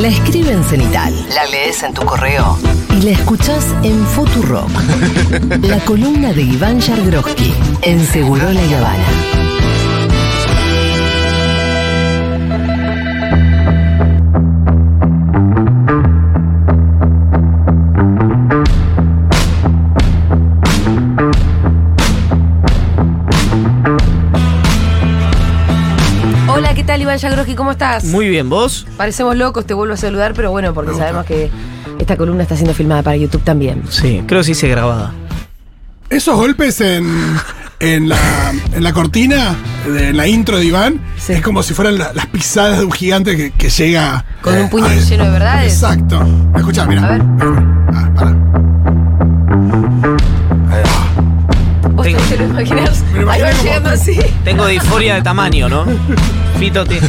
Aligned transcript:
La 0.00 0.08
escribe 0.08 0.52
en 0.52 0.64
cenital, 0.64 1.12
la 1.34 1.44
lees 1.44 1.82
en 1.82 1.92
tu 1.92 2.02
correo 2.06 2.56
y 2.96 3.02
la 3.02 3.10
escuchás 3.10 3.66
en 3.82 4.06
Futurock. 4.06 4.70
La 5.60 5.78
columna 5.80 6.32
de 6.32 6.40
Iván 6.40 6.80
Yargroski 6.80 7.52
en 7.82 8.00
Seguro 8.06 8.50
La 8.50 8.62
Habana. 8.62 9.49
Yagroski? 27.20 27.54
¿Cómo 27.54 27.70
estás? 27.72 28.04
Muy 28.04 28.28
bien, 28.28 28.48
¿vos? 28.48 28.86
Parecemos 28.96 29.36
locos, 29.36 29.66
te 29.66 29.74
vuelvo 29.74 29.94
a 29.94 29.96
saludar, 29.96 30.32
pero 30.34 30.50
bueno, 30.50 30.72
porque 30.74 30.94
sabemos 30.94 31.24
que 31.26 31.50
esta 31.98 32.16
columna 32.16 32.42
está 32.42 32.56
siendo 32.56 32.74
filmada 32.74 33.02
para 33.02 33.16
YouTube 33.16 33.42
también. 33.42 33.82
Sí, 33.90 34.22
creo 34.26 34.40
que 34.40 34.44
sí 34.44 34.54
se 34.54 34.68
grabada. 34.68 35.12
Esos 36.08 36.34
golpes 36.36 36.80
en, 36.80 37.06
en, 37.78 38.08
la, 38.08 38.16
en 38.72 38.82
la 38.82 38.92
cortina, 38.92 39.54
en 39.86 40.16
la 40.16 40.26
intro 40.26 40.58
de 40.58 40.64
Iván, 40.64 41.00
Sí. 41.18 41.34
es 41.34 41.42
como 41.42 41.62
si 41.62 41.72
fueran 41.74 41.98
la- 41.98 42.12
las 42.12 42.26
pisadas 42.26 42.78
de 42.80 42.84
un 42.84 42.90
gigante 42.92 43.36
que, 43.36 43.52
que 43.52 43.70
llega. 43.70 44.24
Con 44.42 44.56
un 44.56 44.68
puño 44.68 44.86
a- 44.86 44.94
lleno 44.94 45.24
de 45.24 45.30
verdades. 45.30 45.72
Exacto. 45.72 46.26
Escucha, 46.56 46.84
mira. 46.86 47.04
A 47.06 47.10
ver. 47.12 47.22
Ah, 47.94 48.10
pará. 48.16 48.36
Tengo- 52.14 52.28
te 52.28 52.36
lo 52.38 52.44
imaginás? 52.44 53.02
Me 53.12 53.20
lo 53.22 53.30
Ahí 53.30 53.40
imaginé 53.40 53.42
va 53.42 53.50
como- 53.50 53.62
llegando 53.64 53.90
así. 53.90 54.18
Tengo 54.44 54.66
disforia 54.66 55.14
de 55.16 55.22
tamaño, 55.22 55.68
¿no? 55.68 55.84
Fito, 56.58 56.84
te... 56.84 57.00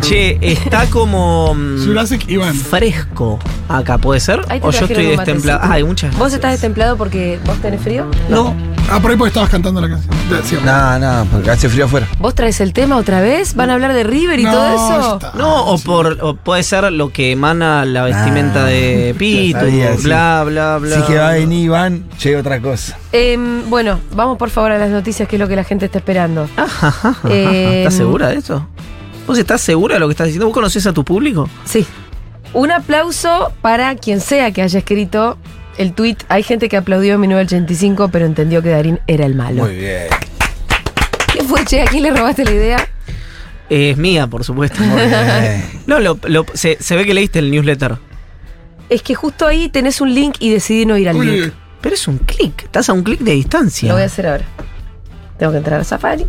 Che, 0.00 0.38
está 0.40 0.86
como... 0.86 1.54
mm, 1.54 1.84
Jurassic 1.86 2.28
Iván. 2.28 2.54
Fresco 2.54 3.38
acá, 3.68 3.98
¿puede 3.98 4.20
ser? 4.20 4.40
Ahí 4.48 4.60
te 4.60 4.66
O 4.66 4.70
yo 4.70 4.78
trajeron 4.78 4.90
estoy 5.02 5.04
un 5.06 5.16
destemplado. 5.16 5.58
matecito. 5.58 5.74
Ay, 5.74 5.84
muchas 5.84 6.16
¿Vos 6.18 6.32
estás 6.32 6.52
destemplado 6.52 6.96
porque 6.96 7.38
vos 7.46 7.56
tenés 7.60 7.80
frío? 7.80 8.06
No, 8.28 8.54
Ah, 8.90 9.00
por 9.00 9.10
ahí 9.10 9.16
porque 9.16 9.28
estabas 9.28 9.50
cantando 9.50 9.80
la 9.80 9.88
canción. 9.88 10.14
Sí, 10.44 10.56
No, 10.64 10.98
no, 10.98 11.26
porque 11.30 11.50
hace 11.50 11.68
frío 11.68 11.86
afuera. 11.86 12.06
¿Vos 12.20 12.34
traes 12.34 12.60
el 12.60 12.72
tema 12.72 12.96
otra 12.96 13.20
vez? 13.20 13.54
¿Van 13.54 13.70
a 13.70 13.74
hablar 13.74 13.92
de 13.92 14.04
River 14.04 14.38
y 14.38 14.44
No, 14.44 14.52
todo 14.52 14.68
eso? 14.74 15.14
está. 15.14 15.32
no, 15.36 15.64
o, 15.66 15.78
por, 15.78 16.18
o 16.22 16.36
puede 16.36 16.62
ser 16.62 16.92
lo 16.92 17.10
que 17.10 17.32
emana 17.32 17.84
la 17.84 18.02
vestimenta 18.04 18.64
Ah, 18.64 18.66
de 18.68 19.14
Pitu, 19.18 19.58
sabía, 19.58 19.96
sí. 19.96 20.02
bla, 20.04 20.44
bla, 20.46 20.78
bla. 20.78 20.96
Si 20.96 21.02
que 21.02 21.18
va 21.18 21.30
a 21.30 21.32
venir 21.32 21.64
Iván, 21.64 22.04
llega 22.22 22.38
otra 22.40 22.60
cosa. 22.60 22.96
Em, 23.10 23.68
bueno, 23.68 23.98
vamos 24.14 24.38
por 24.38 24.50
favor 24.50 24.70
a 24.72 24.78
las 24.78 24.90
noticias, 24.90 25.28
que 25.28 25.36
es 25.36 25.40
lo 25.40 25.48
que 25.48 25.56
la 25.56 25.64
gente 25.64 25.86
está 25.86 25.98
esperando. 25.98 26.48
Ajá, 26.56 26.88
ajá, 26.88 27.08
ajá. 27.10 27.28
Em, 27.32 27.72
¿Estás 27.78 27.94
segura 27.94 28.28
de 28.28 28.36
eso? 28.36 28.66
¿Vos 29.26 29.38
estás 29.38 29.60
segura 29.60 29.94
de 29.94 30.00
lo 30.00 30.06
que 30.06 30.12
estás 30.12 30.26
diciendo? 30.26 30.46
¿Vos 30.46 30.54
conocés 30.54 30.86
a 30.86 30.92
tu 30.92 31.04
público? 31.04 31.48
Sí. 31.64 31.84
Un 32.52 32.70
aplauso 32.70 33.50
para 33.62 33.96
quien 33.96 34.20
sea 34.20 34.52
que 34.52 34.62
haya 34.62 34.78
escrito 34.78 35.36
el 35.78 35.92
tweet. 35.94 36.16
Hay 36.28 36.42
gente 36.42 36.68
que 36.68 36.76
aplaudió 36.76 37.14
en 37.14 37.20
1985, 37.20 38.08
pero 38.08 38.26
entendió 38.26 38.62
que 38.62 38.70
Darín 38.70 39.00
era 39.06 39.26
el 39.26 39.34
malo. 39.34 39.64
Muy 39.64 39.76
bien. 39.76 40.06
¿Qué 41.32 41.42
fue, 41.44 41.64
che? 41.64 41.82
¿A 41.82 41.86
quién 41.86 42.02
le 42.04 42.10
robaste 42.10 42.44
la 42.44 42.52
idea? 42.52 42.88
Es 43.70 43.96
mía, 43.96 44.26
por 44.26 44.44
supuesto. 44.44 44.80
Muy 44.82 45.02
bien. 45.06 45.64
No, 45.86 46.00
lo- 46.00 46.18
lo- 46.24 46.46
se, 46.54 46.78
se 46.80 46.96
ve 46.96 47.04
que 47.04 47.12
leíste 47.14 47.38
el 47.40 47.50
newsletter. 47.50 47.96
Es 48.88 49.02
que 49.02 49.14
justo 49.14 49.46
ahí 49.46 49.68
tenés 49.68 50.00
un 50.00 50.14
link 50.14 50.36
y 50.38 50.50
decidí 50.50 50.86
no 50.86 50.96
ir 50.96 51.08
al 51.08 51.16
Uy, 51.16 51.26
link. 51.26 51.52
Pero 51.80 51.94
es 51.94 52.06
un 52.08 52.18
clic, 52.18 52.62
estás 52.64 52.88
a 52.88 52.92
un 52.92 53.02
clic 53.02 53.20
de 53.20 53.32
distancia. 53.32 53.88
Lo 53.88 53.94
voy 53.94 54.02
a 54.02 54.06
hacer 54.06 54.26
ahora. 54.26 54.44
Tengo 55.38 55.52
que 55.52 55.58
entrar 55.58 55.80
a 55.80 55.84
Safari. 55.84 56.26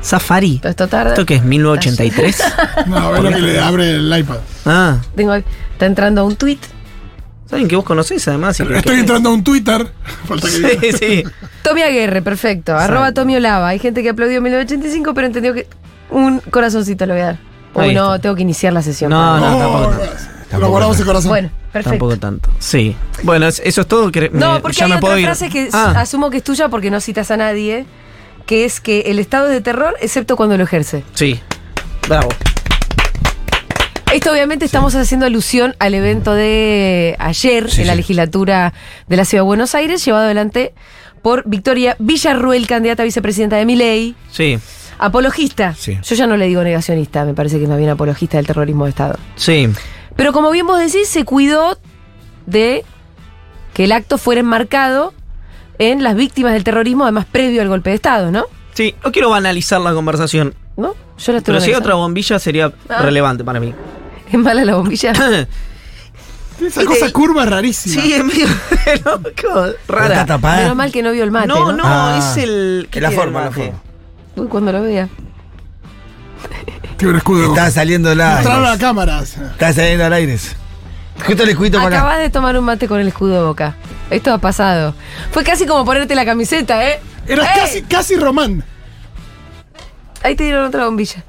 Safari. 0.00 0.58
Todo 0.58 0.70
esto 0.70 0.88
tarda. 0.88 1.10
¿Esto 1.10 1.26
qué 1.26 1.34
es? 1.36 1.42
¿1983? 1.44 2.86
No, 2.86 3.14
es 3.16 3.22
lo 3.22 3.28
que 3.30 3.38
le 3.38 3.60
abre 3.60 3.90
el 3.96 4.18
iPad. 4.18 4.38
ah, 4.66 4.96
Tengo, 5.14 5.34
está 5.34 5.86
entrando 5.86 6.22
a 6.22 6.24
un 6.24 6.36
tweet. 6.36 6.58
Saben 7.50 7.68
que 7.68 7.76
vos 7.76 7.84
conocés 7.84 8.26
además. 8.28 8.58
y 8.60 8.64
que- 8.66 8.76
Estoy 8.78 8.94
que- 8.94 9.00
entrando 9.00 9.28
a 9.28 9.32
un 9.34 9.44
Twitter. 9.44 9.86
Falta 10.26 10.48
que 10.48 10.56
diga. 10.58 10.80
Sí, 10.80 10.92
sí. 10.92 11.24
Tommy 11.62 11.82
Aguerre, 11.82 12.22
perfecto. 12.22 12.74
Arroba 12.76 13.12
Tommy 13.12 13.36
Olava. 13.36 13.68
Hay 13.68 13.78
gente 13.78 14.02
que 14.02 14.08
aplaudió 14.10 14.38
en 14.38 14.44
1985, 14.44 15.12
pero 15.14 15.26
entendió 15.26 15.52
que. 15.52 15.66
Un 16.10 16.40
corazoncito 16.40 17.04
le 17.06 17.12
voy 17.12 17.22
a 17.22 17.26
dar. 17.26 17.38
Uy, 17.74 17.94
no, 17.94 18.18
tengo 18.20 18.34
que 18.34 18.42
iniciar 18.42 18.72
la 18.72 18.82
sesión. 18.82 19.10
No, 19.10 19.38
no, 19.38 19.56
Oh, 19.56 19.60
tampoco. 19.60 20.04
Lo 20.04 20.48
Tampoco 20.50 20.70
guardamos 20.72 20.98
el 20.98 21.06
corazón. 21.06 21.28
Bueno, 21.28 21.50
perfecto. 21.72 21.90
Tampoco 21.90 22.16
tanto. 22.18 22.50
Sí. 22.58 22.96
Bueno, 23.22 23.46
es- 23.46 23.62
eso 23.64 23.82
es 23.82 23.86
todo. 23.86 24.10
que- 24.10 24.28
No, 24.32 24.54
me- 24.54 24.60
porque 24.60 24.76
ya 24.78 24.86
hay 24.86 24.90
me 24.90 24.96
otra 24.96 25.06
puedo 25.06 25.18
ir. 25.18 25.24
frase 25.26 25.48
que 25.48 25.68
Ah, 25.72 25.94
asumo 25.96 26.30
que 26.30 26.38
es 26.38 26.42
tuya 26.42 26.68
porque 26.68 26.90
no 26.90 27.00
citas 27.00 27.30
a 27.30 27.36
nadie, 27.36 27.86
que 28.46 28.64
es 28.64 28.80
que 28.80 29.02
el 29.02 29.20
estado 29.20 29.46
es 29.46 29.52
de 29.52 29.60
terror 29.60 29.94
excepto 30.00 30.34
cuando 30.36 30.56
lo 30.56 30.64
ejerce. 30.64 31.04
sí. 31.14 31.38
Bravo. 32.08 32.28
Esto 34.12 34.32
obviamente 34.32 34.64
estamos 34.64 34.94
haciendo 34.96 35.26
alusión 35.26 35.74
al 35.78 35.94
evento 35.94 36.34
de 36.34 37.14
ayer 37.20 37.70
Sí, 37.70 37.82
en 37.82 37.86
la 37.86 37.94
legislatura 37.94 38.72
de 39.06 39.16
la 39.16 39.24
Ciudad 39.24 39.42
de 39.44 39.46
Buenos 39.46 39.74
Aires, 39.76 40.04
llevado 40.04 40.24
adelante 40.24 40.74
por 41.22 41.44
Victoria 41.46 41.94
Villarruel, 42.00 42.66
candidata 42.66 43.02
a 43.02 43.04
vicepresidenta 43.04 43.56
de 43.56 43.66
Miley, 43.66 44.16
Sí, 44.32 44.58
apologista. 44.98 45.74
Sí. 45.78 45.98
Yo 46.02 46.14
ya 46.16 46.26
no 46.26 46.36
le 46.36 46.46
digo 46.48 46.62
negacionista, 46.64 47.24
me 47.24 47.34
parece 47.34 47.58
que 47.58 47.64
es 47.64 47.68
más 47.68 47.78
bien 47.78 47.90
apologista 47.90 48.36
del 48.38 48.46
terrorismo 48.46 48.84
de 48.84 48.90
Estado. 48.90 49.16
sí. 49.36 49.68
Pero 50.16 50.32
como 50.34 50.50
bien 50.50 50.66
vos 50.66 50.78
decís, 50.78 51.08
se 51.08 51.24
cuidó 51.24 51.78
de 52.44 52.84
que 53.72 53.84
el 53.84 53.92
acto 53.92 54.18
fuera 54.18 54.40
enmarcado 54.40 55.14
en 55.78 56.02
las 56.02 56.14
víctimas 56.14 56.52
del 56.52 56.62
terrorismo, 56.64 57.04
además 57.04 57.24
previo 57.30 57.62
al 57.62 57.68
golpe 57.68 57.88
de 57.90 57.96
Estado, 57.96 58.30
¿no? 58.30 58.44
Sí, 58.74 58.94
no 59.02 59.12
quiero 59.12 59.30
banalizar 59.30 59.80
la 59.80 59.94
conversación. 59.94 60.54
¿No? 60.76 60.94
Yo 61.18 61.32
la 61.32 61.38
estoy 61.38 61.52
Pero 61.54 61.60
si 61.60 61.70
hay 61.70 61.76
otra 61.76 61.94
bombilla 61.94 62.38
sería 62.38 62.70
Ah. 62.88 63.00
relevante 63.02 63.44
para 63.44 63.60
mí. 63.60 63.72
¿Es 64.32 64.38
mala 64.38 64.64
la 64.64 64.74
bombilla? 64.76 65.12
Esa 66.60 66.84
cosa 66.84 67.10
curva 67.10 67.46
rarísima. 67.46 68.02
sí, 68.02 68.12
es 68.12 68.22
medio 68.22 68.46
no, 69.06 69.12
como 69.42 69.64
Está 69.66 69.92
rara. 69.92 70.26
tapada. 70.26 70.58
Menos 70.62 70.76
mal 70.76 70.92
que 70.92 71.02
no 71.02 71.10
vio 71.12 71.24
el 71.24 71.30
mate, 71.30 71.46
No, 71.48 71.72
¿no? 71.72 71.78
no, 71.78 71.82
Ah. 71.86 72.18
es 72.18 72.36
el. 72.42 72.88
¿qué 72.90 72.98
Es 72.98 73.02
la 73.02 73.10
forma, 73.10 73.38
el 73.40 73.44
la 73.46 73.50
forma. 73.52 73.82
Uy, 74.36 74.46
cuando 74.46 74.70
lo 74.72 74.82
vea. 74.82 75.08
Tiene 76.98 77.12
un 77.12 77.16
escudo. 77.16 77.48
Está 77.48 77.70
saliendo 77.70 78.10
al 78.10 78.18
Mostraron 78.18 78.58
a 78.58 78.60
la 78.60 78.70
aire. 78.72 78.80
cámara. 78.80 79.20
Está 79.22 79.72
saliendo 79.72 80.04
al 80.04 80.12
aire. 80.12 80.38
Justo 81.26 81.42
el 81.44 81.48
escudito 81.48 81.78
para 81.78 81.96
Acabas 81.96 82.14
acá. 82.14 82.22
de 82.24 82.30
tomar 82.30 82.58
un 82.58 82.64
mate 82.64 82.88
con 82.88 83.00
el 83.00 83.08
escudo 83.08 83.34
de 83.40 83.42
boca. 83.46 83.76
Esto 84.10 84.32
ha 84.34 84.38
pasado. 84.38 84.94
Fue 85.32 85.44
casi 85.44 85.64
como 85.66 85.84
ponerte 85.86 86.14
la 86.14 86.26
camiseta, 86.26 86.86
¿eh? 86.88 87.00
Era 87.26 87.44
¡Eh! 87.44 87.48
casi, 87.58 87.82
casi 87.84 88.16
Román. 88.16 88.64
Ahí 90.22 90.34
te 90.36 90.44
dieron 90.44 90.66
otra 90.66 90.84
bombilla. 90.84 91.24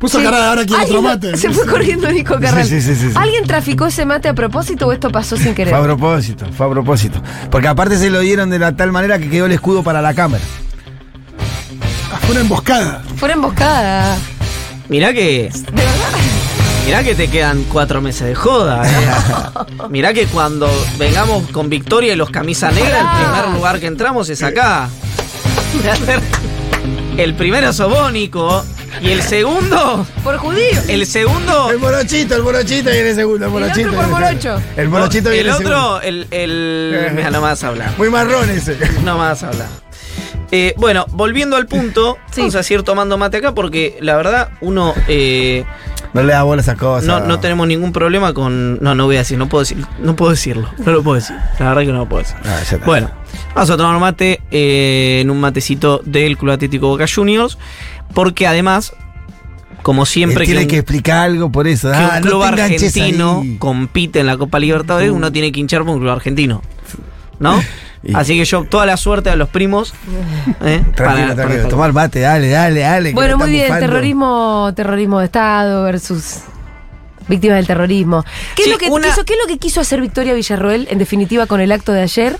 Puso 0.00 0.18
Sí. 0.18 0.24
cara 0.24 0.48
ahora 0.48 0.64
quiere 0.64 0.82
otro 0.84 0.96
Alguien- 0.98 1.12
mate. 1.30 1.36
Se 1.36 1.50
fue 1.50 1.66
corriendo 1.66 2.10
Nico 2.10 2.38
Carral. 2.40 2.66
Sí, 2.66 2.80
sí, 2.80 2.94
sí, 2.94 3.00
sí, 3.00 3.08
sí. 3.10 3.14
¿Alguien 3.14 3.44
traficó 3.44 3.86
ese 3.86 4.06
mate 4.06 4.28
a 4.30 4.34
propósito 4.34 4.86
o 4.86 4.92
esto 4.92 5.10
pasó 5.10 5.36
sin 5.36 5.54
querer? 5.54 5.74
Fue 5.74 5.78
a 5.78 5.82
propósito, 5.84 6.46
fue 6.56 6.66
a 6.66 6.70
propósito. 6.70 7.22
Porque 7.50 7.68
aparte 7.68 7.98
se 7.98 8.08
lo 8.10 8.20
dieron 8.20 8.48
de 8.50 8.58
la 8.58 8.74
tal 8.74 8.90
manera 8.92 9.18
que 9.18 9.28
quedó 9.28 9.44
el 9.46 9.52
escudo 9.52 9.82
para 9.84 10.00
la 10.00 10.14
cámara. 10.14 10.42
Ah, 12.12 12.18
Fue 12.22 12.30
una 12.32 12.40
emboscada. 12.40 13.02
Fue 13.16 13.26
una 13.26 13.34
emboscada. 13.34 14.16
Mirá 14.88 15.12
que. 15.12 15.50
¿De 15.52 15.72
verdad? 15.72 15.92
Mirá 16.86 17.04
que 17.04 17.14
te 17.14 17.28
quedan 17.28 17.62
cuatro 17.64 18.00
meses 18.00 18.26
de 18.26 18.34
joda. 18.34 18.82
eh. 18.88 19.66
Mirá 19.90 20.14
que 20.14 20.24
cuando 20.26 20.66
vengamos 20.98 21.46
con 21.50 21.68
victoria 21.68 22.14
y 22.14 22.16
los 22.16 22.30
camisas 22.30 22.74
negras, 22.74 23.02
el 23.02 23.24
primer 23.26 23.48
lugar 23.54 23.78
que 23.78 23.86
entramos 23.86 24.28
es 24.30 24.42
acá. 24.42 24.88
El 27.16 27.34
primero 27.34 27.72
sobónico 27.74 28.64
y 29.00 29.10
el 29.10 29.22
segundo. 29.22 30.06
Por 30.22 30.36
judío. 30.38 30.80
El 30.88 31.06
segundo. 31.06 31.70
El 31.70 31.78
morochito, 31.78 32.34
el 32.36 32.42
morochito 32.42 32.90
viene 32.90 33.14
segundo, 33.14 33.46
el 33.46 33.52
otro 33.52 33.60
morochito. 33.60 33.88
por 33.92 33.96
viene 34.06 34.12
morocho. 34.12 34.40
segundo. 34.42 34.62
El 34.76 34.88
morochito 34.88 35.28
el 35.30 35.34
viene 35.34 35.52
segundo. 35.56 35.94
otro, 35.94 36.02
el. 36.02 36.26
el 36.30 37.10
mira, 37.14 37.30
no 37.30 37.40
me 37.40 37.46
vas 37.48 37.64
a 37.64 37.68
hablar. 37.68 37.92
Muy 37.98 38.10
marrón 38.10 38.48
ese. 38.50 38.76
No 39.04 39.14
me 39.14 39.20
vas 39.20 39.42
a 39.42 39.48
hablar. 39.48 39.68
Eh, 40.52 40.74
bueno, 40.78 41.06
volviendo 41.10 41.56
al 41.56 41.66
punto, 41.66 42.18
Sí. 42.32 42.40
vamos 42.40 42.56
a 42.56 42.62
seguir 42.64 42.82
tomando 42.82 43.16
mate 43.16 43.36
acá 43.36 43.54
porque 43.54 43.96
la 44.00 44.16
verdad 44.16 44.48
uno 44.60 44.94
eh, 45.06 45.64
No 46.12 46.24
le 46.24 46.32
da 46.32 46.42
bola 46.42 46.60
a 46.60 46.62
esas 46.64 46.76
cosas. 46.76 47.06
no, 47.06 47.20
no 47.20 47.38
tenemos 47.38 47.68
ningún 47.68 47.92
problema 47.92 48.34
con. 48.34 48.78
No, 48.82 48.96
no 48.96 49.04
voy 49.06 49.14
a 49.14 49.20
decir, 49.20 49.38
no 49.38 49.48
puedo 49.48 49.62
decir, 49.62 49.78
no 50.00 50.16
puedo 50.16 50.32
decirlo, 50.32 50.68
no 50.78 50.90
lo 50.90 51.04
puedo 51.04 51.14
decir. 51.14 51.36
La 51.60 51.68
verdad 51.68 51.82
que 51.82 51.92
no 51.92 51.98
lo 51.98 52.08
puedo 52.08 52.22
decir. 52.24 52.36
Ah, 52.44 52.56
ya 52.56 52.62
está. 52.62 52.84
Bueno, 52.84 53.12
vamos 53.54 53.70
a 53.70 53.76
tomar 53.76 54.00
mate 54.00 54.40
eh, 54.50 55.20
en 55.22 55.30
un 55.30 55.38
matecito 55.40 56.00
del 56.04 56.36
Club 56.36 56.50
Atlético 56.52 56.88
Boca 56.88 57.04
Juniors, 57.12 57.56
porque 58.14 58.46
además, 58.46 58.92
como 59.82 60.04
siempre 60.06 60.44
Él 60.44 60.50
tiene 60.50 60.66
que 60.66 60.78
explicar 60.78 61.18
algo 61.24 61.50
por 61.50 61.66
eso. 61.68 61.90
que 61.90 61.96
Ah, 61.96 62.14
un 62.16 62.20
no 62.24 62.30
club 62.30 62.54
te 62.54 62.62
argentino 62.62 63.40
ahí. 63.42 63.56
compite 63.58 64.20
en 64.20 64.26
la 64.26 64.36
Copa 64.36 64.58
Libertadores, 64.58 65.10
uno 65.10 65.32
tiene 65.32 65.52
que 65.52 65.60
hinchar 65.60 65.80
por 65.84 65.90
un 65.94 66.00
club 66.00 66.10
argentino. 66.12 66.62
¿No? 67.38 67.60
Y- 68.02 68.14
Así 68.14 68.34
que 68.38 68.46
yo, 68.46 68.64
toda 68.64 68.86
la 68.86 68.96
suerte 68.96 69.28
a 69.28 69.36
los 69.36 69.50
primos. 69.50 69.92
¿eh? 70.62 70.82
Tranquilo, 70.94 70.94
Para- 70.96 71.34
tranquilo. 71.34 71.58
para- 71.58 71.68
Tomar 71.68 71.92
mate, 71.92 72.20
dale, 72.20 72.48
dale, 72.48 72.80
dale. 72.80 73.12
Bueno, 73.12 73.36
muy 73.36 73.50
bien. 73.50 73.66
bufando. 73.66 73.86
Terrorismo, 73.86 74.72
terrorismo 74.74 75.18
de 75.18 75.24
Estado 75.26 75.84
versus 75.84 76.36
víctimas 77.28 77.56
del 77.58 77.66
terrorismo. 77.66 78.24
¿Qué, 78.56 78.62
Sí, 78.64 78.70
es 78.70 78.74
lo 78.74 78.78
que 78.78 78.88
una- 78.90 79.08
quiso, 79.08 79.24
¿Qué 79.26 79.34
es 79.34 79.38
lo 79.38 79.46
que 79.46 79.58
quiso 79.58 79.82
hacer 79.82 80.00
Victoria 80.00 80.32
Villarroel, 80.32 80.88
en 80.90 80.96
definitiva, 80.98 81.44
con 81.44 81.60
el 81.60 81.70
acto 81.72 81.92
de 81.92 82.00
ayer? 82.00 82.38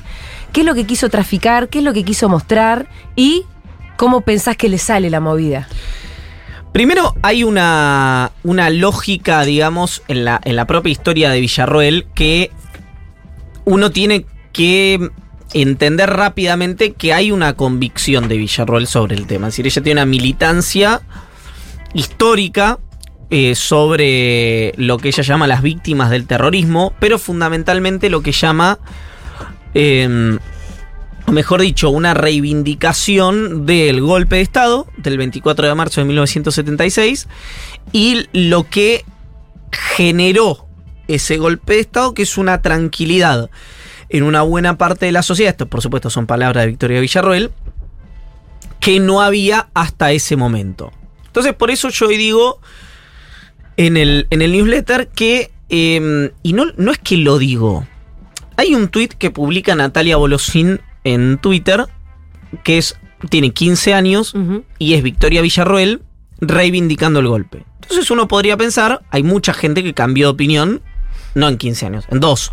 ¿Qué 0.55 0.61
es 0.61 0.67
lo 0.67 0.75
que 0.75 0.85
quiso 0.87 1.11
traficar? 1.11 1.69
¿Qué 1.69 1.81
es 1.81 1.85
lo 1.85 1.93
que 1.93 2.05
quiso 2.05 2.31
mostrar? 2.31 2.87
¿Y 3.15 3.45
cómo 4.01 4.23
pensás 4.23 4.57
que 4.57 4.71
le 4.71 4.79
sale 4.79 5.11
la 5.11 5.21
movida? 5.21 5.69
Primero, 6.73 7.15
hay 7.21 7.45
una, 7.45 8.33
una 8.45 8.71
lógica, 8.71 9.45
digamos, 9.45 10.03
en 10.09 10.25
la, 10.25 10.41
en 10.43 10.57
la 10.57 10.67
propia 10.67 10.91
historia 10.91 11.29
de 11.29 11.39
Villarroel 11.39 12.07
que 12.15 12.51
uno 13.67 13.91
tiene 13.91 14.25
que 14.55 15.11
entender 15.53 16.09
rápidamente 16.09 16.93
que 16.95 17.13
hay 17.13 17.31
una 17.31 17.53
convicción 17.57 18.27
de 18.27 18.39
Villarroel 18.39 18.87
sobre 18.87 19.17
el 19.17 19.27
tema. 19.27 19.49
Es 19.49 19.53
decir, 19.53 19.67
ella 19.67 19.83
tiene 19.83 20.01
una 20.01 20.07
militancia 20.07 21.03
histórica 21.93 22.79
eh, 23.29 23.55
sobre 23.55 24.73
lo 24.79 24.97
que 24.97 25.09
ella 25.09 25.23
llama 25.23 25.47
las 25.47 25.61
víctimas 25.61 26.09
del 26.09 26.27
terrorismo, 26.27 26.95
pero 27.01 27.19
fundamentalmente 27.19 28.09
lo 28.09 28.23
que 28.23 28.33
llama, 28.33 28.79
o 29.75 30.39
mejor 31.33 31.61
dicho, 31.61 31.91
una 31.91 32.15
reivindicación 32.15 33.67
del 33.67 34.01
golpe 34.01 34.37
de 34.37 34.43
Estado 34.43 34.87
del 34.97 35.19
24 35.19 35.69
de 35.69 35.75
marzo 35.75 36.01
de 36.01 36.07
1976 36.07 37.29
y 37.93 38.27
lo 38.33 38.69
que 38.69 39.05
generó 39.73 40.67
ese 41.09 41.37
golpe 41.37 41.75
de 41.75 41.81
Estado, 41.81 42.15
que 42.15 42.23
es 42.23 42.39
una 42.39 42.63
tranquilidad 42.63 43.51
en 44.09 44.25
una 44.25 44.43
buena 44.43 44.77
parte 44.79 45.07
de 45.07 45.13
la 45.13 45.23
sociedad, 45.23 45.53
esto 45.53 45.69
por 45.69 45.83
supuesto 45.83 46.11
son 46.11 46.27
palabras 46.27 46.65
de 46.65 46.69
Victoria 46.69 47.01
Villarroel, 47.01 47.51
que 48.81 48.99
no 48.99 49.21
había 49.21 49.69
hasta 49.75 50.13
ese 50.13 50.37
momento. 50.37 50.93
Entonces 51.27 51.55
por 51.55 51.71
eso 51.71 51.91
yo 51.91 52.09
hoy 52.09 52.17
digo 52.17 52.61
en 53.77 53.97
el, 53.97 54.27
en 54.31 54.43
el 54.43 54.53
newsletter 54.53 55.09
que, 55.09 55.51
eh, 55.69 56.33
y 56.43 56.53
no, 56.53 56.67
no 56.77 56.91
es 56.91 56.99
que 56.99 57.17
lo 57.17 57.39
digo, 57.39 57.87
hay 58.57 58.75
un 58.75 58.89
tweet 58.89 59.09
que 59.19 59.31
publica 59.31 59.75
Natalia 59.75 60.17
Bolosín 60.17 60.81
en 61.05 61.39
Twitter, 61.39 61.87
que 62.65 62.79
es, 62.79 62.97
tiene 63.29 63.53
15 63.53 63.95
años 63.95 64.35
y 64.79 64.95
es 64.95 65.03
Victoria 65.03 65.43
Villarroel 65.43 66.03
reivindicando 66.41 67.21
el 67.21 67.29
golpe. 67.29 67.65
Entonces 67.83 68.11
uno 68.11 68.29
podría 68.29 68.57
pensar, 68.57 69.03
hay 69.11 69.23
mucha 69.23 69.53
gente 69.53 69.83
que 69.83 69.95
cambió 69.95 70.29
de 70.29 70.33
opinión, 70.33 70.83
no 71.35 71.49
en 71.49 71.59
15 71.59 71.87
años, 71.87 72.05
en 72.11 72.21
dos. 72.21 72.53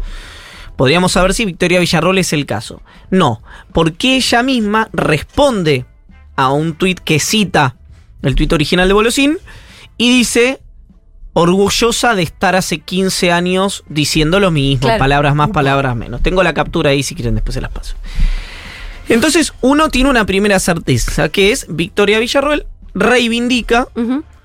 Podríamos 0.75 1.11
saber 1.11 1.33
si 1.33 1.45
Victoria 1.45 1.79
Villarroel 1.79 2.19
es 2.19 2.33
el 2.33 2.45
caso. 2.45 2.81
No, 3.09 3.41
porque 3.73 4.15
ella 4.15 4.44
misma 4.44 4.89
responde 4.94 5.85
a 6.35 6.51
un 6.51 6.73
tuit 6.73 6.99
que 6.99 7.19
cita 7.19 7.75
el 8.21 8.35
tuit 8.35 8.51
original 8.53 8.88
de 8.88 8.94
Bolosín 8.94 9.38
y 9.97 10.11
dice, 10.11 10.61
orgullosa 11.39 12.16
de 12.16 12.24
estar 12.24 12.56
hace 12.56 12.80
15 12.80 13.31
años 13.31 13.84
diciendo 13.89 14.39
lo 14.39 14.50
mismo, 14.50 14.88
Claro. 14.88 14.98
palabras 15.00 15.36
más, 15.36 15.50
palabras 15.51 15.95
menos. 15.95 16.22
Tengo 16.24 16.42
la 16.42 16.56
captura 16.56 16.89
ahí 16.89 17.04
si 17.04 17.13
quieren 17.13 17.36
después 17.36 17.54
se 17.54 17.62
las 17.62 17.69
paso. 17.72 17.95
Entonces 19.07 19.54
uno 19.62 19.89
tiene 19.89 20.10
una 20.10 20.25
primera 20.25 20.60
certeza, 20.60 21.30
que 21.30 21.51
es 21.51 21.68
Victoria 21.69 22.18
Villarroel 22.19 22.66
reivindica 22.95 23.88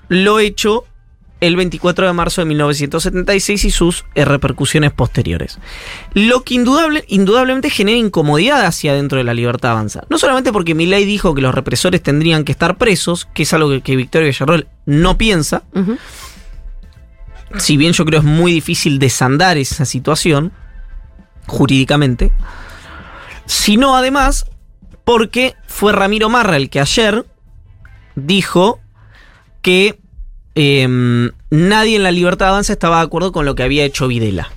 lo 0.07 0.39
hecho 0.39 0.85
el 1.41 1.55
24 1.55 2.05
de 2.07 2.13
marzo 2.13 2.41
de 2.41 2.45
1976 2.45 3.65
y 3.65 3.71
sus 3.71 4.05
eh, 4.13 4.23
repercusiones 4.23 4.91
posteriores. 4.93 5.57
Lo 6.13 6.43
que 6.43 6.53
indudable, 6.53 7.03
indudablemente 7.07 7.69
genera 7.71 7.97
incomodidad 7.97 8.63
hacia 8.65 8.93
dentro 8.93 9.17
de 9.17 9.23
la 9.23 9.33
libertad 9.33 9.71
avanza. 9.71 10.03
No 10.09 10.19
solamente 10.19 10.53
porque 10.53 10.75
Milei 10.75 11.05
dijo 11.05 11.33
que 11.33 11.41
los 11.41 11.55
represores 11.55 12.01
tendrían 12.03 12.43
que 12.45 12.51
estar 12.53 12.77
presos, 12.77 13.27
que 13.33 13.43
es 13.43 13.53
algo 13.53 13.69
que, 13.71 13.81
que 13.81 13.95
Victoria 13.95 14.27
Villarroel 14.27 14.67
no 14.85 15.17
piensa. 15.17 15.63
Si 17.57 17.77
bien 17.77 17.93
yo 17.93 18.05
creo 18.05 18.19
es 18.19 18.25
muy 18.25 18.51
difícil 18.51 18.99
desandar 18.99 19.57
esa 19.57 19.85
situación 19.85 20.51
jurídicamente, 21.47 22.31
sino 23.45 23.95
además 23.95 24.45
porque 25.03 25.55
fue 25.67 25.91
Ramiro 25.91 26.29
Marra 26.29 26.57
el 26.57 26.69
que 26.69 26.79
ayer 26.79 27.25
dijo 28.15 28.79
que 29.61 29.99
em, 30.55 31.31
nadie 31.49 31.95
en 31.95 32.03
la 32.03 32.11
libertad 32.11 32.49
avanza 32.49 32.73
estaba 32.73 32.97
de 32.97 33.03
acuerdo 33.03 33.31
con 33.31 33.45
lo 33.45 33.55
que 33.55 33.63
había 33.63 33.83
hecho 33.83 34.07
Videla. 34.07 34.51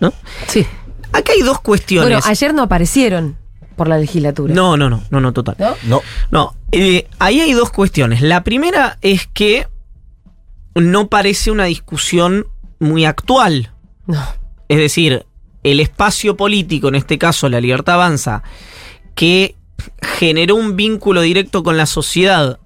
¿No? 0.00 0.12
Sí. 0.46 0.66
Acá 1.12 1.32
hay 1.32 1.42
dos 1.42 1.60
cuestiones. 1.60 2.10
Bueno, 2.10 2.26
ayer 2.26 2.52
no 2.52 2.62
aparecieron 2.62 3.36
por 3.76 3.88
la 3.88 3.98
legislatura. 3.98 4.54
no, 4.54 4.76
no, 4.76 4.90
no, 4.90 5.02
no, 5.10 5.20
no, 5.20 5.32
total. 5.32 5.56
¿No? 5.58 5.76
No. 5.84 6.02
No, 6.30 6.54
eh, 6.72 7.06
ahí 7.18 7.40
hay 7.40 7.52
dos 7.52 7.70
cuestiones. 7.70 8.20
La 8.22 8.42
primera 8.42 8.98
es 9.02 9.26
que 9.26 9.68
no 10.76 11.08
parece 11.08 11.50
una 11.50 11.64
discusión 11.64 12.46
muy 12.78 13.04
actual. 13.04 13.72
No. 14.06 14.22
Es 14.68 14.78
decir, 14.78 15.26
el 15.62 15.80
espacio 15.80 16.36
político, 16.36 16.88
en 16.88 16.94
este 16.94 17.18
caso 17.18 17.48
la 17.48 17.60
Libertad 17.60 17.94
Avanza, 17.96 18.42
que 19.14 19.56
generó 20.02 20.54
un 20.54 20.76
vínculo 20.76 21.22
directo 21.22 21.62
con 21.62 21.76
la 21.76 21.86
sociedad 21.86 22.58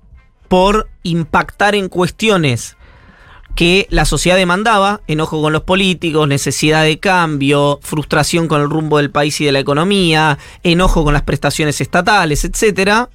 por 0.48 0.88
impactar 1.02 1.74
en 1.74 1.88
cuestiones 1.88 2.76
que 3.54 3.86
la 3.90 4.04
sociedad 4.04 4.36
demandaba, 4.36 5.00
enojo 5.06 5.40
con 5.40 5.52
los 5.52 5.62
políticos, 5.62 6.26
necesidad 6.26 6.82
de 6.84 6.98
cambio, 6.98 7.78
frustración 7.82 8.48
con 8.48 8.60
el 8.60 8.70
rumbo 8.70 8.98
del 8.98 9.10
país 9.10 9.40
y 9.40 9.44
de 9.44 9.52
la 9.52 9.58
economía, 9.58 10.38
enojo 10.62 11.04
con 11.04 11.14
las 11.14 11.22
prestaciones 11.22 11.80
estatales, 11.80 12.44
etc., 12.44 13.08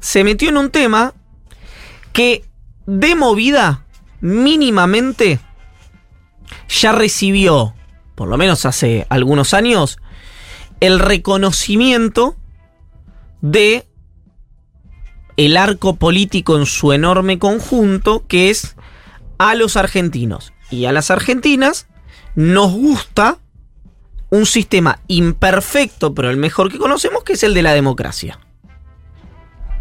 se 0.00 0.24
metió 0.24 0.48
en 0.48 0.56
un 0.56 0.70
tema 0.70 1.14
que 2.12 2.44
de 2.86 3.14
movida 3.14 3.84
mínimamente 4.20 5.40
ya 6.68 6.92
recibió, 6.92 7.74
por 8.14 8.28
lo 8.28 8.36
menos 8.36 8.66
hace 8.66 9.06
algunos 9.08 9.54
años, 9.54 9.98
el 10.80 10.98
reconocimiento 10.98 12.36
de 13.40 13.86
el 15.36 15.56
arco 15.56 15.96
político 15.96 16.58
en 16.58 16.66
su 16.66 16.92
enorme 16.92 17.38
conjunto, 17.38 18.24
que 18.26 18.50
es 18.50 18.76
a 19.38 19.54
los 19.54 19.76
argentinos 19.76 20.52
y 20.70 20.84
a 20.84 20.92
las 20.92 21.10
argentinas 21.10 21.86
nos 22.34 22.72
gusta 22.72 23.38
un 24.30 24.46
sistema 24.46 25.00
imperfecto, 25.08 26.14
pero 26.14 26.30
el 26.30 26.36
mejor 26.36 26.70
que 26.70 26.78
conocemos, 26.78 27.24
que 27.24 27.32
es 27.32 27.42
el 27.42 27.54
de 27.54 27.62
la 27.62 27.74
democracia. 27.74 28.38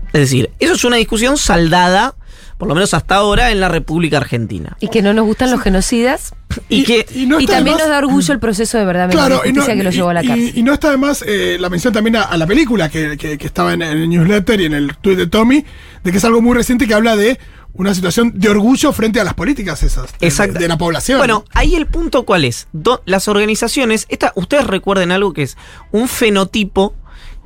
Es 0.08 0.22
decir, 0.22 0.52
eso 0.60 0.74
es 0.74 0.84
una 0.84 0.96
discusión 0.96 1.38
saldada, 1.38 2.16
por 2.60 2.68
lo 2.68 2.76
menos 2.76 2.94
hasta 2.94 3.16
ahora, 3.16 3.52
en 3.52 3.60
la 3.60 3.70
República 3.70 4.18
Argentina. 4.18 4.78
Y 4.80 4.90
que 4.90 5.02
no 5.02 5.14
nos 5.14 5.26
gustan 5.26 5.50
los 5.50 5.62
genocidas. 5.62 6.34
Y, 6.68 6.84
que 6.84 7.06
y 7.16 7.26
no 7.26 7.38
también 7.46 7.76
más- 7.78 7.84
nos 7.86 7.90
da 7.90 7.98
orgullo 8.00 8.34
el 8.34 8.40
proceso 8.40 8.78
de 8.78 8.84
verdad 8.86 9.10
Claro, 9.10 9.36
y 9.46 9.54
no, 9.54 9.62
justicia 9.62 9.76
que 9.76 9.84
lo 9.84 9.90
y- 9.90 9.94
llevó 9.94 10.10
a 10.10 10.14
la 10.16 10.24
y- 10.24 10.28
cárcel. 10.28 10.52
y 10.56 10.64
no 10.64 10.74
está 10.74 10.92
de 10.92 10.98
más 10.98 11.24
eh, 11.26 11.58
la 11.60 11.70
mención 11.70 11.94
también 11.94 12.18
a, 12.18 12.24
a 12.24 12.38
la 12.38 12.46
película 12.46 12.90
que, 12.90 13.18
que- 13.18 13.38
que 13.38 13.48
estaba 13.48 13.74
en, 13.74 13.82
el 13.82 14.10
newsletter 14.10 14.60
y 14.62 14.66
en 14.66 14.74
el 14.74 14.96
tweet 14.98 15.16
de 15.16 15.28
Tommy, 15.28 15.64
de 16.04 16.12
que 16.12 16.18
es 16.18 16.26
algo 16.26 16.42
muy 16.42 16.54
reciente 16.56 16.86
que 16.86 16.94
habla 16.94 17.16
de 17.16 17.40
una 17.72 17.94
situación 17.94 18.34
de 18.36 18.50
orgullo 18.50 18.92
frente 18.92 19.20
a 19.22 19.24
las 19.24 19.36
políticas 19.36 19.84
esas, 19.84 20.12
de, 20.20 20.28
Exacto. 20.28 20.60
de 20.60 20.68
la 20.68 20.78
población. 20.78 21.20
Bueno, 21.20 21.46
ahí 21.54 21.76
el 21.76 21.86
punto 21.86 22.26
cuál 22.26 22.44
es. 22.44 22.68
Do- 22.74 23.02
las 23.06 23.28
organizaciones, 23.30 24.06
esta, 24.10 24.34
ustedes 24.36 24.66
recuerden 24.68 25.12
algo 25.12 25.32
que 25.34 25.44
es 25.44 25.56
un 25.92 26.08
fenotipo 26.10 26.94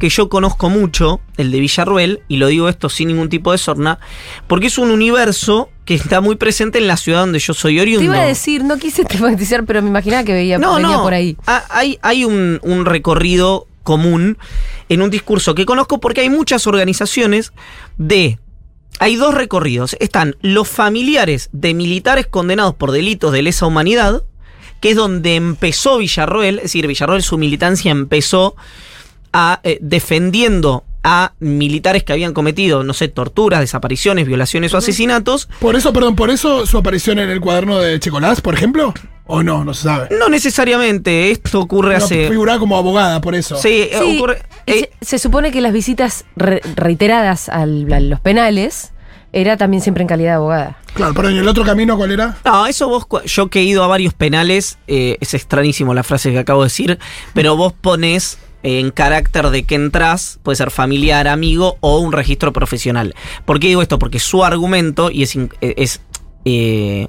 que 0.04 0.10
yo 0.10 0.28
conozco 0.28 0.70
mucho, 0.70 1.22
el 1.38 1.50
de 1.50 1.62
Villarruel, 1.62 2.24
y 2.28 2.36
lo 2.36 2.48
digo 2.48 2.68
esto 2.68 2.90
sin 2.90 3.08
ningún 3.08 3.30
tipo 3.30 3.54
de 3.54 3.58
sorna, 3.58 4.00
porque 4.48 4.68
es 4.68 4.78
un 4.78 4.92
universo 4.92 5.70
que 5.86 5.94
está 5.94 6.20
muy 6.20 6.36
presente 6.36 6.78
en 6.78 6.88
la 6.88 6.98
ciudad 6.98 7.22
donde 7.22 7.40
yo 7.40 7.54
soy 7.54 7.80
oriundo. 7.80 8.02
Te 8.02 8.14
iba 8.18 8.22
a 8.22 8.28
decir, 8.28 8.66
no 8.66 8.76
quise 8.78 9.06
tematizar, 9.06 9.64
pero 9.64 9.82
me 9.82 9.88
imaginaba 9.88 10.26
que 10.26 10.34
veía, 10.34 10.58
No, 10.58 10.76
venía 10.76 10.98
no. 10.98 11.04
por 11.04 11.14
ahí. 11.14 11.38
Ha- 11.48 11.64
Hay, 11.70 12.00
hay 12.02 12.26
un, 12.26 12.60
un 12.64 12.84
recorrido 12.86 13.66
común 13.84 14.38
en 14.90 15.02
un 15.02 15.10
discurso 15.10 15.56
que 15.56 15.66
conozco 15.66 16.02
porque 16.02 16.20
hay 16.20 16.30
muchas 16.30 16.68
organizaciones 16.68 17.54
de. 17.98 18.40
Hay 19.00 19.16
dos 19.16 19.34
recorridos. 19.34 19.96
Están 20.02 20.36
los 20.42 20.68
familiares 20.68 21.48
de 21.54 21.74
militares 21.74 22.28
condenados 22.28 22.76
por 22.76 22.92
delitos 22.92 23.32
de 23.32 23.42
lesa 23.42 23.66
humanidad, 23.68 24.22
que 24.82 24.90
es 24.90 24.98
donde 24.98 25.36
empezó 25.36 25.98
Villarroel, 26.00 26.58
es 26.58 26.64
decir, 26.64 26.88
Villarroel 26.88 27.24
su 27.24 27.38
militancia 27.38 27.90
empezó 27.92 28.58
a 29.34 29.60
eh, 29.63 29.80
defendiendo 29.82 30.84
a 31.06 31.34
militares 31.40 32.04
que 32.06 32.13
habían 32.13 32.34
cometido, 32.34 32.84
no 32.86 32.94
sé, 32.94 33.10
torturas, 33.10 33.60
desapariciones, 33.60 34.25
violaciones 34.25 34.74
o 34.74 34.78
asesinatos, 34.78 35.50
Por 35.60 35.75
eso, 35.75 35.92
perdón, 35.92 36.16
por 36.16 36.30
eso 36.30 36.66
su 36.66 36.78
aparición 36.78 37.20
en 37.20 37.30
el 37.30 37.42
cuaderno 37.42 37.78
de 37.80 38.00
Checolás, 38.00 38.40
por 38.40 38.54
ejemplo, 38.54 38.94
o 39.25 39.44
no, 39.44 39.66
no 39.66 39.74
se 39.74 39.84
sabe. 39.84 40.08
no 40.18 40.30
necesariamente, 40.30 41.32
esto 41.32 41.60
ocurre 41.60 41.98
No, 41.98 42.06
hace... 42.06 42.30
figuraba 42.30 42.58
como 42.60 42.78
abogada, 42.78 43.20
por 43.20 43.36
eso. 43.36 43.58
Sí, 43.58 43.90
Sí, 43.92 44.16
ocurre... 44.18 44.44
eh, 44.66 44.92
se, 45.02 45.06
se 45.08 45.20
supone 45.20 45.52
que 45.52 45.60
las 45.60 45.74
visitas 45.74 46.24
re- 46.38 46.62
reiteradas 46.78 47.50
al- 47.50 47.92
a 47.92 48.00
los 48.00 48.22
penales 48.22 48.94
era 49.34 49.58
también 49.58 49.82
siempre 49.82 50.04
en 50.04 50.08
calidad 50.08 50.30
de 50.32 50.36
abogada. 50.36 50.78
Claro, 50.94 51.13
perdón, 51.16 51.36
¿y 51.36 51.40
el 51.40 51.48
otro 51.50 51.66
camino 51.66 51.98
cuál 51.98 52.12
era? 52.12 52.38
No, 52.46 52.66
eso 52.66 52.88
vos, 52.88 53.08
yo 53.25 53.50
que 53.50 53.60
he 53.60 53.63
ido 53.63 53.84
a 53.84 53.88
varios 53.88 54.13
penales, 54.13 54.78
eh, 54.88 55.18
es 55.20 55.34
extrañísimo 55.34 55.94
la 55.94 56.04
frase 56.04 56.32
que 56.32 56.40
acabo 56.40 56.62
de 56.62 56.68
decir, 56.68 56.98
pero 57.34 57.58
vos 57.58 57.74
pones 57.74 58.38
en 58.63 58.91
carácter 58.91 59.50
de 59.50 59.63
que 59.63 59.75
entras, 59.75 60.39
puede 60.41 60.55
ser 60.55 60.72
familiar, 60.72 61.27
amigo 61.27 61.77
o 61.82 62.00
un 62.00 62.13
registro 62.13 62.53
profesional. 62.53 63.13
¿Por 63.46 63.60
qué 63.60 63.67
digo 63.67 63.82
esto? 63.82 64.00
Porque 64.00 64.20
su 64.20 64.43
argumento, 64.43 65.12
y 65.12 65.24
es, 65.24 65.36
eh, 65.36 65.50
es, 65.62 66.01
eh, 66.46 67.08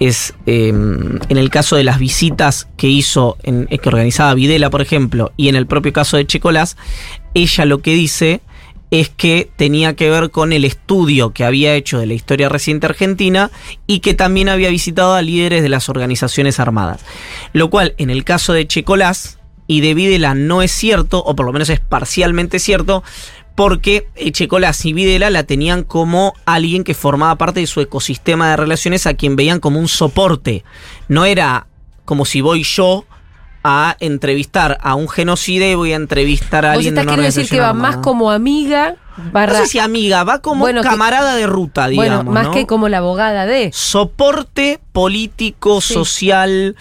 es 0.00 0.34
eh, 0.46 0.68
en 0.68 1.36
el 1.36 1.50
caso 1.50 1.76
de 1.76 1.84
las 1.84 1.98
visitas 1.98 2.68
que 2.76 2.88
hizo, 2.88 3.36
en, 3.42 3.66
eh, 3.70 3.78
que 3.78 3.88
organizaba 3.88 4.32
Videla, 4.34 4.70
por 4.70 4.80
ejemplo, 4.80 5.32
y 5.36 5.48
en 5.48 5.56
el 5.56 5.66
propio 5.66 5.92
caso 5.92 6.16
de 6.16 6.26
Checolás, 6.26 6.76
ella 7.34 7.64
lo 7.66 7.82
que 7.82 7.94
dice 7.94 8.40
es 8.90 9.08
que 9.08 9.48
tenía 9.56 9.94
que 9.94 10.10
ver 10.10 10.30
con 10.30 10.52
el 10.52 10.64
estudio 10.64 11.32
que 11.32 11.44
había 11.44 11.74
hecho 11.74 11.98
de 11.98 12.06
la 12.06 12.14
historia 12.14 12.48
reciente 12.48 12.86
argentina 12.86 13.50
y 13.86 14.00
que 14.00 14.14
también 14.14 14.48
había 14.48 14.70
visitado 14.70 15.14
a 15.14 15.22
líderes 15.22 15.62
de 15.62 15.68
las 15.68 15.88
organizaciones 15.88 16.58
armadas. 16.58 17.04
Lo 17.52 17.70
cual, 17.70 17.94
en 17.98 18.10
el 18.10 18.24
caso 18.24 18.52
de 18.52 18.66
Checolás 18.66 19.39
y 19.70 19.82
de 19.82 19.94
Videla 19.94 20.34
no 20.34 20.62
es 20.62 20.72
cierto, 20.72 21.22
o 21.22 21.36
por 21.36 21.46
lo 21.46 21.52
menos 21.52 21.70
es 21.70 21.78
parcialmente 21.78 22.58
cierto, 22.58 23.04
porque 23.54 24.08
Checolás 24.32 24.84
y 24.84 24.92
Videla 24.92 25.30
la 25.30 25.44
tenían 25.44 25.84
como 25.84 26.32
alguien 26.44 26.82
que 26.82 26.94
formaba 26.94 27.36
parte 27.36 27.60
de 27.60 27.68
su 27.68 27.80
ecosistema 27.80 28.50
de 28.50 28.56
relaciones 28.56 29.06
a 29.06 29.14
quien 29.14 29.36
veían 29.36 29.60
como 29.60 29.78
un 29.78 29.86
soporte. 29.86 30.64
No 31.06 31.24
era 31.24 31.68
como 32.04 32.24
si 32.24 32.40
voy 32.40 32.64
yo 32.64 33.04
a 33.62 33.96
entrevistar 34.00 34.78
a 34.80 34.96
un 34.96 35.08
genocida 35.08 35.66
y 35.68 35.74
voy 35.76 35.92
a 35.92 35.96
entrevistar 35.96 36.64
a 36.66 36.72
alguien 36.72 36.94
de 36.96 37.02
una 37.02 37.12
queriendo 37.12 37.36
decir 37.36 37.48
que 37.48 37.60
va 37.60 37.70
organización 37.70 37.94
más 37.96 38.02
como 38.04 38.30
amiga, 38.32 38.96
barra. 39.32 39.58
No 39.58 39.64
sé 39.66 39.70
si 39.70 39.78
amiga, 39.78 40.24
va 40.24 40.40
como 40.40 40.60
Bueno, 40.62 40.80
que- 40.82 40.88
camarada 40.88 41.36
de 41.36 41.46
ruta, 41.46 41.86
digamos. 41.86 42.24
bueno, 42.24 42.32
más 42.32 42.46
¿no? 42.46 42.52
que 42.52 42.66
como 42.66 42.88
la 42.88 42.98
abogada 42.98 43.46
de. 43.46 43.70
soporte 43.72 44.80
político, 44.92 45.80
Sí. 45.82 45.92
social, 45.94 46.74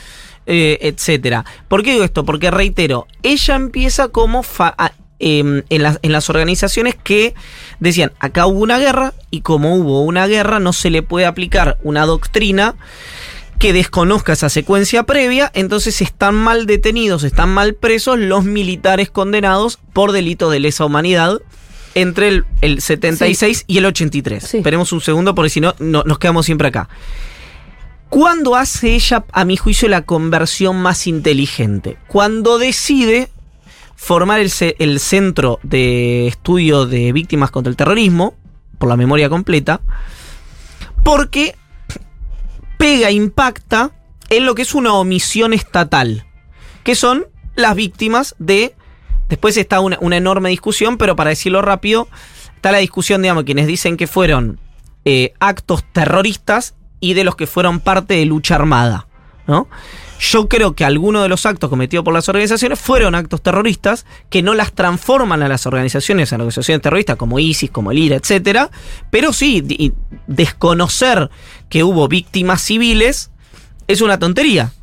eh, 0.50 0.78
etcétera. 0.82 1.46
¿Por 1.70 1.84
qué 1.84 1.92
digo 1.94 2.04
esto? 2.04 2.26
Porque 2.26 2.52
reitero, 2.52 3.08
ella 3.24 3.56
empieza 3.56 4.10
como 4.10 4.44
fa- 4.44 4.76
em, 5.20 5.64
en, 5.70 5.84
las, 5.84 6.00
en 6.02 6.12
las 6.12 6.30
organizaciones 6.30 6.96
que 7.02 7.34
decían, 7.80 8.12
acá 8.20 8.46
hubo 8.48 8.60
una 8.60 8.80
guerra 8.80 9.14
y 9.32 9.42
como 9.42 9.76
hubo 9.76 10.02
una 10.02 10.28
guerra 10.28 10.60
no 10.60 10.74
se 10.74 10.90
le 10.90 11.04
puede 11.04 11.26
aplicar 11.26 11.78
una 11.84 12.06
doctrina 12.06 12.76
que 13.60 13.74
desconozca 13.74 14.32
esa 14.34 14.48
secuencia 14.50 15.04
previa, 15.04 15.52
entonces 15.54 16.02
están 16.02 16.34
mal 16.36 16.66
detenidos, 16.66 17.24
están 17.24 17.50
mal 17.50 17.74
presos 17.76 18.18
los 18.18 18.46
militares 18.46 19.10
condenados 19.10 19.78
por 19.92 20.14
delito 20.14 20.50
de 20.50 20.62
lesa 20.62 20.86
humanidad 20.86 21.40
entre 21.94 22.30
el, 22.30 22.46
el 22.62 22.82
76 22.82 23.66
y 23.68 23.80
el 23.80 23.86
83. 23.88 24.44
Sí. 24.44 24.58
Esperemos 24.58 24.94
un 24.94 25.02
segundo 25.02 25.36
porque 25.36 25.50
si 25.50 25.60
no, 25.60 25.76
no 25.80 26.04
nos 26.06 26.20
quedamos 26.20 26.46
siempre 26.46 26.70
acá. 26.70 26.88
¿Cuándo 28.10 28.56
hace 28.56 28.96
ella, 28.96 29.26
a 29.32 29.46
mi 29.46 29.56
juicio, 29.56 29.88
la 29.88 30.02
conversión 30.04 30.82
más 30.82 31.06
inteligente? 31.08 31.98
Cuando 32.08 32.58
decide 32.58 33.30
formar 33.96 34.40
el, 34.40 34.50
ce- 34.50 34.76
el 34.80 35.00
Centro 35.00 35.60
de 35.62 36.28
Estudio 36.28 36.86
de 36.86 37.12
Víctimas 37.14 37.52
contra 37.52 37.70
el 37.70 37.76
Terrorismo, 37.78 38.34
por 38.80 38.90
la 38.90 38.98
memoria 38.98 39.30
completa, 39.30 39.82
porque 41.04 41.56
pega, 42.78 43.12
impacta 43.12 43.92
en 44.30 44.46
lo 44.46 44.56
que 44.56 44.62
es 44.64 44.74
una 44.74 44.94
omisión 44.94 45.54
estatal, 45.54 46.26
que 46.84 46.96
son 46.96 47.28
las 47.56 47.76
víctimas 47.76 48.36
de... 48.40 48.76
Después 49.28 49.56
está 49.58 49.80
una, 49.82 49.98
una 50.02 50.18
enorme 50.18 50.50
discusión, 50.50 50.98
pero 50.98 51.16
para 51.16 51.30
decirlo 51.30 51.62
rápido, 51.62 52.08
está 52.56 52.72
la 52.72 52.80
discusión, 52.80 53.22
digamos, 53.22 53.44
quienes 53.44 53.68
dicen 53.68 53.98
que 53.98 54.08
fueron 54.08 54.60
eh, 55.06 55.34
actos 55.40 55.84
terroristas 55.92 56.74
y 57.00 57.14
de 57.14 57.24
los 57.24 57.36
que 57.36 57.48
fueron 57.48 57.80
parte 57.80 58.16
de 58.16 58.26
lucha 58.26 58.56
armada, 58.56 59.08
¿no? 59.48 59.68
Yo 60.20 60.50
creo 60.50 60.76
que 60.76 60.84
algunos 60.84 61.24
de 61.24 61.30
los 61.30 61.46
actos 61.46 61.70
cometidos 61.70 62.04
por 62.04 62.14
las 62.14 62.28
organizaciones 62.28 62.78
fueron 62.78 63.16
actos 63.16 63.42
terroristas 63.42 64.06
que 64.30 64.42
no 64.42 64.54
las 64.54 64.74
transforman 64.74 65.42
a 65.44 65.48
las 65.48 65.66
organizaciones, 65.66 66.34
a 66.34 66.38
las 66.38 66.42
organizaciones 66.42 66.82
terroristas 66.82 67.16
como 67.16 67.40
ISIS, 67.40 67.72
como 67.72 67.92
el 67.92 68.00
IRA, 68.00 68.18
etcétera, 68.18 68.70
pero 69.12 69.32
sí, 69.32 69.94
desconocer 70.28 71.30
que 71.70 71.86
hubo 71.86 72.10
víctimas 72.10 72.62
civiles 72.62 73.32
es 73.88 74.02
una 74.02 74.20
tontería. 74.20 74.74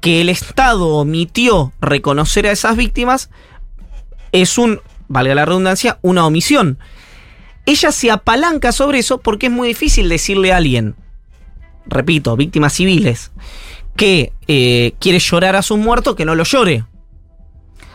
Que 0.00 0.22
el 0.22 0.28
Estado 0.28 0.88
omitió 0.88 1.72
reconocer 1.80 2.46
a 2.46 2.52
esas 2.52 2.76
víctimas 2.76 3.30
es 4.32 4.58
un, 4.58 4.80
valga 5.08 5.34
la 5.34 5.44
redundancia, 5.44 5.98
una 6.02 6.26
omisión. 6.26 6.78
Ella 7.66 7.92
se 7.92 8.10
apalanca 8.10 8.72
sobre 8.72 8.98
eso 8.98 9.18
porque 9.18 9.46
es 9.46 9.52
muy 9.52 9.68
difícil 9.68 10.08
decirle 10.08 10.52
a 10.52 10.56
alguien, 10.56 10.96
repito, 11.86 12.36
víctimas 12.36 12.72
civiles, 12.74 13.32
que 13.96 14.32
eh, 14.48 14.92
quiere 14.98 15.18
llorar 15.18 15.56
a 15.56 15.62
sus 15.62 15.78
muertos, 15.78 16.14
que 16.16 16.24
no 16.24 16.34
lo 16.34 16.44
llore. 16.44 16.84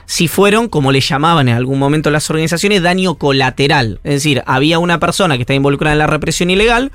Si 0.06 0.28
fueron, 0.28 0.70
como 0.70 0.92
le 0.92 1.02
llamaban 1.02 1.50
en 1.50 1.56
algún 1.56 1.80
momento 1.80 2.12
las 2.12 2.30
organizaciones, 2.30 2.84
daño 2.84 3.16
colateral. 3.16 4.00
Es 4.04 4.14
decir, 4.14 4.44
había 4.46 4.78
una 4.78 5.00
persona 5.00 5.36
que 5.36 5.42
estaba 5.42 5.56
involucrada 5.56 5.94
en 5.94 6.00
la 6.00 6.08
represión 6.08 6.52
ilegal, 6.52 6.92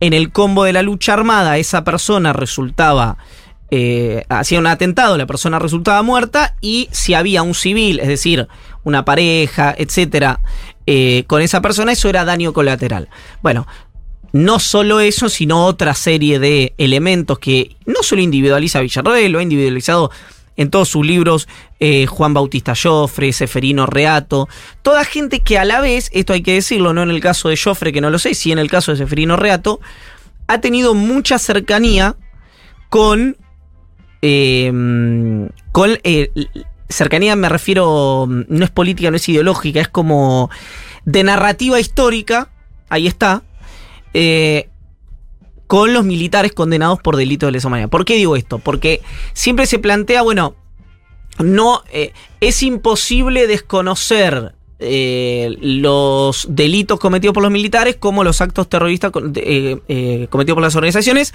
en 0.00 0.12
el 0.12 0.30
combo 0.30 0.64
de 0.64 0.72
la 0.72 0.82
lucha 0.82 1.12
armada 1.12 1.58
esa 1.58 1.84
persona 1.84 2.32
resultaba, 2.32 3.18
eh, 3.70 4.24
hacía 4.28 4.58
un 4.58 4.66
atentado, 4.66 5.16
la 5.16 5.26
persona 5.26 5.58
resultaba 5.58 6.02
muerta 6.02 6.54
y 6.60 6.88
si 6.92 7.14
había 7.14 7.42
un 7.42 7.54
civil, 7.54 8.00
es 8.00 8.08
decir, 8.08 8.48
una 8.84 9.04
pareja, 9.04 9.74
etcétera, 9.76 10.40
eh, 10.86 11.24
con 11.26 11.42
esa 11.42 11.60
persona, 11.60 11.92
eso 11.92 12.08
era 12.08 12.24
daño 12.24 12.52
colateral. 12.52 13.08
Bueno, 13.42 13.66
no 14.32 14.58
solo 14.58 15.00
eso, 15.00 15.28
sino 15.28 15.66
otra 15.66 15.94
serie 15.94 16.38
de 16.38 16.74
elementos 16.78 17.38
que 17.38 17.76
no 17.86 18.02
solo 18.02 18.22
individualiza 18.22 18.80
Villarroel, 18.80 19.32
lo 19.32 19.38
ha 19.38 19.42
individualizado 19.42 20.10
en 20.56 20.70
todos 20.70 20.88
sus 20.88 21.06
libros 21.06 21.48
eh, 21.80 22.06
Juan 22.06 22.32
Bautista 22.32 22.74
Joffre, 22.74 23.32
Seferino 23.32 23.86
Reato, 23.86 24.48
toda 24.82 25.04
gente 25.04 25.40
que 25.40 25.58
a 25.58 25.64
la 25.64 25.80
vez, 25.80 26.10
esto 26.12 26.32
hay 26.32 26.42
que 26.42 26.54
decirlo, 26.54 26.94
no 26.94 27.02
en 27.02 27.10
el 27.10 27.20
caso 27.20 27.48
de 27.48 27.56
Joffre, 27.56 27.92
que 27.92 28.00
no 28.00 28.10
lo 28.10 28.18
sé, 28.18 28.34
sí 28.34 28.52
en 28.52 28.58
el 28.58 28.70
caso 28.70 28.92
de 28.92 28.98
Seferino 28.98 29.36
Reato, 29.36 29.80
ha 30.46 30.60
tenido 30.60 30.94
mucha 30.94 31.38
cercanía 31.38 32.16
con. 32.88 33.36
eh, 34.22 34.72
con. 35.72 35.98
eh, 36.04 36.30
cercanía 36.88 37.36
me 37.36 37.48
refiero. 37.48 38.26
No 38.28 38.64
es 38.64 38.70
política, 38.70 39.10
no 39.10 39.16
es 39.16 39.28
ideológica, 39.28 39.80
es 39.80 39.88
como. 39.88 40.50
de 41.04 41.24
narrativa 41.24 41.80
histórica. 41.80 42.50
Ahí 42.88 43.06
está. 43.06 43.42
Eh, 44.18 44.70
con 45.66 45.92
los 45.92 46.02
militares 46.06 46.54
condenados 46.54 47.00
por 47.02 47.16
delito 47.16 47.44
de 47.44 47.52
lesa 47.52 47.68
humanidad. 47.68 47.90
¿Por 47.90 48.06
qué 48.06 48.14
digo 48.14 48.34
esto? 48.34 48.58
Porque 48.58 49.02
siempre 49.34 49.66
se 49.66 49.78
plantea, 49.78 50.22
bueno, 50.22 50.56
no 51.38 51.82
eh, 51.92 52.14
es 52.40 52.62
imposible 52.62 53.46
desconocer 53.46 54.54
eh, 54.78 55.56
los 55.60 56.46
delitos 56.50 56.98
cometidos 57.00 57.32
por 57.32 57.42
los 57.42 57.50
militares 57.52 57.96
como 57.98 58.24
los 58.24 58.40
actos 58.40 58.68
terroristas 58.68 59.10
eh, 59.36 59.78
eh, 59.88 60.26
cometidos 60.30 60.56
por 60.56 60.62
las 60.62 60.76
organizaciones, 60.76 61.32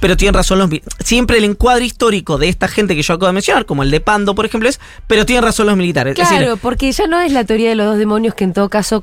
pero 0.00 0.16
tienen 0.16 0.34
razón 0.34 0.58
los 0.60 0.70
mi- 0.70 0.82
siempre 1.04 1.38
el 1.38 1.44
encuadre 1.44 1.84
histórico 1.84 2.38
de 2.38 2.48
esta 2.48 2.68
gente 2.68 2.94
que 2.94 3.02
yo 3.02 3.14
acabo 3.14 3.26
de 3.26 3.32
mencionar, 3.32 3.66
como 3.66 3.82
el 3.82 3.90
de 3.90 4.00
Pando, 4.00 4.34
por 4.34 4.46
ejemplo, 4.46 4.68
es, 4.68 4.78
pero 5.06 5.26
tienen 5.26 5.42
razón 5.44 5.66
los 5.66 5.76
militares. 5.76 6.16
Es 6.18 6.28
Claro, 6.28 6.56
porque 6.56 6.92
ya 6.92 7.06
no 7.06 7.20
es 7.20 7.32
la 7.32 7.44
teoría 7.44 7.68
de 7.70 7.74
los 7.74 7.86
dos 7.86 7.98
demonios 7.98 8.34
que 8.34 8.44
en 8.44 8.52
todo 8.52 8.68
caso 8.68 9.02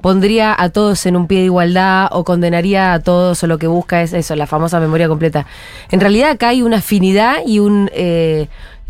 pondría 0.00 0.54
a 0.58 0.68
todos 0.70 1.06
en 1.06 1.16
un 1.16 1.26
pie 1.26 1.40
de 1.40 1.44
igualdad 1.46 2.08
o 2.12 2.24
condenaría 2.24 2.92
a 2.94 3.00
todos 3.00 3.42
o 3.42 3.46
lo 3.46 3.58
que 3.58 3.66
busca 3.66 4.02
es 4.02 4.12
eso, 4.12 4.34
la 4.36 4.46
famosa 4.46 4.80
memoria 4.80 5.08
completa. 5.08 5.46
En 5.90 6.00
realidad 6.00 6.30
acá 6.30 6.48
hay 6.48 6.62
una 6.62 6.78
afinidad 6.78 7.38
y 7.46 7.58
un 7.58 7.90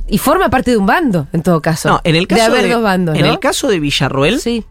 y 0.08 0.18
forma 0.18 0.50
parte 0.50 0.70
de 0.70 0.76
un 0.76 0.87
bando 0.87 1.28
en 1.32 1.42
todo 1.42 1.61
caso. 1.61 1.88
no, 1.88 2.00
en 2.04 2.16
el 2.16 2.26
caso 2.26 2.42
de 2.42 2.46
haber 2.46 2.62
de, 2.64 2.70
dos 2.70 2.82
bandos, 2.82 3.16
en 3.16 3.23
¿no? 3.23 3.32
el 3.32 3.38
caso 3.38 3.68
de 3.68 3.80
Villarroel, 3.80 4.40
sí. 4.40 4.64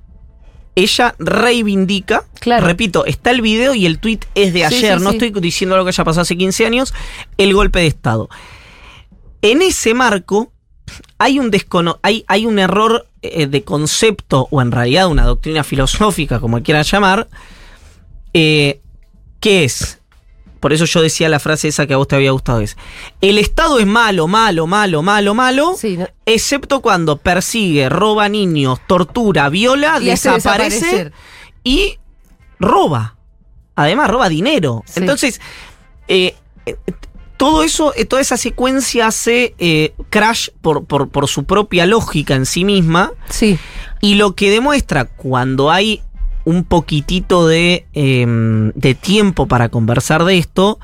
ella 0.75 1.15
reivindica, 1.19 2.25
Claro. 2.39 2.65
repito, 2.67 3.05
está 3.05 3.31
el 3.31 3.41
video 3.41 3.73
y 3.73 3.85
el 3.85 3.99
tweet 3.99 4.19
es 4.35 4.53
de 4.53 4.65
ayer, 4.65 4.97
sí, 4.97 5.03
no 5.03 5.11
estoy 5.11 5.31
diciendo 5.31 5.75
algo 5.75 5.85
que 5.85 5.89
haya 5.89 6.03
pasado 6.03 6.21
hace 6.21 6.37
15 6.37 6.65
años, 6.65 6.93
el 7.37 7.53
golpe 7.53 7.79
de 7.79 7.87
Estado. 7.87 8.29
En 9.41 9.61
ese 9.61 9.93
marco 9.93 10.51
hay 11.17 11.39
un, 11.39 11.51
descono 11.51 11.99
hay, 12.01 12.23
hay 12.27 12.45
un 12.45 12.59
error 12.59 13.07
eh, 13.21 13.47
de 13.47 13.63
concepto, 13.63 14.47
o 14.51 14.61
en 14.61 14.71
realidad 14.71 15.07
una 15.07 15.23
doctrina 15.23 15.63
filosófica, 15.63 16.39
como 16.39 16.61
quieran 16.61 16.83
llamar, 16.83 17.27
eh, 18.33 18.81
que 19.39 19.63
es, 19.63 19.99
por 20.63 20.71
eso 20.71 20.85
yo 20.85 21.01
decía 21.01 21.27
la 21.27 21.41
frase 21.41 21.67
esa 21.67 21.85
que 21.85 21.93
a 21.93 21.97
vos 21.97 22.07
te 22.07 22.15
había 22.15 22.31
gustado, 22.31 22.61
es, 22.61 22.77
el 23.19 23.37
Estado 23.37 23.79
es 23.79 23.85
malo, 23.85 24.29
malo, 24.29 24.65
malo, 24.65 25.01
malo, 25.01 25.33
malo, 25.33 25.75
Sí, 25.77 25.97
no- 25.97 26.07
excepto 26.25 26.79
cuando 26.79 27.17
persigue, 27.17 27.89
roba 27.89 28.29
niños, 28.29 28.79
tortura, 28.87 29.49
viola, 29.49 29.97
Y 29.99 30.05
desaparece 30.05 31.11
y 31.65 31.99
roba. 32.61 33.17
Además, 33.75 34.09
roba 34.09 34.29
dinero. 34.29 34.83
Sí. 34.85 35.01
Entonces, 35.01 35.41
eh, 36.07 36.33
eh, 36.65 36.77
todo 37.35 37.63
eso, 37.63 37.91
eh, 37.97 38.05
toda 38.05 38.21
esa 38.21 38.37
secuencia 38.37 39.07
hace 39.07 39.55
eh, 39.57 39.93
Crash 40.09 40.47
por, 40.61 40.85
por, 40.85 41.09
por 41.09 41.27
su 41.27 41.43
propia 41.43 41.85
lógica 41.85 42.35
en 42.35 42.45
sí 42.45 42.63
misma. 42.63 43.11
Sí. 43.27 43.59
Y 43.99 44.15
lo 44.15 44.33
que 44.33 44.49
demuestra 44.49 45.03
cuando 45.03 45.71
hay 45.71 46.01
un 46.45 46.63
poquitito 46.63 47.47
de, 47.47 47.85
eh, 47.93 48.71
de 48.75 48.95
tiempo 48.95 49.47
para 49.47 49.69
conversar 49.69 50.23
de 50.25 50.37
esto, 50.37 50.79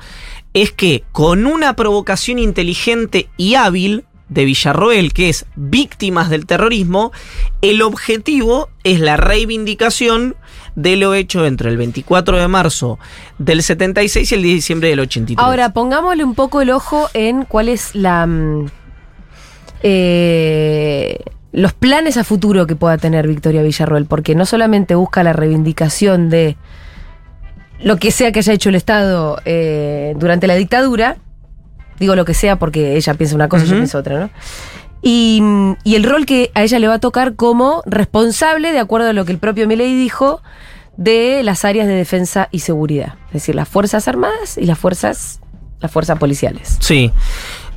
es 0.54 0.72
que 0.72 1.04
con 1.12 1.46
una 1.46 1.76
provocación 1.76 2.38
inteligente 2.38 3.28
y 3.36 3.54
hábil 3.54 4.04
de 4.30 4.44
Villarroel, 4.44 5.12
que 5.12 5.28
es 5.28 5.44
víctimas 5.56 6.30
del 6.30 6.46
terrorismo, 6.46 7.12
el 7.62 7.82
objetivo 7.82 8.68
es 8.84 9.00
la 9.00 9.16
reivindicación 9.16 10.36
de 10.76 10.96
lo 10.96 11.14
hecho 11.14 11.44
entre 11.44 11.68
el 11.68 11.76
24 11.76 12.38
de 12.38 12.48
marzo 12.48 12.98
del 13.38 13.62
76 13.62 14.30
y 14.30 14.34
el 14.34 14.42
10 14.42 14.52
de 14.52 14.54
diciembre 14.54 14.88
del 14.88 15.00
83. 15.00 15.44
Ahora, 15.44 15.72
pongámosle 15.72 16.24
un 16.24 16.34
poco 16.34 16.60
el 16.60 16.70
ojo 16.70 17.08
en 17.12 17.44
cuál 17.44 17.68
es 17.68 17.94
la. 17.94 18.26
mm, 18.26 18.66
eh, 19.82 21.18
los 21.52 21.72
planes 21.72 22.16
a 22.16 22.24
futuro 22.24 22.66
que 22.66 22.76
pueda 22.76 22.98
tener 22.98 23.26
Victoria 23.26 23.62
Villarroel, 23.62 24.06
porque 24.06 24.34
no 24.34 24.46
solamente 24.46 24.94
busca 24.94 25.22
la 25.22 25.32
reivindicación 25.32 26.30
de 26.30 26.56
lo 27.82 27.96
que 27.96 28.10
sea 28.10 28.30
que 28.32 28.40
haya 28.40 28.52
hecho 28.52 28.68
el 28.68 28.74
Estado 28.74 29.40
eh, 29.44 30.14
durante 30.18 30.46
la 30.46 30.54
dictadura, 30.54 31.16
digo 31.98 32.14
lo 32.14 32.24
que 32.24 32.34
sea 32.34 32.56
porque 32.56 32.96
ella 32.96 33.14
piensa 33.14 33.34
una 33.34 33.48
cosa 33.48 33.64
y 33.64 33.68
yo 33.68 33.74
pienso 33.74 33.98
otra, 33.98 34.20
¿no? 34.20 34.30
Y, 35.02 35.42
y 35.82 35.94
el 35.94 36.04
rol 36.04 36.26
que 36.26 36.50
a 36.54 36.62
ella 36.62 36.78
le 36.78 36.86
va 36.86 36.94
a 36.94 36.98
tocar 36.98 37.34
como 37.34 37.82
responsable, 37.86 38.70
de 38.72 38.78
acuerdo 38.78 39.08
a 39.08 39.12
lo 39.14 39.24
que 39.24 39.32
el 39.32 39.38
propio 39.38 39.66
Milei 39.66 39.94
dijo, 39.94 40.42
de 40.96 41.42
las 41.42 41.64
áreas 41.64 41.86
de 41.86 41.94
defensa 41.94 42.48
y 42.50 42.58
seguridad, 42.60 43.14
es 43.28 43.34
decir, 43.34 43.54
las 43.54 43.68
Fuerzas 43.68 44.06
Armadas 44.06 44.58
y 44.58 44.66
las 44.66 44.78
fuerzas, 44.78 45.40
las 45.80 45.90
fuerzas 45.90 46.18
policiales. 46.18 46.76
Sí. 46.80 47.10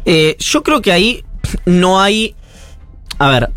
Eh, 0.03 0.35
yo 0.39 0.63
creo 0.63 0.81
que 0.81 0.91
ahí 0.91 1.23
no 1.65 2.01
hay. 2.01 2.35
A 3.20 3.29
ver, 3.29 3.50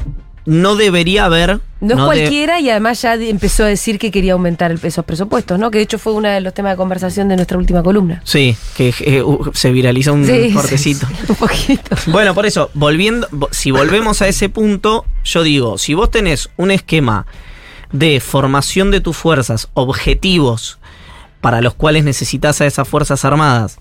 no 0.45 0.77
debería 0.77 1.25
haber. 1.25 1.61
No 1.81 1.95
es 1.95 2.01
cualquiera 2.05 2.61
y 2.61 2.71
además 2.71 3.03
ya 3.03 3.15
empezó 3.15 3.65
a 3.65 3.67
decir 3.67 3.99
que 3.99 4.11
quería 4.11 4.33
aumentar 4.35 4.71
el- 4.71 4.81
esos 4.83 5.05
presupuestos, 5.05 5.59
¿no? 5.59 5.71
Que 5.71 5.79
de 5.79 5.85
hecho 5.85 5.99
fue 5.99 6.13
uno 6.15 6.29
de 6.29 6.41
los 6.41 6.55
temas 6.55 6.73
de 6.73 6.77
conversación 6.77 7.29
de 7.29 7.37
nuestra 7.37 7.59
última 7.59 7.83
columna. 7.83 8.23
Sí, 8.25 8.57
que 8.77 8.95
eh, 9.01 9.23
uh, 9.23 9.51
se 9.53 9.71
viraliza 9.73 10.13
un 10.13 10.25
Sí, 10.27 10.53
cortecito. 10.55 11.07
sí, 11.07 11.15
sí, 11.15 11.25
un 11.29 11.37
poquito. 11.37 11.97
Bueno, 12.07 12.33
por 12.35 12.47
eso, 12.47 12.71
volviendo, 12.75 13.29
vo- 13.31 13.49
si 13.51 13.71
volvemos 13.73 14.23
a 14.23 14.29
ese 14.29 14.49
punto, 14.49 15.05
yo 15.25 15.43
digo, 15.43 15.79
si 15.79 15.95
vos 15.95 16.11
tenés 16.11 16.49
un 16.57 16.71
esquema 16.71 17.27
de 17.93 18.21
formación 18.21 18.91
de 18.91 19.01
tus 19.01 19.17
fuerzas, 19.17 19.69
objetivos 19.75 20.79
para 21.41 21.61
los 21.61 21.75
cuales 21.75 22.05
necesitas 22.05 22.61
a 22.61 22.67
esas 22.67 22.89
fuerzas 22.89 23.25
armadas, 23.25 23.79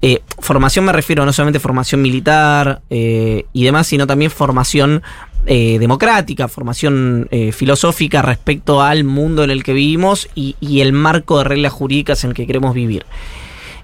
eh, 0.00 0.22
formación 0.38 0.84
me 0.84 0.92
refiero 0.92 1.24
no 1.24 1.32
solamente 1.32 1.58
formación 1.58 2.00
militar 2.00 2.82
eh, 2.88 3.46
y 3.52 3.64
demás, 3.64 3.88
sino 3.88 4.06
también 4.06 4.30
formación 4.30 5.02
eh, 5.46 5.78
democrática, 5.78 6.46
formación 6.46 7.28
filosófica 7.52 8.22
respecto 8.22 8.82
al 8.82 9.04
mundo 9.04 9.44
en 9.44 9.50
el 9.50 9.64
que 9.64 9.72
vivimos 9.72 10.28
y, 10.34 10.56
el 10.80 10.92
marco 10.92 11.38
de 11.38 11.44
reglas 11.44 11.72
jurídicas 11.72 12.22
en 12.24 12.30
el 12.30 12.36
que 12.36 12.46
queremos 12.46 12.74
vivir. 12.74 13.06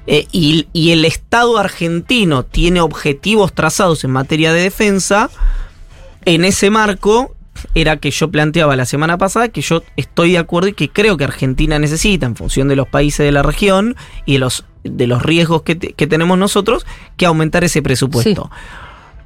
Y, 0.07 0.69
y 0.75 0.91
el 0.91 1.07
Estado 1.07 1.57
argentino 1.57 2.45
tiene 2.45 2.83
objetivos 2.83 3.55
trazados 3.55 4.05
en 4.05 4.11
materia 4.11 4.53
de 4.53 4.61
defensa, 4.61 5.31
en 6.27 6.45
ese 6.45 6.69
marco 6.69 7.35
era 7.75 7.97
que 7.97 8.11
yo 8.11 8.31
planteaba 8.31 8.77
la 8.77 8.85
semana 8.85 9.17
pasada 9.17 9.49
que 9.49 9.63
yo 9.63 9.83
estoy 9.97 10.33
de 10.33 10.39
acuerdo 10.39 10.69
y 10.69 10.75
que 10.75 10.91
creo 10.91 11.17
que 11.17 11.25
Argentina 11.25 11.79
necesita, 11.79 12.27
en 12.27 12.37
función 12.37 12.69
de 12.69 12.77
los 12.77 12.89
países 12.89 13.25
de 13.25 13.33
la 13.33 13.43
región 13.43 13.97
y 14.27 14.35
de 14.35 14.39
los, 14.41 14.67
de 14.85 15.07
los 15.07 15.23
riesgos 15.23 15.63
que, 15.63 15.75
te- 15.75 15.93
que 15.95 16.07
tenemos 16.07 16.39
nosotros, 16.39 16.87
que 17.17 17.27
aumentar 17.27 17.65
ese 17.65 17.83
presupuesto. 17.83 18.51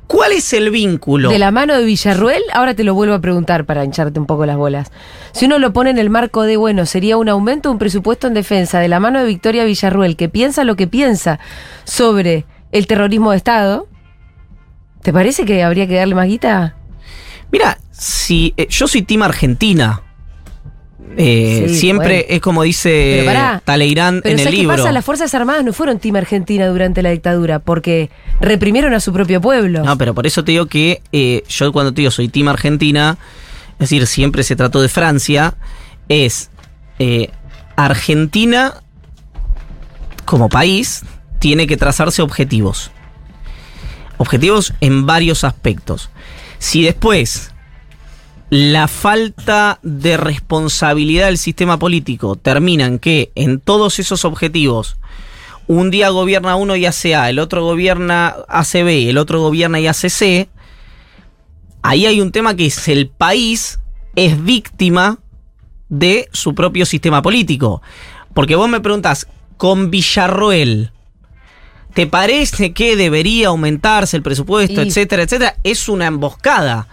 ¿Cuál 0.06 0.32
es 0.32 0.54
el 0.54 0.70
vínculo? 0.70 1.28
De 1.28 1.38
la 1.38 1.50
mano 1.50 1.76
de 1.76 1.84
Villarruel, 1.84 2.42
ahora 2.54 2.72
te 2.72 2.82
lo 2.82 2.94
vuelvo 2.94 3.14
a 3.14 3.20
preguntar 3.20 3.66
para 3.66 3.84
hincharte 3.84 4.18
un 4.18 4.24
poco 4.24 4.46
las 4.46 4.56
bolas. 4.56 4.90
Si 5.32 5.44
uno 5.44 5.58
lo 5.58 5.74
pone 5.74 5.90
en 5.90 5.98
el 5.98 6.08
marco 6.08 6.44
de, 6.44 6.56
bueno, 6.56 6.86
sería 6.86 7.18
un 7.18 7.28
aumento 7.28 7.68
de 7.68 7.74
un 7.74 7.78
presupuesto 7.78 8.26
en 8.26 8.32
defensa 8.32 8.78
de 8.80 8.88
la 8.88 9.00
mano 9.00 9.18
de 9.20 9.26
Victoria 9.26 9.64
Villarruel, 9.64 10.16
que 10.16 10.30
piensa 10.30 10.64
lo 10.64 10.76
que 10.76 10.86
piensa 10.86 11.38
sobre 11.84 12.46
el 12.72 12.86
terrorismo 12.86 13.32
de 13.32 13.36
Estado, 13.36 13.86
¿te 15.02 15.12
parece 15.12 15.44
que 15.44 15.62
habría 15.62 15.86
que 15.86 15.96
darle 15.96 16.14
más 16.14 16.26
guita? 16.28 16.74
Mira, 17.52 17.78
si 17.90 18.54
eh, 18.56 18.66
yo 18.70 18.88
soy 18.88 19.02
Team 19.02 19.22
Argentina. 19.22 20.02
Eh, 21.16 21.66
Sí, 21.68 21.74
siempre 21.76 22.14
bueno. 22.22 22.26
es 22.28 22.40
como 22.40 22.62
dice 22.62 23.22
pará. 23.26 23.62
Taleirán 23.64 24.20
Pero 24.22 24.34
en 24.34 24.38
el 24.38 24.44
¿sabes 24.44 24.54
qué 24.54 24.62
libro. 24.62 24.76
pasa? 24.76 24.92
Las 24.92 25.04
Fuerzas 25.04 25.34
Armadas 25.34 25.64
no 25.64 25.72
fueron 25.72 25.98
Team 25.98 26.16
Argentina 26.16 26.66
durante 26.66 27.02
la 27.02 27.10
dictadura, 27.10 27.58
porque 27.58 28.10
reprimieron 28.40 28.92
a 28.94 29.00
su 29.00 29.12
propio 29.12 29.40
pueblo. 29.40 29.84
No, 29.84 29.96
pero 29.98 30.14
por 30.14 30.26
eso 30.26 30.44
te 30.44 30.52
digo 30.52 30.66
que 30.66 31.02
eh, 31.12 31.42
yo 31.48 31.72
cuando 31.72 31.92
te 31.92 32.02
digo 32.02 32.10
soy 32.10 32.28
Team 32.28 32.48
Argentina, 32.48 33.16
es 33.72 33.78
decir, 33.90 34.06
siempre 34.06 34.42
se 34.42 34.56
trató 34.56 34.80
de 34.82 34.88
Francia, 34.88 35.54
es 36.08 36.50
eh, 36.98 37.30
Argentina 37.76 38.74
como 40.24 40.48
país 40.48 41.02
tiene 41.38 41.66
que 41.66 41.76
trazarse 41.76 42.22
objetivos. 42.22 42.90
Objetivos 44.18 44.74
en 44.80 45.06
varios 45.06 45.44
aspectos. 45.44 46.10
Si 46.58 46.82
después 46.82 47.52
la 48.50 48.88
falta 48.88 49.78
de 49.82 50.16
responsabilidad 50.16 51.26
del 51.26 51.38
sistema 51.38 51.78
político 51.78 52.36
termina 52.36 52.86
en 52.86 52.98
que 52.98 53.30
en 53.34 53.60
todos 53.60 53.98
esos 53.98 54.24
objetivos 54.24 54.96
un 55.66 55.90
día 55.90 56.08
gobierna 56.08 56.56
uno 56.56 56.74
y 56.76 56.86
hace 56.86 57.14
A, 57.14 57.28
el 57.28 57.38
otro 57.38 57.62
gobierna 57.62 58.34
ACB 58.48 58.88
y 58.88 59.08
el 59.10 59.18
otro 59.18 59.42
gobierna 59.42 59.78
y 59.80 59.86
hace 59.86 60.08
C, 60.08 60.48
ahí 61.82 62.06
hay 62.06 62.22
un 62.22 62.32
tema 62.32 62.56
que 62.56 62.66
es 62.66 62.88
el 62.88 63.08
país 63.08 63.78
es 64.16 64.42
víctima 64.42 65.18
de 65.90 66.28
su 66.32 66.54
propio 66.54 66.86
sistema 66.86 67.22
político. 67.22 67.82
Porque 68.34 68.56
vos 68.56 68.68
me 68.68 68.80
preguntás, 68.80 69.28
con 69.58 69.90
Villarroel, 69.90 70.92
¿te 71.94 72.06
parece 72.06 72.72
que 72.72 72.96
debería 72.96 73.48
aumentarse 73.48 74.16
el 74.16 74.22
presupuesto, 74.22 74.82
Y- 74.82 74.88
etcétera, 74.88 75.22
etcétera? 75.22 75.56
Es 75.64 75.88
una 75.88 76.06
emboscada. 76.06 76.88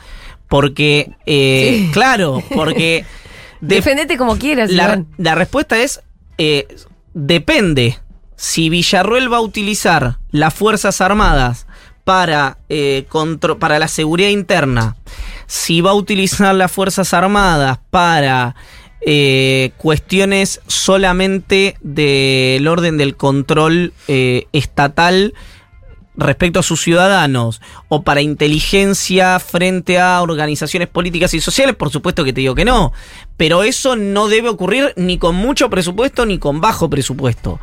Porque, 0.47 1.11
eh, 1.25 1.85
Sí. 1.85 1.89
claro, 1.91 2.43
porque... 2.53 3.05
de- 3.61 3.75
Defendete 3.75 4.17
como 4.17 4.37
quieras, 4.37 4.71
la, 4.71 5.03
la 5.17 5.35
respuesta 5.35 5.81
es, 5.81 6.01
eh, 6.37 6.67
depende. 7.13 7.97
Si 8.35 8.69
Villarruel 8.69 9.31
va 9.31 9.37
a 9.37 9.41
utilizar 9.41 10.17
las 10.31 10.53
Fuerzas 10.53 11.01
Armadas 11.01 11.67
para, 12.03 12.57
eh, 12.69 13.05
contro- 13.09 13.57
para 13.57 13.79
la 13.79 13.87
seguridad 13.87 14.29
interna, 14.29 14.97
si 15.47 15.81
va 15.81 15.91
a 15.91 15.95
utilizar 15.95 16.53
las 16.53 16.71
Fuerzas 16.71 17.13
Armadas 17.13 17.79
para 17.89 18.55
eh, 19.07 19.71
cuestiones 19.77 20.61
solamente 20.67 21.77
del 21.81 22.67
orden 22.67 22.97
del 22.97 23.15
control 23.15 23.93
eh, 24.07 24.47
estatal 24.51 25.33
respecto 26.17 26.59
a 26.59 26.63
sus 26.63 26.81
ciudadanos 26.81 27.61
o 27.87 28.03
para 28.03 28.21
inteligencia 28.21 29.39
frente 29.39 29.99
a 29.99 30.21
organizaciones 30.21 30.87
políticas 30.87 31.33
y 31.33 31.41
sociales, 31.41 31.75
por 31.75 31.89
supuesto 31.89 32.23
que 32.23 32.33
te 32.33 32.41
digo 32.41 32.55
que 32.55 32.65
no. 32.65 32.93
Pero 33.37 33.63
eso 33.63 33.95
no 33.95 34.27
debe 34.27 34.49
ocurrir 34.49 34.93
ni 34.95 35.17
con 35.17 35.35
mucho 35.35 35.69
presupuesto 35.69 36.25
ni 36.25 36.39
con 36.39 36.61
bajo 36.61 36.89
presupuesto. 36.89 37.59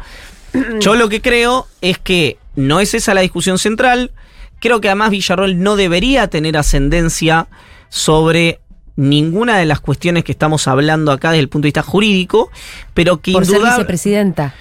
Yo 0.81 0.95
lo 0.95 1.09
que 1.09 1.23
creo 1.23 1.67
es 1.81 1.99
que 1.99 2.39
no 2.57 2.81
es 2.81 2.95
esa 2.95 3.15
la 3.15 3.23
discusión 3.23 3.59
central. 3.59 4.11
Creo 4.61 4.81
que 4.81 4.89
además 4.89 5.11
Villarroel 5.11 5.63
no 5.63 5.77
debería 5.77 6.29
tener 6.29 6.57
ascendencia 6.57 7.49
sobre 7.89 8.61
ninguna 8.97 9.57
de 9.57 9.65
las 9.65 9.81
cuestiones 9.81 10.25
que 10.25 10.33
estamos 10.33 10.69
hablando 10.69 11.13
acá 11.13 11.31
desde 11.31 11.41
el 11.41 11.49
punto 11.49 11.65
de 11.65 11.69
vista 11.69 11.83
jurídico, 11.83 12.51
pero 12.95 13.21
que 13.21 13.33
Por 13.33 13.47
ser 13.47 13.63
vicepresidenta. 13.63 14.55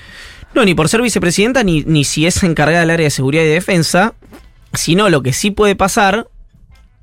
No, 0.54 0.66
ni 0.66 0.74
por 0.74 0.90
ser 0.90 1.02
vicepresidenta, 1.02 1.64
ni, 1.64 1.84
ni 1.84 2.04
si 2.04 2.26
es 2.26 2.44
encargada 2.44 2.82
del 2.82 2.90
área 2.92 3.06
de 3.06 3.12
seguridad 3.12 3.44
y 3.44 3.48
defensa, 3.48 4.14
sino 4.74 5.10
lo 5.10 5.22
que 5.22 5.34
sí 5.34 5.52
puede 5.52 5.76
pasar 5.76 6.28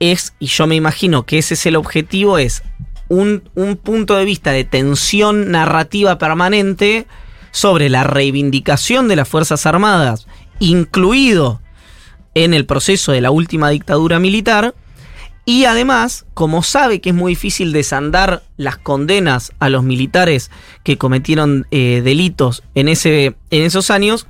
es, 0.01 0.35
y 0.39 0.47
yo 0.47 0.67
me 0.67 0.77
imagino 0.77 1.25
que 1.25 1.39
ese 1.39 1.55
es 1.55 1.67
el 1.67 1.77
objetivo, 1.77 2.39
es 2.39 2.63
un, 3.09 3.49
un 3.55 3.77
punto 3.77 4.17
de 4.17 4.25
vista 4.25 4.53
de 4.53 4.65
tensión 4.65 5.51
narrativa 5.51 6.19
permanente 6.19 7.07
sobre 7.51 7.89
la 7.89 8.05
reivindicación 8.05 9.09
de 9.09 9.17
las 9.17 9.29
Fuerzas 9.29 9.67
Armadas, 9.67 10.27
incluido 10.61 11.61
en 12.35 12.55
el 12.55 12.67
proceso 12.67 13.13
de 13.13 13.21
la 13.21 13.31
última 13.31 13.71
dictadura 13.71 14.19
militar, 14.19 14.75
y 15.49 15.65
además, 15.65 16.27
como 16.35 16.63
sabe 16.63 17.01
que 17.01 17.09
es 17.09 17.15
muy 17.15 17.33
difícil 17.33 17.73
desandar 17.73 18.43
las 18.59 18.77
condenas 18.77 19.55
a 19.61 19.71
los 19.71 19.83
militares 19.83 20.51
que 20.85 20.99
cometieron 20.99 21.67
eh, 21.71 22.03
delitos 22.05 22.63
en, 22.75 22.87
ese, 22.87 23.35
en 23.49 23.63
esos 23.63 23.91
años, 23.91 24.27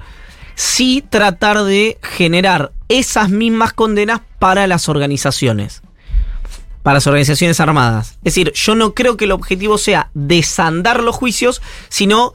sí 0.54 1.02
tratar 1.10 1.64
de 1.64 1.98
generar 2.02 2.70
esas 2.88 3.30
mismas 3.30 3.72
condenas 3.72 4.20
para 4.38 4.68
las 4.68 4.88
organizaciones. 4.88 5.82
Para 6.84 6.98
las 6.98 7.08
organizaciones 7.08 7.58
armadas. 7.58 8.10
Es 8.18 8.34
decir, 8.34 8.52
yo 8.52 8.76
no 8.76 8.94
creo 8.94 9.16
que 9.16 9.24
el 9.24 9.32
objetivo 9.32 9.76
sea 9.76 10.12
desandar 10.14 11.02
los 11.02 11.16
juicios, 11.16 11.62
sino 11.88 12.32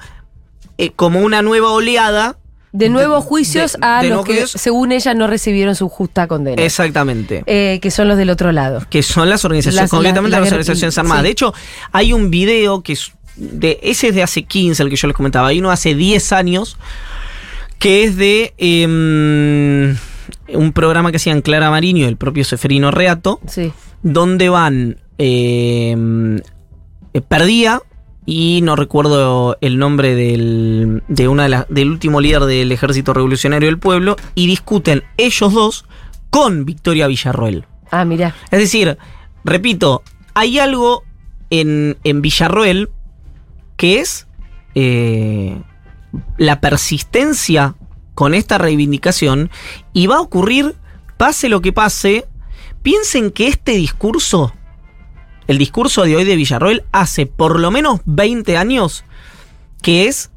eh, 0.77 0.91
como 0.91 1.21
una 1.21 1.41
nueva 1.41 1.71
oleada. 1.71 2.35
De 2.73 2.89
nuevos 2.89 3.23
juicios 3.23 3.73
de- 3.73 3.79
a 3.81 4.01
de 4.01 4.09
los 4.09 4.25
que, 4.25 4.45
según 4.47 4.91
ella, 4.91 5.13
no 5.13 5.27
recibieron 5.27 5.75
su 5.75 5.87
justa 5.89 6.27
condena. 6.27 6.61
Exactamente. 6.61 7.43
Eh, 7.45 7.79
que 7.81 7.91
son 7.91 8.07
los 8.07 8.17
del 8.17 8.29
otro 8.31 8.51
lado. 8.51 8.81
que 8.89 9.03
son 9.03 9.29
las 9.29 9.45
organizaciones, 9.45 9.83
Las- 9.83 9.89
concretamente 9.91 10.31
la- 10.31 10.37
la 10.39 10.45
las 10.45 10.51
organizaciones 10.53 10.97
armadas. 10.97 11.21
sí. 11.21 11.25
De 11.25 11.29
hecho, 11.31 11.53
hay 11.91 12.11
un 12.13 12.29
video 12.31 12.81
que 12.81 12.93
es 12.93 13.11
de 13.35 13.79
ese 13.81 14.09
es 14.09 14.15
de 14.15 14.23
hace 14.23 14.43
15, 14.43 14.83
el 14.83 14.89
que 14.89 14.95
yo 14.95 15.07
les 15.07 15.15
comentaba, 15.15 15.47
hay 15.47 15.59
uno 15.59 15.71
hace 15.71 15.95
10 15.95 16.31
años 16.33 16.77
que 17.79 18.03
es 18.03 18.15
de 18.15 18.53
em, 18.57 19.95
un 20.57 20.71
programa 20.73 21.11
que 21.11 21.17
hacían 21.17 21.41
Clara 21.41 21.69
Mariño 21.69 22.05
y 22.05 22.07
el 22.07 22.17
propio 22.17 22.43
Seferino 22.45 22.91
Reato, 22.91 23.39
Sí. 23.47 23.71
donde 24.03 24.49
van 24.49 24.97
em, 25.19 26.37
eh, 26.37 27.21
Perdía 27.27 27.81
y 28.25 28.61
no 28.63 28.75
recuerdo 28.75 29.57
el 29.61 29.77
nombre 29.77 30.15
del, 30.15 31.03
de 31.07 31.27
una 31.27 31.47
de 31.47 31.65
del 31.69 31.89
último 31.89 32.21
líder 32.21 32.43
del 32.43 32.71
Ejército 32.71 33.13
Revolucionario 33.13 33.67
del 33.67 33.79
Pueblo 33.79 34.15
y 34.35 34.47
discuten 34.47 35.03
ellos 35.17 35.53
dos 35.53 35.85
con 36.29 36.65
Victoria 36.65 37.07
Villarroel. 37.07 37.65
Ah, 37.91 38.05
mira. 38.05 38.33
Es 38.49 38.59
decir, 38.59 38.97
repito, 39.43 40.03
hay 40.33 40.59
algo 40.59 41.03
en, 41.49 41.97
en 42.03 42.21
Villarroel 42.21 42.89
que 43.77 43.99
es 43.99 44.27
eh, 44.75 45.61
la 46.37 46.61
persistencia 46.61 47.75
con 48.13 48.33
esta 48.33 48.57
reivindicación 48.57 49.49
y 49.91 50.07
va 50.07 50.17
a 50.17 50.21
ocurrir, 50.21 50.75
pase 51.17 51.49
lo 51.49 51.61
que 51.61 51.73
pase, 51.73 52.25
piensen 52.81 53.31
que 53.31 53.47
este 53.47 53.73
discurso, 53.73 54.53
el 55.47 55.57
discurso 55.57 56.03
de 56.03 56.15
hoy 56.15 56.23
de 56.23 56.35
Villarroel, 56.35 56.83
hace 56.91 57.25
por 57.25 57.59
lo 57.59 57.71
menos 57.71 58.01
20 58.05 58.57
años 58.57 59.03
que 59.81 60.07
es, 60.07 60.31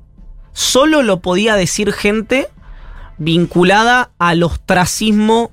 solo 0.53 1.03
lo 1.03 1.21
podía 1.21 1.55
decir 1.57 1.93
gente 1.93 2.49
vinculada 3.19 4.11
al 4.19 4.43
ostracismo 4.43 5.51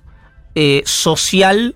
eh, 0.55 0.83
social. 0.85 1.75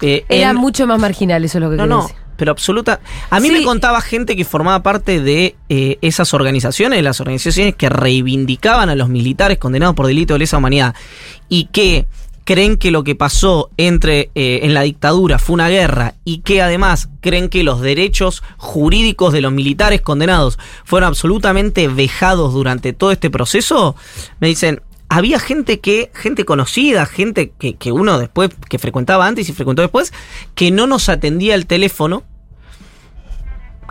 eh, 0.00 0.24
Era 0.28 0.50
en- 0.50 0.56
mucho 0.56 0.86
más 0.86 0.98
marginal, 1.00 1.44
eso 1.44 1.58
es 1.58 1.64
lo 1.64 1.70
que 1.70 1.76
no, 1.76 1.86
no, 1.86 2.02
decir. 2.02 2.16
pero 2.36 2.52
absoluta. 2.52 3.00
A 3.30 3.40
mí 3.40 3.48
Sí. 3.48 3.54
me 3.54 3.64
contaba 3.64 4.00
gente 4.00 4.36
que 4.36 4.44
formaba 4.44 4.82
parte 4.82 5.20
de 5.20 5.56
eh, 5.68 5.98
esas 6.02 6.32
organizaciones, 6.34 7.02
las 7.02 7.20
organizaciones 7.20 7.74
que 7.74 7.88
reivindicaban 7.88 8.88
a 8.90 8.94
los 8.94 9.08
militares 9.08 9.58
condenados 9.58 9.94
por 9.96 10.06
delito 10.06 10.34
de 10.34 10.38
lesa 10.40 10.58
humanidad 10.58 10.94
y 11.48 11.64
que 11.66 12.06
creen 12.48 12.78
que 12.78 12.90
lo 12.90 13.04
que 13.04 13.14
pasó 13.14 13.68
entre 13.76 14.30
eh, 14.34 14.60
en 14.62 14.72
la 14.72 14.80
dictadura 14.80 15.38
fue 15.38 15.52
una 15.52 15.68
guerra 15.68 16.14
y 16.24 16.38
que 16.38 16.62
además 16.62 17.10
creen 17.20 17.50
que 17.50 17.62
los 17.62 17.82
derechos 17.82 18.42
jurídicos 18.56 19.34
de 19.34 19.42
los 19.42 19.52
militares 19.52 20.00
condenados 20.00 20.58
fueron 20.86 21.08
absolutamente 21.08 21.88
vejados 21.88 22.54
durante 22.54 22.94
todo 22.94 23.12
este 23.12 23.28
proceso, 23.28 23.96
me 24.40 24.48
dicen, 24.48 24.80
había 25.10 25.38
gente 25.38 25.80
que, 25.80 26.10
gente 26.14 26.46
conocida, 26.46 27.04
gente 27.04 27.52
que, 27.58 27.74
que 27.74 27.92
uno 27.92 28.18
después, 28.18 28.48
que 28.70 28.78
frecuentaba 28.78 29.26
antes 29.26 29.46
y 29.50 29.52
frecuentó 29.52 29.82
después, 29.82 30.14
que 30.54 30.70
no 30.70 30.86
nos 30.86 31.10
atendía 31.10 31.54
el 31.54 31.66
teléfono. 31.66 32.24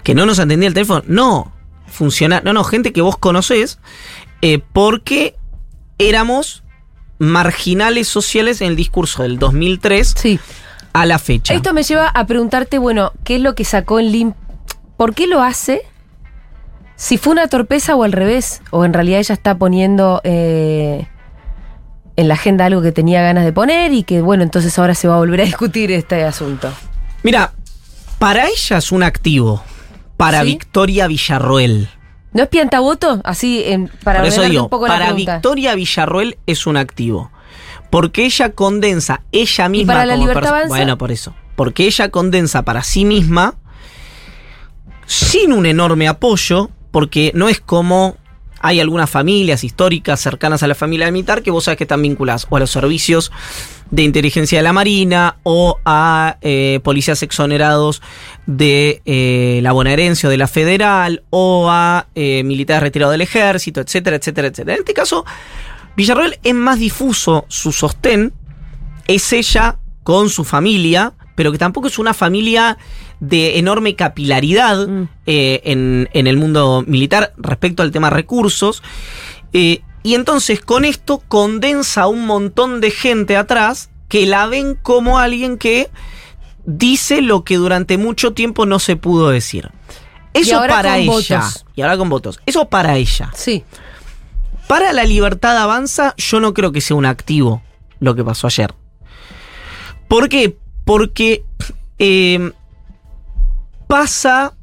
Que 0.03 0.15
no 0.15 0.25
nos 0.25 0.39
atendía 0.39 0.67
el 0.67 0.73
teléfono. 0.73 1.03
No, 1.05 1.53
funciona. 1.85 2.41
No, 2.43 2.53
no, 2.53 2.63
gente 2.63 2.91
que 2.91 3.01
vos 3.01 3.19
conocés. 3.19 3.77
eh, 4.41 4.63
porque 4.73 5.35
éramos 5.99 6.63
marginales 7.19 8.07
sociales 8.07 8.61
en 8.61 8.67
el 8.69 8.75
discurso 8.75 9.23
del 9.23 9.39
2003 9.39 10.13
Sí. 10.17 10.39
a 10.93 11.05
la 11.05 11.19
fecha. 11.19 11.53
Esto 11.53 11.73
me 11.73 11.83
lleva 11.83 12.07
a 12.09 12.25
preguntarte, 12.27 12.77
bueno, 12.77 13.11
¿qué 13.23 13.35
es 13.37 13.41
lo 13.41 13.55
que 13.55 13.65
sacó 13.65 13.99
en 13.99 14.11
Lim? 14.11 14.33
¿Por 14.97 15.13
qué 15.13 15.27
lo 15.27 15.41
hace? 15.41 15.81
Si 16.95 17.17
fue 17.17 17.33
una 17.33 17.47
torpeza 17.47 17.95
o 17.95 18.03
al 18.03 18.11
revés, 18.11 18.61
o 18.71 18.83
en 18.85 18.93
realidad 18.93 19.19
ella 19.19 19.33
está 19.33 19.55
poniendo 19.57 20.21
eh, 20.23 21.07
en 22.15 22.27
la 22.27 22.33
agenda 22.33 22.65
algo 22.65 22.81
que 22.81 22.91
tenía 22.91 23.21
ganas 23.21 23.45
de 23.45 23.53
poner 23.53 23.93
y 23.93 24.03
que, 24.03 24.21
bueno, 24.21 24.41
entonces 24.43 24.77
ahora 24.79 24.95
se 24.95 25.07
va 25.07 25.15
a 25.15 25.19
volver 25.19 25.41
a 25.41 25.45
discutir 25.45 25.91
este 25.91 26.23
asunto. 26.23 26.71
Mira, 27.21 27.53
para 28.17 28.47
ella 28.47 28.77
es 28.77 28.91
un 28.91 29.03
activo. 29.03 29.63
Para 30.17 30.41
¿Sí? 30.41 30.47
Victoria 30.47 31.05
Villarroel. 31.05 31.89
¿No 32.37 32.43
es 32.43 32.49
piantavoto? 32.49 33.19
Así, 33.23 33.63
en- 33.65 33.89
para 34.03 34.19
Por 34.19 34.27
eso 34.27 34.43
digo, 34.43 34.63
un 34.65 34.69
poco 34.69 34.85
para. 34.85 35.11
Victoria 35.11 35.73
Villarroel 35.73 36.37
es 36.45 36.67
un 36.67 36.77
activo. 36.77 37.31
Porque 37.89 38.25
ella 38.25 38.51
condensa 38.53 39.21
ella 39.31 39.69
misma. 39.69 39.93
para 39.93 40.05
la 40.05 40.13
como 40.13 40.27
Libertad 40.27 40.41
perso- 40.43 40.53
Avanza? 40.55 40.67
Bueno, 40.69 40.97
por 40.99 41.11
eso. 41.11 41.33
Porque 41.55 41.85
ella 41.87 42.09
condensa 42.09 42.63
para 42.63 42.83
sí 42.83 43.05
misma, 43.05 43.55
sin 45.07 45.51
un 45.51 45.65
enorme 45.65 46.07
apoyo, 46.07 46.69
porque 46.91 47.31
no 47.33 47.49
es 47.49 47.59
como 47.59 48.17
hay 48.59 48.79
algunas 48.79 49.09
familias 49.09 49.63
históricas 49.63 50.19
cercanas 50.19 50.63
a 50.63 50.67
la 50.67 50.75
familia 50.75 51.09
militar 51.11 51.43
que 51.43 51.51
vos 51.51 51.63
sabés 51.65 51.77
que 51.77 51.83
están 51.85 52.01
vinculadas 52.01 52.47
o 52.49 52.57
a 52.57 52.59
los 52.59 52.71
servicios 52.71 53.31
de 53.91 54.03
inteligencia 54.03 54.59
de 54.59 54.63
la 54.63 54.73
Marina 54.73 55.37
o 55.43 55.79
a 55.85 56.37
eh, 56.41 56.79
policías 56.83 57.23
exonerados 57.23 58.01
de 58.45 59.01
eh, 59.05 59.59
la 59.63 59.71
bonaerense 59.71 60.27
o 60.27 60.29
de 60.29 60.37
la 60.37 60.47
federal 60.47 61.23
o 61.29 61.67
a 61.69 62.07
eh, 62.15 62.43
militares 62.43 62.83
retirados 62.83 63.13
del 63.13 63.21
ejército, 63.21 63.81
etcétera, 63.81 64.17
etcétera, 64.17 64.47
etcétera. 64.49 64.75
En 64.75 64.79
este 64.79 64.93
caso, 64.93 65.25
Villarroel 65.95 66.37
es 66.43 66.53
más 66.53 66.79
difuso 66.79 67.45
su 67.47 67.71
sostén, 67.71 68.33
es 69.07 69.31
ella 69.33 69.77
con 70.03 70.29
su 70.29 70.43
familia, 70.43 71.13
pero 71.35 71.51
que 71.51 71.57
tampoco 71.57 71.87
es 71.87 71.99
una 71.99 72.13
familia 72.13 72.77
de 73.19 73.57
enorme 73.57 73.95
capilaridad 73.95 74.87
Mm. 74.87 75.09
eh, 75.25 75.61
en, 75.65 76.09
en 76.13 76.27
el 76.27 76.37
mundo 76.37 76.83
militar 76.85 77.33
respecto 77.37 77.83
al 77.83 77.91
tema 77.91 78.09
recursos. 78.09 78.83
Eh, 79.53 79.81
y 80.07 80.15
entonces 80.15 80.61
con 80.61 80.85
esto 80.85 81.21
condensa 81.27 82.07
un 82.07 82.25
montón 82.25 82.79
de 82.79 82.91
gente 82.91 83.35
atrás 83.35 83.89
que 84.07 84.25
la 84.25 84.47
ven 84.47 84.75
como 84.75 85.19
alguien 85.19 85.57
que 85.57 85.89
dice 86.63 87.21
lo 87.21 87.43
que 87.43 87.57
durante 87.57 87.97
mucho 87.97 88.31
tiempo 88.31 88.65
no 88.65 88.79
se 88.79 88.95
pudo 88.95 89.27
decir. 89.31 89.69
Eso 90.31 90.59
ahora 90.59 90.75
para 90.75 90.91
con 90.91 90.99
ella. 91.01 91.39
votos. 91.39 91.65
Y 91.75 91.81
ahora 91.81 91.97
con 91.97 92.07
votos. 92.07 92.39
Eso 92.45 92.69
para 92.69 92.95
ella. 92.95 93.33
Sí. 93.35 93.65
Para 94.69 94.93
la 94.93 95.03
libertad 95.03 95.57
avanza, 95.57 96.15
yo 96.15 96.39
no 96.39 96.53
creo 96.53 96.71
que 96.71 96.79
sea 96.79 96.95
un 96.95 97.05
activo 97.05 97.61
lo 97.99 98.15
que 98.15 98.23
pasó 98.23 98.47
ayer. 98.47 98.73
¿Por 100.07 100.29
qué? 100.29 100.55
Porque 100.85 101.43
eh, 101.99 102.53
pasa 103.87 104.53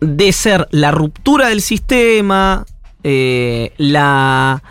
de 0.00 0.32
ser 0.32 0.66
la 0.72 0.90
ruptura 0.90 1.50
del 1.50 1.62
sistema, 1.62 2.66
eh, 3.02 3.72
la. 3.78 4.62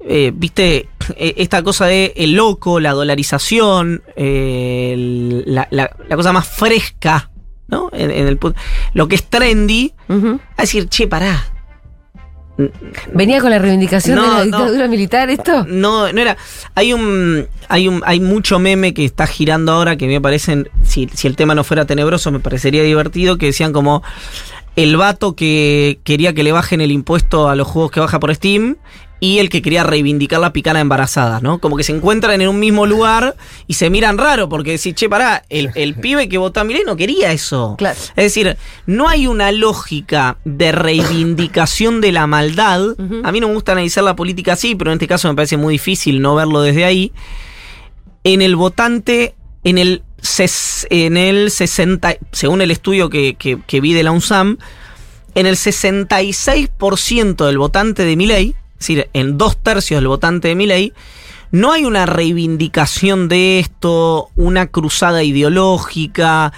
eh, 0.00 0.32
Viste, 0.34 0.88
Eh, 1.16 1.34
esta 1.38 1.62
cosa 1.62 1.86
de 1.86 2.12
el 2.16 2.32
loco, 2.32 2.80
la 2.80 2.90
dolarización, 2.92 4.02
eh, 4.16 5.42
la, 5.46 5.68
la- 5.70 5.94
la 6.08 6.16
cosa 6.16 6.32
más 6.32 6.48
fresca, 6.48 7.30
¿no? 7.68 7.90
En, 7.92 8.10
en 8.10 8.26
el, 8.26 8.38
lo 8.92 9.06
que 9.06 9.14
es 9.14 9.22
trendy, 9.24 9.92
a 10.56 10.62
decir, 10.62 10.88
che, 10.88 11.06
pará. 11.06 11.44
¿Venía 13.12 13.40
con 13.42 13.50
la 13.50 13.58
reivindicación 13.58 14.16
No, 14.16 14.22
de 14.22 14.28
la 14.28 14.36
no. 14.38 14.44
dictadura 14.44 14.88
militar 14.88 15.28
esto? 15.28 15.64
No, 15.68 16.10
no 16.10 16.20
era. 16.22 16.36
Hay 16.74 16.92
un. 16.94 17.46
Hay 17.68 17.86
un. 17.86 18.02
Hay 18.06 18.18
mucho 18.18 18.58
meme 18.58 18.94
que 18.94 19.04
está 19.04 19.26
girando 19.26 19.72
ahora 19.72 19.96
que 19.96 20.06
me 20.06 20.20
parecen. 20.22 20.68
Si, 20.82 21.06
si 21.12 21.26
el 21.26 21.36
tema 21.36 21.54
no 21.54 21.64
fuera 21.64 21.84
tenebroso, 21.84 22.32
me 22.32 22.40
parecería 22.40 22.82
divertido. 22.82 23.36
Que 23.36 23.46
decían 23.46 23.72
como. 23.74 24.02
El 24.76 24.96
vato 24.96 25.34
que 25.34 25.98
quería 26.04 26.34
que 26.34 26.42
le 26.42 26.52
bajen 26.52 26.80
el 26.80 26.92
impuesto 26.92 27.48
a 27.48 27.56
los 27.56 27.66
juegos 27.66 27.90
que 27.90 28.00
baja 28.00 28.20
por 28.20 28.34
Steam. 28.34 28.76
Y 29.18 29.38
el 29.38 29.48
que 29.48 29.62
quería 29.62 29.82
reivindicar 29.82 30.40
la 30.40 30.52
picana 30.52 30.78
embarazada, 30.78 31.40
¿no? 31.40 31.58
Como 31.58 31.78
que 31.78 31.84
se 31.84 31.96
encuentran 31.96 32.38
en 32.42 32.48
un 32.48 32.60
mismo 32.60 32.84
lugar 32.84 33.34
y 33.66 33.72
se 33.72 33.88
miran 33.88 34.18
raro 34.18 34.50
porque 34.50 34.72
decís, 34.72 34.94
che, 34.94 35.08
pará, 35.08 35.42
el, 35.48 35.70
el 35.74 35.94
pibe 35.94 36.28
que 36.28 36.36
votó 36.36 36.60
a 36.60 36.64
Milei 36.64 36.84
no 36.84 36.96
quería 36.96 37.32
eso. 37.32 37.76
Claro. 37.78 37.98
Es 37.98 38.24
decir, 38.24 38.58
no 38.84 39.08
hay 39.08 39.26
una 39.26 39.52
lógica 39.52 40.36
de 40.44 40.70
reivindicación 40.70 42.02
de 42.02 42.12
la 42.12 42.26
maldad. 42.26 42.88
A 43.24 43.32
mí 43.32 43.40
no 43.40 43.48
me 43.48 43.54
gusta 43.54 43.72
analizar 43.72 44.04
la 44.04 44.14
política 44.16 44.52
así, 44.52 44.74
pero 44.74 44.90
en 44.90 44.96
este 44.96 45.08
caso 45.08 45.28
me 45.28 45.34
parece 45.34 45.56
muy 45.56 45.72
difícil 45.72 46.20
no 46.20 46.34
verlo 46.34 46.60
desde 46.60 46.84
ahí. 46.84 47.10
En 48.22 48.42
el 48.42 48.54
votante, 48.54 49.34
en 49.64 49.78
el, 49.78 50.02
en 50.90 51.16
el 51.16 51.50
60, 51.50 52.16
según 52.32 52.60
el 52.62 52.70
estudio 52.70 53.08
que, 53.10 53.34
que- 53.34 53.80
vi 53.80 53.92
de 53.92 54.02
la 54.02 54.10
UNSAM, 54.12 54.58
en 55.34 55.46
el 55.46 55.56
66% 55.56 57.46
del 57.46 57.58
votante 57.58 58.04
de 58.04 58.16
Milei, 58.16 58.50
es 58.50 58.78
decir, 58.78 59.08
en 59.12 59.38
dos 59.38 59.56
tercios 59.56 59.98
del 60.00 60.08
votante 60.08 60.48
de 60.48 60.54
Milei, 60.54 60.92
no 61.52 61.72
hay 61.72 61.84
una 61.84 62.06
reivindicación 62.06 63.28
de 63.28 63.58
esto, 63.60 64.30
una 64.34 64.66
cruzada 64.66 65.22
ideológica, 65.22 66.52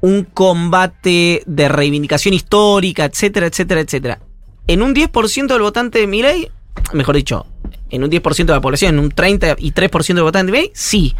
un 0.00 0.24
combate 0.24 1.42
de 1.46 1.68
reivindicación 1.68 2.34
histórica, 2.34 3.04
etcétera, 3.04 3.46
etcétera, 3.46 3.80
etcétera. 3.82 4.18
En 4.66 4.82
un 4.82 4.94
10% 4.94 5.46
del 5.46 5.62
votante 5.62 6.00
de 6.00 6.06
Milei, 6.06 6.50
mejor 6.92 7.16
dicho, 7.16 7.46
en 7.92 8.02
un 8.02 8.10
10% 8.10 8.46
de 8.46 8.52
la 8.52 8.60
población, 8.60 8.94
en 8.98 9.04
un 9.04 9.10
33% 9.12 10.14
del 10.14 10.22
votante 10.24 10.50
de 10.50 10.58
Milei, 10.58 10.70
sí. 10.74 11.14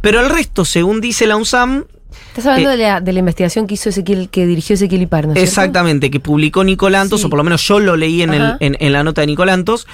Pero 0.00 0.20
el 0.20 0.30
resto, 0.30 0.64
según 0.64 1.00
dice 1.02 1.26
la 1.26 1.36
UNSAM, 1.36 1.84
Estás 2.28 2.46
hablando 2.46 2.70
Eh, 2.70 2.76
de, 2.76 2.82
la, 2.84 3.00
de 3.00 3.12
la 3.12 3.18
investigación 3.18 3.66
que 3.66 3.74
hizo 3.74 3.88
Ezequiel, 3.88 4.28
que 4.28 4.46
dirigió 4.46 4.74
Ezequiel 4.74 5.02
Ipar, 5.02 5.26
¿no 5.26 5.32
cierto? 5.34 5.48
Exactamente, 5.48 6.10
que 6.10 6.20
publicó 6.20 6.62
Nicolantos, 6.64 7.20
Sí. 7.20 7.26
o 7.26 7.30
por 7.30 7.36
lo 7.38 7.44
menos 7.44 7.62
yo 7.66 7.80
lo 7.80 7.96
leí 7.96 8.22
en, 8.22 8.32
el- 8.34 8.42
Ajá. 8.42 8.56
en- 8.60 8.76
en 8.78 8.92
la 8.92 9.02
nota 9.04 9.20
de 9.20 9.26
Nicolantos. 9.28 9.86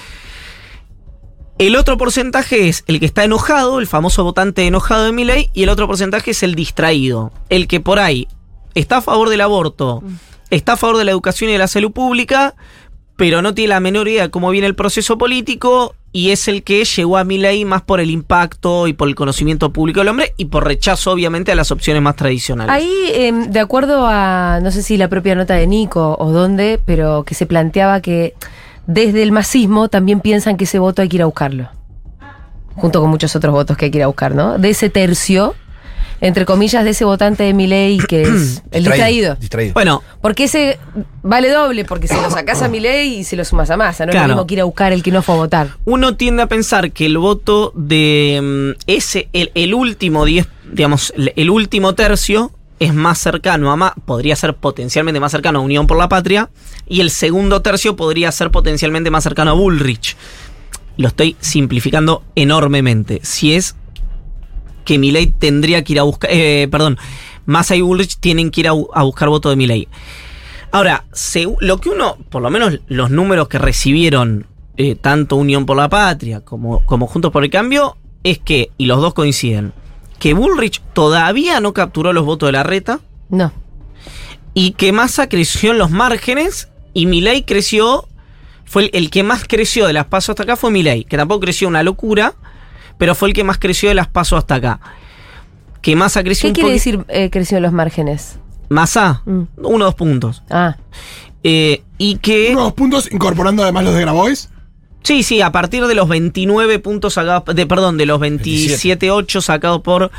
El 1.57 1.75
otro 1.75 1.97
porcentaje 1.97 2.67
es 2.69 2.83
el 2.87 2.99
que 2.99 3.05
está 3.05 3.23
enojado, 3.23 3.79
el 3.79 3.87
famoso 3.87 4.23
votante 4.23 4.65
enojado 4.65 5.05
de 5.05 5.11
Milei, 5.11 5.49
y 5.53 5.63
el 5.63 5.69
otro 5.69 5.87
porcentaje 5.87 6.31
es 6.31 6.41
el 6.43 6.55
distraído, 6.55 7.31
el 7.49 7.67
que 7.67 7.79
por 7.79 7.99
ahí 7.99 8.27
está 8.73 8.97
a 8.97 9.01
favor 9.01 9.29
del 9.29 9.41
aborto, 9.41 10.01
Mm. 10.03 10.13
está 10.49 10.73
a 10.73 10.77
favor 10.77 10.97
de 10.97 11.05
la 11.05 11.11
educación 11.11 11.49
y 11.49 11.53
de 11.53 11.59
la 11.59 11.67
salud 11.67 11.91
pública, 11.91 12.55
pero 13.15 13.41
no 13.43 13.53
tiene 13.53 13.69
la 13.69 13.79
menor 13.79 14.07
idea 14.07 14.23
de 14.23 14.31
cómo 14.31 14.49
viene 14.49 14.65
el 14.67 14.75
proceso 14.75 15.17
político 15.19 15.95
y 16.13 16.31
es 16.31 16.47
el 16.47 16.63
que 16.63 16.83
llegó 16.83 17.17
a 17.17 17.23
Milei 17.23 17.63
más 17.65 17.81
por 17.81 17.99
el 17.99 18.09
impacto 18.09 18.87
y 18.87 18.93
por 18.93 19.07
el 19.07 19.15
conocimiento 19.15 19.71
público 19.71 20.01
del 20.01 20.09
hombre 20.09 20.33
y 20.37 20.45
por 20.45 20.65
rechazo 20.65 21.11
obviamente 21.11 21.51
a 21.51 21.55
las 21.55 21.71
opciones 21.71 22.01
más 22.01 22.15
tradicionales. 22.15 22.73
Ahí, 22.73 22.91
eh, 23.13 23.31
de 23.31 23.59
acuerdo 23.59 24.05
a, 24.07 24.59
no 24.61 24.71
sé 24.71 24.83
si 24.83 24.97
la 24.97 25.07
propia 25.07 25.35
nota 25.35 25.53
de 25.53 25.67
Nico 25.67 26.17
o 26.19 26.31
dónde, 26.31 26.79
pero 26.83 27.23
que 27.23 27.33
se 27.33 27.45
planteaba 27.45 28.01
que 28.01 28.35
desde 28.87 29.23
el 29.23 29.31
masismo 29.31 29.87
también 29.87 30.19
piensan 30.19 30.57
que 30.57 30.65
ese 30.65 30.79
voto 30.79 31.01
hay 31.01 31.09
que 31.09 31.17
ir 31.17 31.21
a 31.21 31.25
buscarlo. 31.25 31.69
Junto 32.75 33.01
con 33.01 33.09
muchos 33.09 33.35
otros 33.35 33.53
votos 33.53 33.77
que 33.77 33.85
hay 33.85 33.91
que 33.91 33.99
ir 33.99 34.03
a 34.03 34.07
buscar, 34.07 34.33
¿no? 34.33 34.57
De 34.57 34.69
ese 34.69 34.89
tercio 34.89 35.55
entre 36.21 36.45
comillas, 36.45 36.83
de 36.85 36.91
ese 36.91 37.03
votante 37.03 37.43
de 37.43 37.53
Milei 37.53 37.97
que 37.97 38.21
es 38.21 38.63
el 38.71 38.83
distraído. 38.85 39.35
Distraído. 39.35 39.73
Bueno, 39.73 40.01
Porque 40.21 40.45
ese 40.45 40.79
vale 41.23 41.49
doble, 41.49 41.83
porque 41.83 42.07
se 42.07 42.15
lo 42.21 42.29
sacás 42.31 42.61
a 42.61 42.67
Milei 42.69 43.19
y 43.19 43.23
se 43.23 43.35
lo 43.35 43.43
sumas 43.43 43.69
a 43.71 43.77
Massa. 43.77 44.05
No 44.05 44.11
es 44.11 44.13
Claro. 44.15 44.27
lo 44.29 44.33
mismo 44.35 44.47
que 44.47 44.53
ir 44.53 44.61
a 44.61 44.65
buscar 44.65 44.93
el 44.93 45.03
que 45.03 45.11
no 45.11 45.21
fue 45.21 45.35
a 45.35 45.37
votar. 45.39 45.67
uno 45.85 46.15
tiende 46.15 46.43
a 46.43 46.47
pensar 46.47 46.91
que 46.91 47.05
el 47.07 47.17
voto 47.17 47.73
de 47.75 48.73
mm, 48.77 48.81
ese, 48.87 49.27
el, 49.33 49.51
el 49.55 49.73
último 49.73 50.23
10, 50.25 50.47
digamos, 50.71 51.11
el, 51.17 51.33
el 51.35 51.49
último 51.49 51.95
tercio 51.95 52.51
es 52.79 52.93
más 52.95 53.19
cercano 53.19 53.71
a 53.71 53.75
más, 53.75 53.93
podría 54.05 54.35
ser 54.35 54.55
potencialmente 54.55 55.19
más 55.19 55.31
cercano 55.31 55.59
a 55.59 55.61
Unión 55.61 55.85
por 55.85 55.97
la 55.97 56.09
Patria, 56.09 56.49
y 56.87 57.01
el 57.01 57.11
segundo 57.11 57.61
tercio 57.61 57.95
podría 57.95 58.31
ser 58.31 58.49
potencialmente 58.49 59.11
más 59.11 59.23
cercano 59.23 59.51
a 59.51 59.53
Bullrich. 59.53 60.17
Lo 60.97 61.07
estoy 61.07 61.35
simplificando 61.39 62.23
enormemente. 62.35 63.19
Si 63.23 63.53
es 63.55 63.75
que 64.83 64.97
Milei 64.97 65.27
tendría 65.27 65.83
que 65.83 65.93
ir 65.93 65.99
a 65.99 66.03
buscar, 66.03 66.29
eh, 66.31 66.67
perdón, 66.71 66.97
Massa 67.45 67.75
y 67.75 67.81
Bullrich 67.81 68.17
tienen 68.19 68.51
que 68.51 68.61
ir 68.61 68.67
a, 68.67 68.71
a 68.71 69.03
buscar 69.03 69.29
voto 69.29 69.49
de 69.49 69.55
Milei. 69.55 69.87
Ahora, 70.71 71.05
segu- 71.11 71.57
lo 71.59 71.79
que 71.81 71.89
uno, 71.89 72.17
por 72.29 72.41
lo 72.41 72.49
menos 72.49 72.79
los 72.87 73.09
números 73.11 73.47
que 73.49 73.57
recibieron 73.59 74.47
eh, 74.77 74.95
tanto 74.95 75.35
Unión 75.35 75.65
por 75.65 75.75
la 75.77 75.89
Patria 75.89 76.41
como, 76.41 76.85
como 76.85 77.07
Juntos 77.07 77.31
por 77.31 77.43
el 77.43 77.49
Cambio, 77.49 77.97
es 78.23 78.39
que, 78.39 78.71
y 78.77 78.85
los 78.85 79.01
dos 79.01 79.13
coinciden, 79.13 79.73
que 80.19 80.33
Bullrich 80.33 80.81
todavía 80.93 81.59
no 81.59 81.73
capturó 81.73 82.13
los 82.13 82.25
votos 82.25 82.47
de 82.47 82.53
la 82.53 82.63
reta 82.63 82.99
No. 83.29 83.51
y 84.53 84.71
que 84.71 84.91
Massa 84.93 85.27
creció 85.27 85.71
en 85.71 85.77
los 85.79 85.89
márgenes 85.91 86.69
y 86.93 87.05
Milei 87.05 87.43
creció, 87.43 88.07
fue 88.65 88.83
el, 88.83 88.89
el 88.93 89.09
que 89.09 89.23
más 89.23 89.43
creció 89.47 89.87
de 89.87 89.93
las 89.93 90.05
pasos 90.05 90.29
hasta 90.29 90.43
acá 90.43 90.55
fue 90.55 90.71
Milei, 90.71 91.03
que 91.03 91.17
tampoco 91.17 91.41
creció 91.41 91.67
una 91.67 91.83
locura, 91.83 92.35
pero 93.01 93.15
fue 93.15 93.29
el 93.29 93.33
que 93.33 93.43
más 93.43 93.57
creció 93.57 93.89
de 93.89 93.95
las 93.95 94.07
pasos 94.07 94.37
hasta 94.37 94.53
acá. 94.53 94.79
Que 95.81 95.95
Massa 95.95 96.23
creció 96.23 96.43
¿Qué 96.43 96.49
un 96.49 96.53
quiere 96.53 96.71
decir 96.73 97.03
eh, 97.07 97.31
creció 97.31 97.57
en 97.57 97.63
los 97.63 97.73
márgenes? 97.73 98.37
Massa, 98.69 99.23
Mm. 99.25 99.41
uno 99.57 99.85
o 99.85 99.87
dos 99.87 99.95
puntos. 99.95 100.43
Ah, 100.51 100.75
Eh, 101.43 101.81
y 101.97 102.17
que... 102.17 102.51
Unos 102.53 102.73
puntos 102.73 103.11
incorporando 103.11 103.63
además 103.63 103.85
los 103.85 103.95
de 103.95 104.01
Grabois. 104.01 104.49
Sí, 105.01 105.23
sí, 105.23 105.41
a 105.41 105.51
partir 105.51 105.87
de 105.87 105.95
los 105.95 106.07
29 106.07 106.77
puntos 106.77 107.15
sacados, 107.15 107.55
de, 107.55 107.65
perdón, 107.65 107.97
de 107.97 108.05
los 108.05 108.19
27, 108.19 109.09
8 109.09 109.41
sacados 109.41 109.81
por 109.81 110.11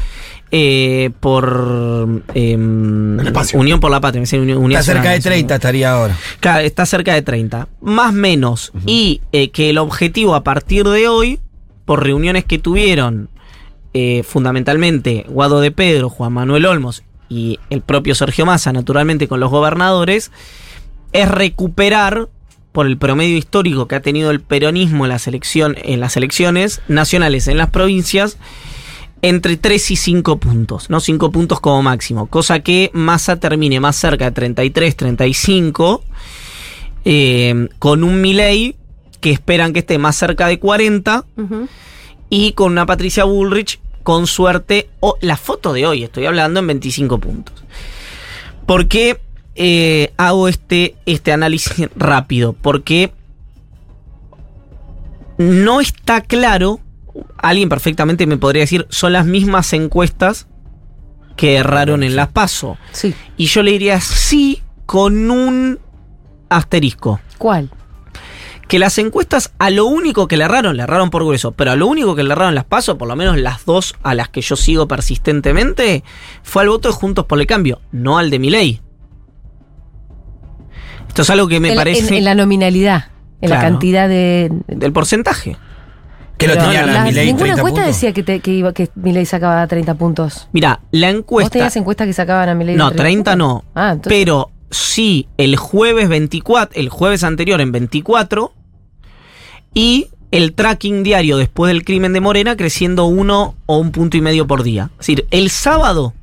eh, 0.50 1.10
por 1.20 2.24
em. 2.34 3.16
Unión 3.54 3.78
por 3.78 3.92
la 3.92 4.00
Patria. 4.00 4.24
Unión- 4.40 4.72
Está 4.72 4.82
cerca 4.82 5.10
de 5.10 5.16
Nacional. 5.18 5.22
30 5.22 5.54
estaría 5.54 5.92
ahora. 5.92 6.18
Claro, 6.40 6.64
está 6.66 6.84
cerca 6.84 7.14
de 7.14 7.22
30. 7.22 7.68
Más 7.80 8.12
menos. 8.12 8.72
Y 8.84 9.20
eh, 9.30 9.50
que 9.52 9.70
el 9.70 9.78
objetivo 9.78 10.34
a 10.34 10.42
partir 10.42 10.84
de 10.88 11.06
hoy, 11.06 11.38
reuniones 11.98 12.44
que 12.44 12.58
tuvieron 12.58 13.28
eh, 13.94 14.22
fundamentalmente 14.22 15.26
Guado 15.28 15.60
de 15.60 15.70
Pedro, 15.70 16.08
Juan 16.08 16.32
Manuel 16.32 16.66
Olmos 16.66 17.02
y 17.28 17.58
el 17.70 17.82
propio 17.82 18.14
Sergio 18.14 18.46
Massa, 18.46 18.72
naturalmente 18.72 19.28
con 19.28 19.40
los 19.40 19.50
gobernadores, 19.50 20.30
es 21.12 21.30
recuperar 21.30 22.28
por 22.72 22.86
el 22.86 22.96
promedio 22.96 23.36
histórico 23.36 23.86
que 23.86 23.94
ha 23.94 24.00
tenido 24.00 24.30
el 24.30 24.40
peronismo 24.40 25.06
en 25.06 25.12
en 25.12 26.00
las 26.00 26.16
elecciones 26.16 26.80
nacionales 26.88 27.48
en 27.48 27.58
las 27.58 27.70
provincias, 27.70 28.38
entre 29.20 29.56
3 29.56 29.90
y 29.92 29.96
5 29.96 30.38
puntos, 30.38 30.90
¿no? 30.90 30.98
5 30.98 31.30
puntos 31.30 31.60
como 31.60 31.82
máximo, 31.82 32.26
cosa 32.26 32.60
que 32.60 32.90
Massa 32.92 33.36
termine 33.36 33.78
más 33.78 33.96
cerca 33.96 34.26
de 34.26 34.32
33, 34.32 34.96
35, 34.96 36.02
eh, 37.04 37.68
con 37.78 38.04
un 38.04 38.20
Milei 38.20 38.76
que 39.22 39.30
esperan 39.30 39.72
que 39.72 39.78
esté 39.78 39.96
más 39.96 40.16
cerca 40.16 40.48
de 40.48 40.58
40 40.58 41.24
ujú. 41.36 41.68
y 42.28 42.52
con 42.52 42.72
una 42.72 42.84
Patricia 42.84 43.24
Bullrich 43.24 43.80
con 44.02 44.26
suerte, 44.26 44.90
o 44.98 45.16
la 45.20 45.36
foto 45.36 45.72
de 45.72 45.86
hoy, 45.86 46.02
estoy 46.02 46.26
hablando 46.26 46.58
en 46.58 46.66
25 46.66 47.18
puntos. 47.18 47.54
¿Por 48.66 48.88
qué 48.88 49.20
eh, 49.54 50.12
hago 50.16 50.48
este, 50.48 50.96
este 51.06 51.32
análisis 51.32 51.88
rápido? 51.94 52.52
Porque 52.52 53.12
no 55.38 55.80
está 55.80 56.20
claro, 56.20 56.80
alguien 57.38 57.68
perfectamente 57.68 58.26
me 58.26 58.38
podría 58.38 58.62
decir, 58.62 58.88
son 58.90 59.12
las 59.12 59.24
mismas 59.24 59.72
encuestas 59.72 60.48
que 61.36 61.54
erraron 61.54 62.02
en 62.02 62.16
las 62.16 62.28
PASO. 62.28 62.76
sí. 62.90 63.14
Y 63.36 63.46
yo 63.46 63.62
le 63.62 63.70
diría 63.70 64.00
sí 64.00 64.62
con 64.84 65.30
un 65.30 65.78
asterisco 66.48 67.20
¿Cuál? 67.38 67.70
Que 68.72 68.78
las 68.78 68.96
encuestas 68.96 69.52
a 69.58 69.68
lo 69.68 69.84
único 69.84 70.26
que 70.28 70.38
le 70.38 70.44
erraron, 70.44 70.78
le 70.78 70.84
erraron 70.84 71.10
por 71.10 71.22
grueso, 71.24 71.52
pero 71.52 71.72
a 71.72 71.76
lo 71.76 71.86
único 71.86 72.14
que 72.16 72.22
le 72.22 72.32
erraron 72.32 72.54
las 72.54 72.64
paso, 72.64 72.96
por 72.96 73.06
lo 73.06 73.14
menos 73.16 73.36
las 73.36 73.66
dos 73.66 73.94
a 74.02 74.14
las 74.14 74.30
que 74.30 74.40
yo 74.40 74.56
sigo 74.56 74.88
persistentemente, 74.88 76.02
fue 76.42 76.62
al 76.62 76.70
voto 76.70 76.88
de 76.88 76.94
Juntos 76.94 77.26
por 77.26 77.38
el 77.38 77.46
Cambio, 77.46 77.82
no 77.92 78.16
al 78.16 78.30
de 78.30 78.38
Milei. 78.38 78.80
Esto 81.08 81.20
es 81.20 81.28
algo 81.28 81.48
que 81.48 81.60
me 81.60 81.68
en, 81.72 81.76
parece 81.76 82.08
en- 82.08 82.14
en 82.14 82.24
la 82.24 82.34
nominalidad, 82.34 83.10
en 83.42 83.50
la 83.50 83.60
cantidad 83.60 84.08
de. 84.08 84.50
del 84.68 84.92
porcentaje. 84.92 85.58
Que 86.38 86.46
lo 86.48 86.54
tenía 86.56 86.86
la- 86.86 86.92
la 86.94 87.04
Milei 87.04 87.26
Ninguna 87.26 87.44
30 87.44 87.60
encuesta 87.60 87.80
puntos. 87.82 87.94
decía 87.94 88.12
que, 88.14 88.22
te- 88.22 88.40
que, 88.40 88.52
iba, 88.52 88.72
que 88.72 88.88
Milei 88.94 89.26
sacaba 89.26 89.66
30 89.66 89.94
puntos. 89.96 90.48
Mira, 90.52 90.80
la 90.92 91.08
¿Vos 91.08 91.18
encuesta... 91.18 91.50
tenías 91.50 91.76
encuestas 91.76 92.06
que 92.06 92.14
sacaban 92.14 92.48
a 92.48 92.54
Milei? 92.54 92.74
No, 92.76 92.90
30 92.90 93.36
no. 93.36 93.64
Ah, 93.74 93.90
entonces. 93.92 94.18
Pero 94.18 94.50
sí, 94.70 95.28
el 95.36 95.56
jueves 95.56 96.08
24, 96.08 96.80
el 96.80 96.88
jueves 96.88 97.22
anterior 97.22 97.60
en 97.60 97.70
24, 97.70 98.54
y 99.74 100.08
el 100.30 100.54
tracking 100.54 101.02
diario 101.02 101.36
después 101.36 101.72
del 101.72 101.84
crimen 101.84 102.12
de 102.12 102.20
Morena 102.20 102.56
creciendo 102.56 103.04
uno 103.04 103.54
o 103.66 103.78
un 103.78 103.92
punto 103.92 104.16
y 104.16 104.20
medio 104.20 104.46
por 104.46 104.62
día. 104.62 104.90
Es 104.92 105.06
decir, 105.06 105.26
el 105.30 105.50
sábado, 105.50 106.14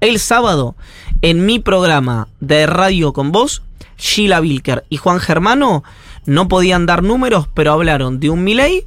el 0.00 0.18
sábado, 0.18 0.76
en 1.22 1.46
mi 1.46 1.58
programa 1.58 2.28
de 2.40 2.66
radio 2.66 3.12
con 3.12 3.32
vos, 3.32 3.62
Sheila 3.96 4.40
Wilker 4.40 4.84
y 4.88 4.96
Juan 4.96 5.20
Germano 5.20 5.84
no 6.26 6.48
podían 6.48 6.86
dar 6.86 7.02
números, 7.02 7.48
pero 7.54 7.72
hablaron 7.72 8.20
de 8.20 8.30
un 8.30 8.44
Milei, 8.44 8.84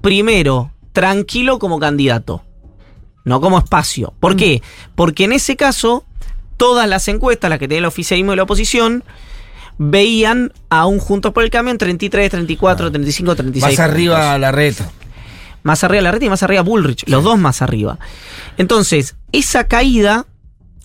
primero, 0.00 0.72
tranquilo 0.92 1.58
como 1.58 1.78
candidato 1.78 2.42
no 3.28 3.40
como 3.40 3.58
espacio. 3.58 4.14
¿Por 4.18 4.34
qué? 4.34 4.62
Porque 4.94 5.24
en 5.24 5.32
ese 5.32 5.54
caso, 5.54 6.04
todas 6.56 6.88
las 6.88 7.06
encuestas, 7.08 7.50
las 7.50 7.58
que 7.58 7.68
tenía 7.68 7.80
el 7.80 7.84
oficialismo 7.84 8.32
y 8.32 8.36
la 8.36 8.44
oposición, 8.44 9.04
veían 9.78 10.52
a 10.68 10.86
un 10.86 10.98
Juntos 10.98 11.32
por 11.32 11.44
el 11.44 11.50
Cambio 11.50 11.72
en 11.72 11.78
33, 11.78 12.30
34, 12.30 12.90
35, 12.90 13.36
36. 13.36 13.78
Más 13.78 13.88
arriba 13.88 14.16
puntos. 14.16 14.40
la 14.40 14.52
reta. 14.52 14.90
Más 15.62 15.84
arriba 15.84 16.02
la 16.02 16.12
red 16.12 16.22
y 16.22 16.28
más 16.28 16.42
arriba 16.42 16.62
Bullrich. 16.62 17.04
Los 17.08 17.24
dos 17.24 17.38
más 17.38 17.62
arriba. 17.62 17.98
Entonces, 18.58 19.16
esa 19.32 19.64
caída 19.64 20.26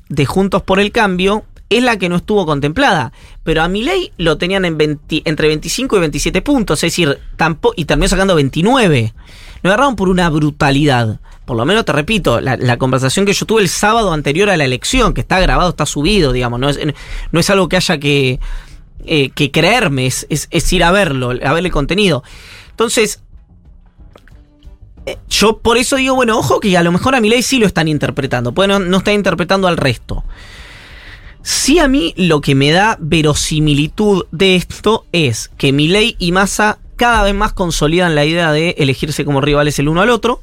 de 0.10 0.26
Juntos 0.26 0.62
por 0.62 0.80
el 0.80 0.92
Cambio 0.92 1.46
es 1.70 1.84
la 1.84 1.98
que 1.98 2.10
no 2.10 2.18
estuvo 2.18 2.46
contemplada. 2.46 3.14
Pero 3.44 3.64
a 3.64 3.68
Milei 3.68 4.12
lo 4.18 4.38
tenían 4.38 4.66
en 4.66 4.78
20 4.78 5.24
entre 5.26 5.48
25 5.48 5.98
y 5.98 6.00
27 6.00 6.42
puntos. 6.42 6.84
Es 6.84 6.92
decir, 6.92 7.20
tampoco, 7.36 7.74
y 7.78 7.86
terminó 7.86 8.08
sacando 8.08 8.36
29. 8.36 9.14
Lo 9.62 9.70
agarraron 9.70 9.96
por 9.96 10.10
una 10.10 10.30
brutalidad. 10.30 11.20
Por 11.46 11.58
lo 11.58 11.66
menos 11.66 11.86
te 11.86 11.92
repito, 11.92 12.42
la, 12.42 12.58
la 12.58 12.78
conversación 12.78 13.26
que 13.26 13.34
yo 13.34 13.46
tuve 13.46 13.62
el 13.62 13.70
sábado 13.70 14.14
anterior 14.14 14.50
a 14.50 14.58
la 14.58 14.64
elección, 14.64 15.14
que 15.14 15.22
está 15.22 15.40
grabado, 15.40 15.72
está 15.72 15.86
subido, 15.86 16.32
digamos, 16.32 16.58
no 16.58 16.70
es, 16.70 16.80
no 17.32 17.40
es 17.40 17.50
algo 17.50 17.68
que 17.68 17.76
haya 17.76 17.98
que, 17.98 18.40
eh, 19.06 19.30
que 19.30 19.52
creerme, 19.52 20.06
es, 20.06 20.28
es- 20.30 20.74
ir 20.74 20.84
a 20.84 20.92
verlo, 20.92 21.32
a 21.32 21.54
ver 21.54 21.66
el 21.66 21.72
contenido. 21.72 22.24
Entonces, 22.72 23.22
eh, 25.06 25.18
yo 25.30 25.58
por 25.60 25.78
eso 25.78 25.96
digo, 25.98 26.16
bueno, 26.16 26.38
ojo 26.38 26.60
que 26.60 26.78
a 26.78 26.84
lo 26.84 26.92
mejor 26.92 27.16
a 27.16 27.22
Milei 27.22 27.42
sí 27.44 27.60
lo 27.60 27.66
están 27.68 27.88
interpretando, 27.88 28.54
pues 28.54 28.68
no, 28.70 28.80
no 28.80 28.98
están 28.98 29.16
interpretando 29.16 29.68
al 29.68 29.78
resto. 29.78 30.24
Sí 31.42 31.80
a 31.80 31.88
mí 31.90 32.14
lo 32.16 32.40
que 32.40 32.56
me 32.56 32.72
da 32.72 32.98
verosimilitud 33.02 34.26
de 34.32 34.56
esto 34.56 35.06
es 35.12 35.50
que 35.58 35.74
Milei 35.74 36.16
y 36.18 36.32
Massa 36.32 36.80
cada 36.96 37.24
vez 37.24 37.34
más 37.36 37.52
consolidan 37.52 38.16
la 38.16 38.24
idea 38.24 38.52
de 38.54 38.76
elegirse 38.78 39.26
como 39.26 39.42
rivales 39.42 39.78
el 39.80 39.90
uno 39.90 40.02
al 40.02 40.10
otro. 40.10 40.42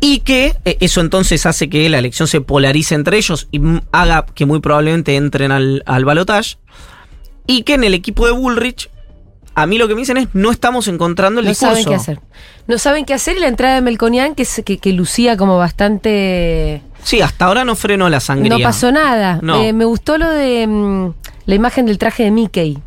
Y 0.00 0.20
que 0.20 0.54
eh, 0.64 0.76
eso 0.80 1.00
entonces 1.00 1.44
hace 1.46 1.68
que 1.68 1.88
la 1.88 1.98
elección 1.98 2.28
se 2.28 2.40
polarice 2.40 2.94
entre 2.94 3.16
ellos 3.18 3.48
y 3.50 3.58
mm, 3.58 3.80
haga 3.92 4.26
que 4.34 4.46
muy 4.46 4.60
probablemente 4.60 5.16
entren 5.16 5.50
al, 5.50 5.82
al 5.86 6.04
balotaje. 6.04 6.56
Y 7.46 7.62
que 7.62 7.74
en 7.74 7.84
el 7.84 7.94
equipo 7.94 8.26
de 8.26 8.32
Bullrich, 8.32 8.90
a 9.54 9.66
mí 9.66 9.76
lo 9.78 9.88
que 9.88 9.94
me 9.94 10.02
dicen 10.02 10.16
es 10.18 10.28
no 10.34 10.52
estamos 10.52 10.86
encontrando 10.86 11.40
el 11.40 11.46
no 11.46 11.50
discurso. 11.50 11.72
saben 11.74 11.86
qué 11.88 11.94
hacer. 11.94 12.20
No 12.68 12.78
saben 12.78 13.04
qué 13.06 13.14
hacer 13.14 13.36
y 13.38 13.40
la 13.40 13.48
entrada 13.48 13.74
de 13.76 13.80
Melconian, 13.80 14.34
que, 14.34 14.46
que, 14.64 14.78
que 14.78 14.92
lucía 14.92 15.36
como 15.36 15.56
bastante. 15.58 16.82
Sí, 17.02 17.20
hasta 17.20 17.46
ahora 17.46 17.64
no 17.64 17.74
frenó 17.74 18.08
la 18.08 18.20
sangría. 18.20 18.56
No 18.58 18.62
pasó 18.62 18.92
nada. 18.92 19.40
No. 19.42 19.62
Eh, 19.62 19.72
me 19.72 19.84
gustó 19.84 20.18
lo 20.18 20.30
de 20.30 20.66
mm, 20.66 21.12
la 21.46 21.54
imagen 21.54 21.86
del 21.86 21.98
traje 21.98 22.24
de 22.24 22.30
Mickey. 22.30 22.74
Sí. 22.74 22.80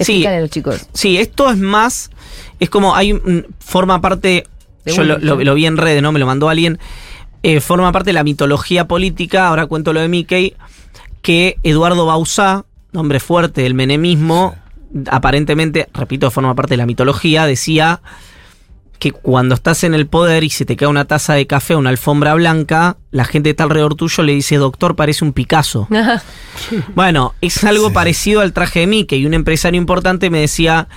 Explícale 0.00 0.36
a 0.36 0.40
los 0.40 0.50
chicos. 0.50 0.86
Sí, 0.92 1.16
esto 1.18 1.50
es 1.50 1.56
más. 1.58 2.10
Es 2.60 2.68
como 2.68 2.94
hay 2.94 3.12
un- 3.12 3.46
forma 3.60 4.00
parte. 4.00 4.44
De 4.88 4.96
yo 4.96 5.04
lo, 5.04 5.18
lo- 5.18 5.36
lo 5.42 5.54
vi 5.54 5.66
en 5.66 5.76
redes, 5.76 6.02
¿no? 6.02 6.12
Me 6.12 6.18
lo 6.18 6.26
mandó 6.26 6.48
alguien. 6.48 6.78
eh, 7.42 7.60
forma 7.60 7.92
parte 7.92 8.08
de 8.10 8.14
la 8.14 8.24
mitología 8.24 8.88
política. 8.88 9.48
Ahora 9.48 9.66
cuento 9.66 9.92
lo 9.92 10.00
de 10.00 10.08
Mickey. 10.08 10.54
Que 11.22 11.56
Eduardo 11.62 12.04
Bausá, 12.06 12.64
nombre 12.92 13.20
fuerte 13.20 13.62
del 13.62 13.74
menemismo, 13.74 14.56
aparentemente, 15.10 15.88
repito, 15.94 16.30
forma 16.30 16.54
parte 16.54 16.74
de 16.74 16.78
la 16.78 16.86
mitología, 16.86 17.44
decía 17.46 18.00
que 18.98 19.12
cuando 19.12 19.54
estás 19.54 19.84
en 19.84 19.94
el 19.94 20.08
poder 20.08 20.42
y 20.42 20.50
se 20.50 20.64
te 20.64 20.74
cae 20.74 20.88
una 20.88 21.04
taza 21.04 21.34
de 21.34 21.46
café 21.46 21.74
o 21.74 21.78
una 21.78 21.90
alfombra 21.90 22.34
blanca, 22.34 22.96
la 23.12 23.24
gente 23.24 23.50
está 23.50 23.62
alrededor 23.64 23.94
tuyo 23.94 24.24
le 24.24 24.32
dice, 24.34 24.56
doctor, 24.56 24.96
parece 24.96 25.24
un 25.24 25.32
Picasso. 25.32 25.86
bueno, 26.96 27.34
es 27.40 27.62
algo 27.64 27.92
parecido 27.92 28.40
al 28.40 28.52
traje 28.52 28.80
de 28.80 28.86
Mickey. 28.88 29.20
Y 29.20 29.26
un 29.26 29.34
empresario 29.34 29.78
importante 29.80 30.30
me 30.30 30.40
decía, 30.40 30.88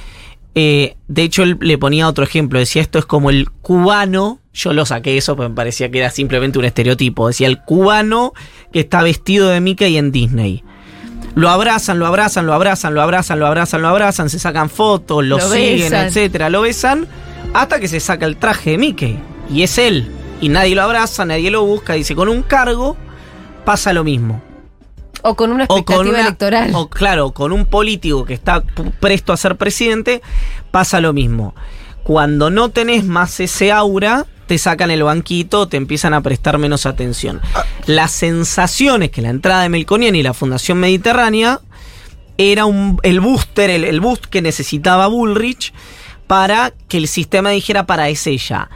eh, 0.55 0.95
de 1.07 1.23
hecho 1.23 1.43
él 1.43 1.57
le 1.61 1.77
ponía 1.77 2.07
otro 2.07 2.23
ejemplo, 2.23 2.59
decía, 2.59 2.81
esto 2.81 2.99
es 2.99 3.05
como 3.05 3.29
el 3.29 3.49
cubano, 3.49 4.39
yo 4.53 4.73
lo 4.73 4.85
saqué 4.85 5.17
eso, 5.17 5.35
porque 5.35 5.49
me 5.49 5.55
parecía 5.55 5.89
que 5.89 5.99
era 5.99 6.09
simplemente 6.09 6.59
un 6.59 6.65
estereotipo, 6.65 7.27
decía, 7.27 7.47
el 7.47 7.61
cubano 7.61 8.33
que 8.73 8.81
está 8.81 9.01
vestido 9.01 9.49
de 9.49 9.61
Mickey 9.61 9.97
en 9.97 10.11
Disney. 10.11 10.63
Lo 11.33 11.49
abrazan, 11.49 11.99
lo 11.99 12.07
abrazan, 12.07 12.45
lo 12.45 12.53
abrazan, 12.53 12.93
lo 12.93 13.01
abrazan, 13.01 13.39
lo 13.39 13.47
abrazan, 13.47 13.81
lo 13.81 13.87
abrazan, 13.87 14.29
se 14.29 14.39
sacan 14.39 14.69
fotos, 14.69 15.23
lo, 15.23 15.37
Lo 15.37 15.49
siguen, 15.49 15.91
besan. 15.91 16.07
etcétera, 16.07 16.49
lo 16.49 16.61
besan, 16.61 17.07
hasta 17.53 17.79
que 17.79 17.87
se 17.87 18.01
saca 18.01 18.25
el 18.25 18.35
traje 18.35 18.71
de 18.71 18.77
Mickey. 18.77 19.19
Y 19.49 19.63
es 19.63 19.77
él. 19.77 20.11
Y 20.41 20.49
nadie 20.49 20.75
lo 20.75 20.81
abraza, 20.81 21.23
nadie 21.23 21.49
lo 21.49 21.63
busca. 21.63 21.93
Dice, 21.93 22.15
con 22.15 22.27
un 22.27 22.41
cargo 22.41 22.97
pasa 23.63 23.93
lo 23.93 24.03
mismo. 24.03 24.41
O 25.23 25.35
con 25.35 25.51
una 25.51 25.63
O 25.65 25.77
expectativa 25.77 25.97
con 25.97 26.07
una- 26.09 26.21
electoral. 26.21 26.71
O 26.75 26.89
claro, 26.89 27.31
con 27.31 27.51
un 27.51 27.65
político 27.65 28.25
que 28.25 28.33
está 28.33 28.63
presto 28.99 29.33
a 29.33 29.37
ser 29.37 29.57
presidente, 29.57 30.21
pasa 30.71 30.99
lo 31.01 31.13
mismo. 31.13 31.53
Cuando 32.03 32.49
no 32.49 32.69
tenés 32.69 33.05
más 33.05 33.39
ese 33.39 33.71
aura, 33.71 34.25
te 34.47 34.57
sacan 34.57 34.91
el 34.91 35.03
banquito, 35.03 35.67
te 35.67 35.77
empiezan 35.77 36.13
a 36.13 36.21
prestar 36.21 36.57
menos 36.57 36.85
atención. 36.85 37.39
Las 37.85 38.11
sensaciones 38.11 39.11
que 39.11 39.21
la 39.21 39.29
entrada 39.29 39.61
de 39.63 39.69
Melconian 39.69 40.15
y 40.15 40.23
la 40.23 40.33
Fundación 40.33 40.79
Mediterránea 40.79 41.59
era 42.37 42.65
un, 42.65 42.99
el 43.03 43.19
booster, 43.19 43.69
el, 43.69 43.83
el 43.85 43.99
boost 44.01 44.25
que 44.25 44.41
necesitaba 44.41 45.07
Bullrich 45.07 45.73
para 46.27 46.73
que 46.87 46.97
el 46.97 47.07
sistema 47.07 47.51
dijera 47.51 47.85
para 47.85 48.09
es 48.09 48.25
ella. 48.25 48.69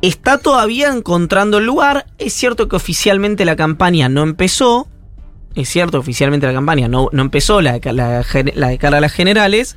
Está 0.00 0.38
todavía 0.38 0.88
encontrando 0.92 1.58
el 1.58 1.64
lugar. 1.66 2.06
Es 2.18 2.32
cierto 2.32 2.68
que 2.68 2.76
oficialmente 2.76 3.44
la 3.44 3.56
campaña 3.56 4.08
no 4.08 4.22
empezó. 4.22 4.88
Es 5.54 5.68
cierto, 5.68 5.98
oficialmente 5.98 6.46
la 6.46 6.52
campaña 6.52 6.88
no, 6.88 7.08
no 7.12 7.22
empezó, 7.22 7.60
la 7.60 7.78
la, 7.84 8.22
de 8.22 8.78
cara 8.78 8.98
a 8.98 9.00
las 9.00 9.12
generales. 9.12 9.76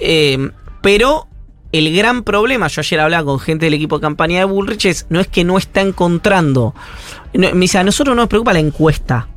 Eh, 0.00 0.50
pero 0.82 1.28
el 1.72 1.94
gran 1.94 2.22
problema, 2.22 2.68
yo 2.68 2.80
ayer 2.80 3.00
hablaba 3.00 3.24
con 3.24 3.38
gente 3.38 3.66
del 3.66 3.74
equipo 3.74 3.98
de 3.98 4.02
campaña 4.02 4.38
de 4.38 4.44
Bullrich, 4.44 4.86
es, 4.86 5.06
no 5.08 5.20
es 5.20 5.28
que 5.28 5.44
no 5.44 5.58
está 5.58 5.80
encontrando. 5.80 6.74
no, 7.34 7.50
me 7.52 7.60
dice, 7.60 7.78
a 7.78 7.84
nosotros 7.84 8.16
no 8.16 8.22
nos 8.22 8.28
preocupa 8.28 8.52
la 8.52 8.60
encuesta. 8.60 9.28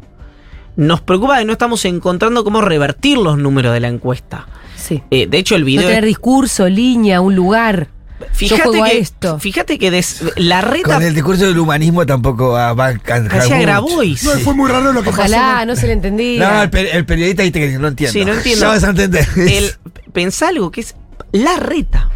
Nos 0.75 1.01
preocupa 1.01 1.39
que 1.39 1.45
no 1.45 1.51
estamos 1.51 1.83
encontrando 1.85 2.43
cómo 2.43 2.61
revertir 2.61 3.17
los 3.17 3.37
números 3.37 3.73
de 3.73 3.79
la 3.81 3.89
encuesta. 3.89 4.47
Sí. 4.75 5.03
Eh, 5.11 5.27
de 5.27 5.37
hecho, 5.37 5.55
el 5.55 5.63
No 5.63 5.65
video. 5.67 5.87
tener 5.87 6.05
discurso, 6.05 6.69
línea, 6.69 7.19
un 7.19 7.35
lugar. 7.35 7.89
A 8.21 8.89
que, 8.89 8.99
esto. 8.99 9.39
fíjate 9.39 9.77
que 9.79 9.91
des- 9.91 10.23
la 10.35 10.61
reta 10.61 10.93
Con 10.95 11.03
el 11.03 11.13
discurso 11.13 11.45
del 11.45 11.57
humanismo 11.57 12.05
tampoco 12.05 12.49
va 12.51 12.69
a. 12.69 12.91
Grabois. 12.93 14.23
No, 14.23 14.31
fue 14.39 14.53
muy 14.53 14.69
raro 14.69 14.91
lo 14.93 15.03
que 15.03 15.09
Ojalá 15.09 15.53
pasó. 15.55 15.65
no 15.67 15.75
se 15.75 15.87
le 15.87 15.93
entendía. 15.93 16.49
No, 16.51 16.61
el, 16.63 16.69
pe- 16.69 16.95
el 16.97 17.05
periodista 17.05 17.43
viste 17.43 17.59
que 17.59 17.77
no 17.79 17.87
entiende. 17.87 18.11
Sí, 18.19 18.25
no 18.25 18.33
entiendo. 18.33 18.61
Ya 18.61 18.67
vas 18.69 18.83
a 18.83 18.89
entender. 18.89 19.27
El, 19.37 19.71
pensá 20.13 20.49
algo 20.49 20.71
que 20.71 20.81
es 20.81 20.95
la 21.31 21.57
reta. 21.57 22.09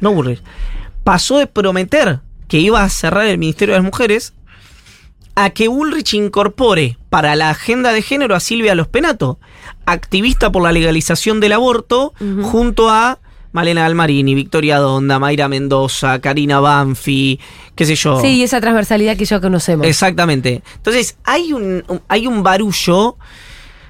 No 0.00 0.12
Bullrich. 0.12 0.42
Pasó 1.02 1.38
de 1.38 1.46
prometer 1.46 2.20
que 2.48 2.58
iba 2.58 2.82
a 2.82 2.88
cerrar 2.88 3.26
el 3.26 3.38
Ministerio 3.38 3.74
de 3.74 3.80
las 3.80 3.84
Mujeres 3.84 4.34
a 5.34 5.50
que 5.50 5.68
Bullrich 5.68 6.14
incorpore 6.14 6.96
para 7.10 7.34
la 7.36 7.50
agenda 7.50 7.92
de 7.92 8.02
género 8.02 8.34
a 8.36 8.40
Silvia 8.40 8.74
Los 8.74 8.86
Penato, 8.88 9.38
activista 9.86 10.52
por 10.52 10.62
la 10.62 10.72
legalización 10.72 11.40
del 11.40 11.52
aborto, 11.54 12.14
junto 12.42 12.88
a 12.90 13.18
Malena 13.54 13.80
Galmarini, 13.82 14.34
Victoria 14.34 14.78
Donda, 14.78 15.18
Mayra 15.18 15.48
Mendoza, 15.48 16.20
Karina 16.20 16.60
Banfi, 16.60 17.40
qué 17.74 17.86
sé 17.86 17.94
yo. 17.94 18.20
Sí, 18.20 18.42
esa 18.42 18.60
transversalidad 18.60 19.16
que 19.16 19.24
ya 19.24 19.40
conocemos. 19.40 19.86
Exactamente. 19.86 20.62
Entonces, 20.76 21.16
hay 21.24 21.52
un, 21.54 21.82
un- 21.88 22.02
hay 22.08 22.26
un 22.26 22.42
barullo 22.42 23.16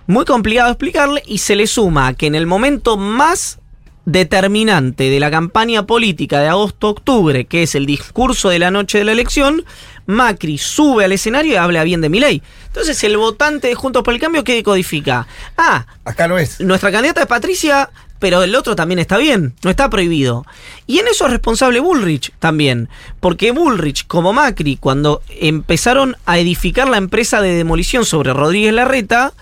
muy 0.07 0.25
complicado 0.27 0.69
de 0.69 0.73
explicarle 0.73 1.23
y 1.27 1.39
se 1.39 1.57
le 1.57 1.67
suma 1.67 2.13
que 2.15 2.27
en 2.27 2.35
el 2.35 2.47
momento 2.47 2.97
más 2.99 3.59
determinante 4.05 5.09
de 5.11 5.19
la 5.19 5.31
campaña 5.31 5.87
política 5.87 6.41
de 6.41 6.49
agosto-octubre, 6.49 7.47
que 7.47 7.63
es 7.63 7.75
el 7.75 7.87
discurso 7.87 8.51
de 8.51 8.59
la 8.59 8.71
noche 8.71 8.99
de 8.99 9.05
la 9.05 9.13
elección, 9.13 9.65
Macri 10.07 10.59
sube 10.59 11.05
al 11.05 11.13
escenario 11.13 11.53
y 11.53 11.57
habla 11.57 11.85
bien 11.85 12.01
de 12.01 12.09
Milei. 12.09 12.43
Entonces, 12.67 13.03
el 13.05 13.17
votante 13.17 13.69
de 13.69 13.75
Juntos 13.75 14.03
por 14.03 14.15
el 14.15 14.21
Cambio, 14.21 14.45
¿qué 14.45 14.63
codifica? 14.63 15.27
Ah, 15.57 15.87
Acá 16.05 16.29
no 16.29 16.39
es. 16.39 16.61
nuestra 16.61 16.91
candidata 16.93 17.23
es 17.23 17.27
Patricia, 17.27 17.91
pero 18.19 18.43
el 18.43 18.55
otro 18.55 18.75
también 18.77 18.99
está 18.99 19.17
bien, 19.19 19.55
no 19.63 19.71
está 19.71 19.91
prohibido. 19.91 20.47
Y 20.87 20.99
en 20.99 21.09
eso 21.09 21.27
es 21.27 21.31
responsable 21.33 21.81
Bullrich 21.81 22.33
también, 22.39 22.89
porque 23.21 23.51
Bullrich, 23.51 24.07
como 24.07 24.33
Macri, 24.33 24.77
cuando 24.77 25.23
empezaron 25.29 26.17
a 26.27 26.39
edificar 26.39 26.89
la 26.89 26.97
empresa 26.97 27.41
de 27.43 27.55
demolición 27.55 28.05
sobre 28.05 28.33
Rodríguez 28.33 28.73
Larreta, 28.73 29.33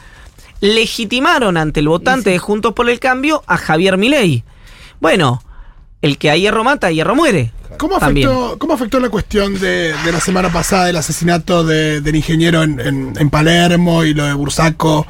legitimaron 0.61 1.57
ante 1.57 1.81
el 1.81 1.89
votante 1.89 2.31
de 2.31 2.39
Juntos 2.39 2.73
por 2.73 2.89
el 2.89 3.01
Cambio 3.01 3.43
a 3.47 3.57
Javier 3.57 3.97
Milei. 3.99 4.45
Bueno, 5.01 5.43
el 6.03 6.19
que 6.19 6.31
a 6.31 6.37
hierro 6.37 6.65
mata, 6.65 6.89
a 6.89 6.91
hierro 6.91 7.15
muere. 7.15 7.53
¿Cómo 7.79 7.97
afectó, 7.97 8.59
¿Cómo 8.59 8.75
afectó 8.75 9.01
la 9.01 9.09
cuestión 9.09 9.59
de, 9.59 9.95
de 10.05 10.13
la 10.13 10.21
semana 10.21 10.53
pasada 10.53 10.85
del 10.87 10.97
asesinato 10.97 11.65
de- 11.65 12.01
del 12.03 12.15
ingeniero 12.17 12.63
en, 12.63 12.79
en- 12.81 13.13
en 13.19 13.31
Palermo 13.31 14.05
y 14.05 14.13
lo 14.15 14.25
de 14.27 14.35
Bursaco? 14.35 15.07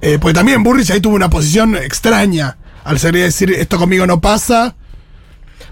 Eh, 0.00 0.18
porque 0.20 0.34
también 0.34 0.62
Burrich 0.62 0.90
ahí 0.90 1.00
tuvo 1.00 1.14
una 1.16 1.28
posición 1.28 1.76
extraña 1.76 2.56
al 2.84 2.98
salir 2.98 3.22
a 3.22 3.24
decir 3.26 3.50
esto 3.52 3.76
conmigo 3.78 4.06
no 4.06 4.20
pasa. 4.20 4.74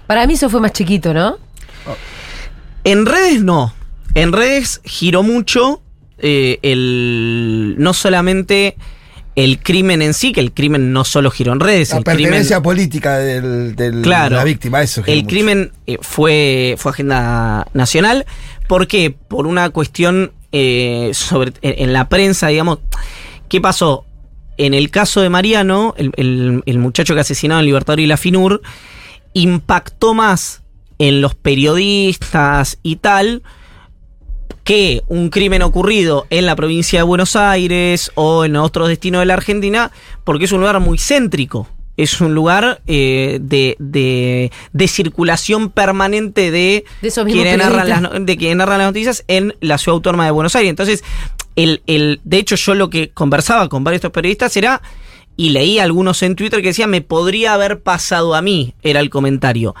Para 0.05 0.27
mí 0.27 0.33
eso 0.35 0.49
fue 0.49 0.61
más 0.61 0.73
chiquito, 0.73 1.13
¿no? 1.13 1.37
En 2.83 3.05
redes 3.05 3.41
no. 3.41 3.73
En 4.13 4.31
redes 4.31 4.81
giró 4.83 5.23
mucho 5.23 5.81
eh, 6.19 6.59
el 6.61 7.75
no 7.77 7.93
solamente 7.93 8.77
el 9.37 9.59
crimen 9.59 10.01
en 10.01 10.13
sí, 10.13 10.31
que 10.33 10.39
el 10.41 10.51
crimen 10.51 10.91
no 10.91 11.05
solo 11.05 11.29
giró 11.31 11.53
en 11.53 11.59
redes, 11.59 11.91
La 11.91 11.97
el 11.97 12.03
crimen 12.03 12.23
pertenencia 12.23 12.61
política 12.61 13.17
del, 13.19 13.75
del- 13.75 14.01
Claro. 14.01 14.31
de 14.31 14.35
la 14.37 14.43
víctima, 14.43 14.81
eso. 14.81 15.03
el 15.05 15.17
mucho. 15.17 15.27
crimen 15.27 15.71
eh, 15.85 15.97
fue, 16.01 16.75
fue 16.77 16.91
agenda 16.91 17.67
nacional. 17.73 18.25
¿Por 18.67 18.87
qué? 18.87 19.11
Por 19.11 19.45
una 19.47 19.69
cuestión 19.69 20.31
eh, 20.51 21.11
sobre 21.13 21.53
en, 21.61 21.93
la 21.93 22.09
prensa, 22.09 22.47
digamos. 22.47 22.79
¿Qué 23.47 23.61
pasó? 23.61 24.05
En 24.57 24.73
el 24.73 24.89
caso 24.89 25.21
de 25.21 25.29
Mariano, 25.29 25.93
el, 25.97 26.11
el- 26.17 26.63
el 26.65 26.79
muchacho 26.79 27.13
que 27.13 27.21
asesinado 27.21 27.59
en 27.59 27.67
Libertador 27.67 27.99
y 27.99 28.07
la 28.07 28.17
FINUR, 28.17 28.61
impactó 29.33 30.15
más 30.15 30.63
en 30.97 31.21
los 31.21 31.35
periodistas 31.35 32.79
y 32.81 32.95
tal 32.97 33.43
que 34.67 35.01
un 35.07 35.29
crimen 35.29 35.61
ocurrido 35.61 36.27
en 36.29 36.45
la 36.45 36.53
provincia 36.57 36.99
de 36.99 37.03
Buenos 37.03 37.37
Aires 37.37 38.11
o 38.15 38.43
en 38.43 38.57
otros 38.57 38.89
destinos 38.89 39.21
de 39.21 39.25
la 39.25 39.35
Argentina, 39.35 39.93
porque 40.25 40.43
es 40.43 40.51
un 40.51 40.59
lugar 40.59 40.81
muy 40.81 40.97
céntrico. 40.97 41.69
Es 41.95 42.19
un 42.19 42.35
lugar 42.35 42.81
eh, 42.85 43.39
de, 43.41 43.77
de, 43.79 44.51
de 44.73 44.87
circulación 44.89 45.69
permanente 45.69 46.51
de, 46.51 46.83
De 47.01 47.31
quienes 47.31 47.57
narran 47.57 47.87
las, 47.87 48.25
de 48.25 48.37
quienes 48.37 48.57
narran 48.57 48.79
las 48.79 48.87
noticias 48.87 49.23
en 49.29 49.55
la 49.61 49.77
ciudad 49.77 49.95
autónoma 49.95 50.25
de 50.25 50.31
Buenos 50.31 50.53
Aires. 50.57 50.69
Entonces, 50.69 51.01
el, 51.55 51.81
el, 51.87 52.19
de 52.25 52.37
hecho, 52.37 52.57
yo 52.57 52.75
lo 52.75 52.89
que 52.89 53.11
conversaba 53.11 53.69
con 53.69 53.85
varios 53.85 54.01
de 54.01 54.07
estos 54.07 54.11
periodistas 54.11 54.57
era, 54.57 54.81
y 55.37 55.51
leí 55.51 55.79
algunos 55.79 56.21
en 56.23 56.35
Twitter 56.35 56.61
que 56.61 56.67
decían, 56.67 56.89
me 56.89 57.01
podría 57.01 57.53
haber 57.53 57.79
pasado 57.79 58.35
a 58.35 58.41
mí, 58.41 58.73
era 58.83 58.99
el 58.99 59.09
comentario. 59.09 59.75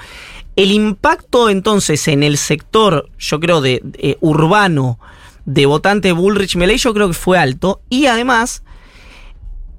El 0.57 0.71
impacto 0.71 1.49
entonces 1.49 2.07
en 2.07 2.23
el 2.23 2.37
sector, 2.37 3.09
yo 3.19 3.39
creo, 3.39 3.61
de, 3.61 3.79
de, 3.83 4.17
urbano 4.21 4.99
de 5.45 5.65
votante 5.67 6.11
Bullrich 6.11 6.55
Meley, 6.57 6.77
yo 6.77 6.93
creo 6.93 7.07
que 7.07 7.13
fue 7.13 7.37
alto. 7.37 7.81
Y 7.89 8.07
además, 8.07 8.63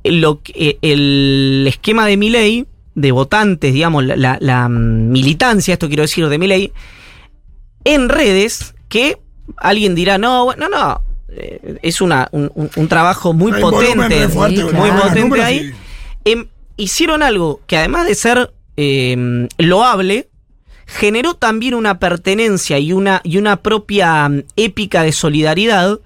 lo 0.05 0.41
que- 0.41 0.53
eh, 0.55 0.79
el 0.83 1.67
esquema 1.69 2.07
de 2.07 2.17
Milei, 2.17 2.67
de 2.95 3.13
votantes, 3.13 3.75
digamos, 3.75 4.05
la, 4.05 4.69
mm, 4.69 5.11
militancia, 5.11 5.75
esto 5.75 5.89
quiero 5.89 6.03
decir, 6.03 6.29
de 6.29 6.39
Milei, 6.39 6.73
en 7.85 8.09
redes, 8.09 8.75
que 8.89 9.19
alguien 9.57 9.95
dirá, 9.97 10.17
no, 10.17 10.45
bueno, 10.45 10.69
no, 10.69 10.79
no, 10.79 11.03
eh, 11.31 11.79
es 11.83 12.01
una, 12.01 12.29
un, 12.33 12.89
trabajo 12.89 13.33
muy 13.33 13.53
Hay 13.53 13.61
potente, 13.61 14.29
fuerte, 14.29 14.57
Sí, 14.57 14.63
muy 14.63 14.91
claro. 14.91 15.09
potente 15.09 15.43
ahí. 15.43 15.73
Em, 16.25 16.47
hicieron 16.77 17.23
algo 17.23 17.61
que 17.67 17.77
además 17.77 18.07
de 18.07 18.15
ser 18.15 18.53
eh, 18.77 19.49
loable, 19.59 20.29
generó 20.89 21.35
también 21.35 21.75
una 21.75 21.99
pertenencia 21.99 22.79
y 22.79 22.93
una, 22.93 23.21
y 23.23 23.37
una 23.37 23.59
propia 23.63 24.29
mm, 24.29 24.43
épica 24.57 25.03
de 25.03 25.13
solidaridad. 25.13 26.01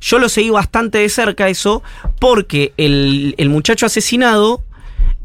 Yo 0.00 0.18
lo 0.20 0.28
seguí 0.28 0.50
bastante 0.50 0.98
de 0.98 1.08
cerca 1.08 1.48
eso, 1.48 1.82
porque 2.20 2.72
el, 2.76 3.34
el 3.36 3.48
muchacho 3.50 3.84
asesinado 3.84 4.62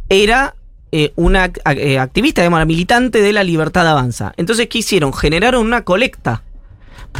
era 0.09 0.55
eh, 0.91 1.14
una 1.16 1.51
eh, 1.76 1.99
activista, 1.99 2.41
digamos, 2.41 2.57
una 2.57 2.66
militante 2.66 3.22
de 3.22 3.34
la 3.34 3.43
libertad 3.43 3.88
avanza. 3.88 4.34
Entonces, 4.36 4.68
¿qué 4.68 4.80
hicieron? 4.80 5.14
Generaron 5.14 5.64
una 5.66 5.84
colecta 5.84 6.41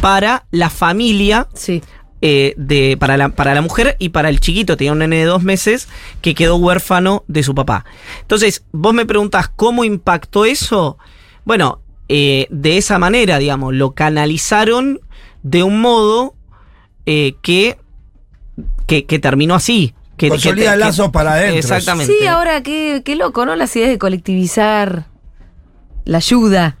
para 0.00 0.46
la 0.50 0.68
familia 0.70 1.46
Sí. 1.54 1.80
eh, 2.20 2.54
de, 2.56 2.96
para, 2.98 3.16
la, 3.16 3.28
para 3.28 3.54
la 3.54 3.62
mujer 3.62 3.94
y 4.00 4.08
para 4.08 4.30
el 4.30 4.40
chiquito, 4.40 4.76
tenía 4.76 4.92
un 4.92 4.98
nene 4.98 5.16
de 5.18 5.24
dos 5.24 5.44
meses 5.44 5.86
que 6.22 6.34
quedó 6.34 6.56
huérfano 6.56 7.22
de 7.28 7.44
su 7.44 7.54
papá. 7.54 7.84
Entonces, 8.22 8.64
vos 8.72 8.94
me 8.94 9.06
preguntás 9.06 9.48
cómo 9.48 9.84
impactó 9.84 10.44
eso. 10.44 10.98
Bueno, 11.44 11.80
eh, 12.08 12.46
de 12.50 12.76
esa 12.78 12.98
manera, 12.98 13.38
digamos, 13.38 13.74
lo 13.74 13.92
canalizaron 13.92 15.00
de 15.42 15.62
un 15.62 15.80
modo 15.80 16.34
eh, 17.06 17.34
que, 17.42 17.76
que, 18.86 19.04
que 19.06 19.18
terminó 19.18 19.54
así. 19.54 19.94
Que, 20.16 20.28
Consolida 20.28 20.72
que- 20.72 20.78
lazos 20.78 21.10
para 21.10 21.32
adentro. 21.34 21.58
Exactamente. 21.58 22.12
Sí, 22.16 22.26
ahora 22.26 22.62
qué, 22.62 23.02
qué 23.04 23.16
loco, 23.16 23.44
¿no? 23.46 23.56
Las 23.56 23.74
ideas 23.76 23.90
de 23.90 23.98
colectivizar 23.98 25.06
la 26.04 26.18
ayuda 26.18 26.78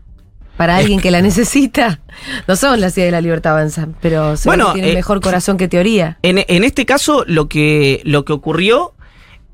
para 0.56 0.76
alguien 0.76 1.00
que 1.00 1.10
la 1.10 1.20
necesita. 1.20 2.00
No 2.46 2.54
son 2.54 2.80
las 2.80 2.96
ideas 2.96 3.08
de 3.08 3.12
la 3.12 3.20
libertad 3.20 3.54
avanza, 3.54 3.88
pero 4.00 4.36
se 4.36 4.48
Bueno, 4.48 4.72
tienen 4.72 4.92
eh, 4.92 4.94
mejor 4.94 5.20
corazón 5.20 5.56
que 5.56 5.66
teoría. 5.66 6.18
En, 6.22 6.44
en 6.46 6.62
este 6.62 6.86
caso, 6.86 7.24
lo 7.26 7.48
que, 7.48 8.02
lo 8.04 8.24
que 8.24 8.32
ocurrió 8.32 8.94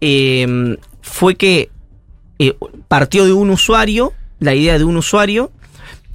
eh, 0.02 0.76
fue 1.00 1.36
que 1.36 1.70
eh, 2.38 2.54
partió 2.88 3.24
de 3.24 3.32
un 3.32 3.48
usuario, 3.48 4.12
la 4.40 4.54
idea 4.54 4.76
de 4.76 4.84
un 4.84 4.98
usuario, 4.98 5.50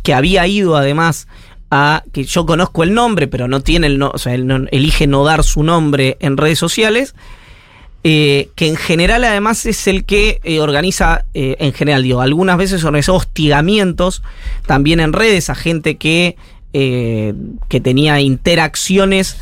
que 0.06 0.14
había 0.14 0.46
ido 0.48 0.78
además 0.78 1.28
a, 1.72 2.04
que 2.14 2.24
yo 2.24 2.46
conozco 2.46 2.84
el 2.84 2.94
nombre, 2.94 3.28
pero 3.28 3.48
no 3.48 3.60
tiene 3.60 3.88
el 3.88 3.98
no, 3.98 4.12
o 4.14 4.18
sea, 4.20 4.36
él 4.36 4.46
no- 4.46 4.68
elige 4.72 5.08
no 5.08 5.26
dar 5.26 5.44
su 5.44 5.64
nombre 5.64 6.16
en 6.20 6.38
redes 6.38 6.60
sociales, 6.60 7.16
eh, 8.04 8.50
que 8.54 8.68
en 8.68 8.76
general 8.76 9.24
además 9.24 9.66
es 9.66 9.88
el 9.88 10.06
que 10.06 10.40
eh, 10.44 10.60
organiza, 10.60 11.26
eh, 11.34 11.56
en 11.60 11.74
general 11.74 12.04
digo, 12.04 12.22
algunas 12.22 12.56
veces 12.58 12.84
organizó 12.84 13.16
hostigamientos 13.16 14.22
también 14.68 15.00
en 15.00 15.12
redes 15.12 15.50
a 15.50 15.56
gente 15.56 15.98
que, 15.98 16.38
que 16.72 17.80
tenía 17.82 18.20
interacciones 18.20 19.38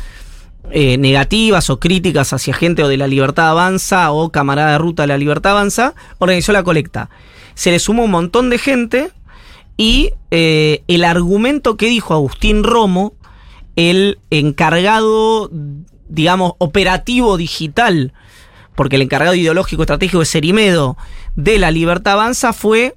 negativas 0.72 1.68
o 1.68 1.78
críticas 1.80 2.32
hacia 2.32 2.54
gente 2.54 2.82
o 2.84 2.88
de 2.88 2.96
la 2.96 3.08
Libertad 3.08 3.50
Avanza 3.50 4.12
o 4.12 4.30
camarada 4.30 4.72
de 4.72 4.78
ruta 4.78 5.02
de 5.02 5.08
la 5.08 5.18
Libertad 5.18 5.52
Avanza, 5.52 5.94
organizó 6.18 6.52
la 6.52 6.62
colecta. 6.62 7.10
Se 7.54 7.72
le 7.72 7.80
sumó 7.80 8.04
un 8.04 8.12
montón 8.12 8.50
de 8.50 8.58
gente 8.58 9.10
y 9.76 10.12
eh, 10.30 10.82
el 10.88 11.04
argumento 11.04 11.76
que 11.76 11.86
dijo 11.86 12.14
Agustín 12.14 12.62
Romo, 12.64 13.14
el 13.76 14.18
encargado, 14.30 15.50
digamos, 16.08 16.52
operativo 16.58 17.36
digital, 17.36 18.12
porque 18.74 18.96
el 18.96 19.02
encargado 19.02 19.34
ideológico 19.34 19.82
estratégico 19.82 20.20
de 20.20 20.26
Serimedo 20.26 20.96
de 21.36 21.58
la 21.58 21.70
Libertad 21.70 22.14
Avanza 22.14 22.52
fue 22.52 22.94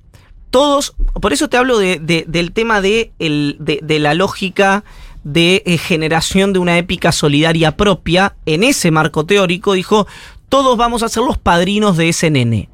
todos, 0.49 0.95
por 1.21 1.34
eso 1.34 1.49
te 1.49 1.57
hablo 1.57 1.78
de- 1.78 1.99
de- 1.99 2.25
del 2.28 2.51
tema 2.51 2.80
de 2.82 3.11
la 3.19 4.13
lógica 4.13 4.84
de 5.23 5.61
eh, 5.65 5.78
generación 5.78 6.53
de 6.53 6.59
una 6.59 6.78
épica 6.78 7.11
solidaria 7.11 7.75
propia, 7.75 8.36
en 8.45 8.63
ese 8.63 8.91
marco 8.91 9.25
teórico 9.25 9.73
dijo, 9.73 10.07
todos 10.47 10.78
vamos 10.78 11.03
a 11.03 11.09
ser 11.09 11.23
los 11.23 11.38
padrinos 11.38 11.97
de 11.97 12.09
ese 12.09 12.30
nene. 12.30 12.69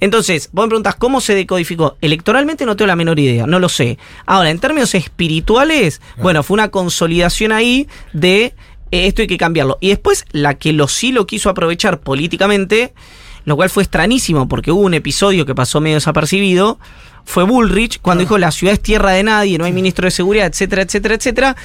Entonces, 0.00 0.50
vos 0.52 0.66
me 0.66 0.70
preguntas, 0.70 0.94
¿cómo 0.96 1.20
se 1.20 1.34
decodificó? 1.34 1.96
Electoralmente 2.00 2.66
no 2.66 2.76
tengo 2.76 2.88
la 2.88 2.96
menor 2.96 3.18
idea, 3.18 3.46
no 3.46 3.58
lo 3.58 3.68
sé. 3.68 3.98
Ahora, 4.26 4.50
en 4.50 4.58
términos 4.58 4.94
espirituales, 4.94 6.00
bueno, 6.18 6.42
fue 6.42 6.54
una 6.54 6.68
consolidación 6.68 7.52
ahí 7.52 7.88
de 8.12 8.54
eh, 8.90 9.06
esto 9.06 9.22
hay 9.22 9.28
que 9.28 9.38
cambiarlo. 9.38 9.78
Y 9.80 9.88
después, 9.88 10.24
la 10.32 10.54
que 10.54 10.72
lo 10.72 10.88
sí 10.88 11.12
lo 11.12 11.26
quiso 11.26 11.50
aprovechar 11.50 12.00
políticamente, 12.00 12.92
lo 13.44 13.56
cual 13.56 13.70
fue 13.70 13.82
extrañísimo, 13.82 14.48
porque 14.48 14.72
hubo 14.72 14.82
un 14.82 14.94
episodio 14.94 15.46
que 15.46 15.54
pasó 15.54 15.80
medio 15.80 15.96
desapercibibido, 15.96 16.78
fue 17.24 17.44
Bullrich, 17.44 18.00
cuando 18.00 18.22
dijo 18.22 18.38
la 18.38 18.52
ciudad 18.52 18.74
es 18.74 18.80
tierra 18.80 19.12
de 19.12 19.24
nadie, 19.24 19.58
no 19.58 19.64
hay 19.64 19.72
ministro 19.72 20.06
de 20.06 20.12
seguridad, 20.12 20.46
etcétera, 20.46 20.82
etcétera, 20.82 21.14
etcétera. 21.16 21.56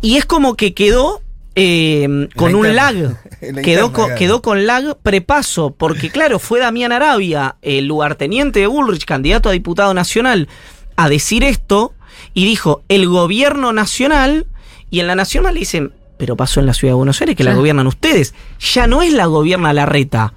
Y 0.00 0.16
es 0.16 0.24
como 0.24 0.54
que 0.54 0.74
quedó 0.74 1.22
eh, 1.56 2.28
con 2.36 2.52
la 2.52 2.58
un 2.58 2.66
interna. 2.66 2.92
lag. 2.92 3.16
Quedó 3.40 3.50
interna, 3.58 3.82
con, 3.92 4.04
claro. 4.06 4.18
quedó 4.18 4.42
con 4.42 4.66
lag 4.66 4.96
prepaso, 5.02 5.70
porque 5.76 6.10
claro, 6.10 6.38
fue 6.38 6.60
Damián 6.60 6.92
Arabia, 6.92 7.56
el 7.62 7.86
lugarteniente 7.86 8.60
de 8.60 8.66
Bullrich, 8.66 9.04
candidato 9.04 9.48
a 9.48 9.52
diputado 9.52 9.92
nacional, 9.94 10.48
a 10.96 11.08
decir 11.08 11.44
esto 11.44 11.92
y 12.32 12.44
dijo, 12.46 12.82
el 12.88 13.06
gobierno 13.08 13.72
nacional, 13.72 14.46
y 14.90 15.00
en 15.00 15.06
la 15.06 15.14
nacional 15.14 15.54
le 15.54 15.60
dicen, 15.60 15.92
pero 16.16 16.36
pasó 16.36 16.60
en 16.60 16.66
la 16.66 16.74
ciudad 16.74 16.92
de 16.92 16.96
Buenos 16.96 17.20
Aires 17.20 17.36
que 17.36 17.44
la 17.44 17.54
gobiernan 17.54 17.86
ustedes. 17.86 18.34
Ya 18.60 18.86
no 18.86 19.02
es 19.02 19.12
la 19.12 19.26
gobierna 19.26 19.72
la 19.72 19.84
reta, 19.86 20.32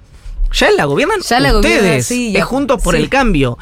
ya 0.52 0.70
la 0.72 0.84
gobiernan 0.84 1.20
Ya 1.28 1.40
la 1.40 1.54
ustedes. 1.56 1.78
gobierna, 1.80 2.02
sí, 2.02 2.32
ya- 2.32 2.40
es 2.40 2.44
juntos 2.44 2.82
por 2.82 2.94
sí. 2.96 3.00
el 3.02 3.08
cambio. 3.08 3.58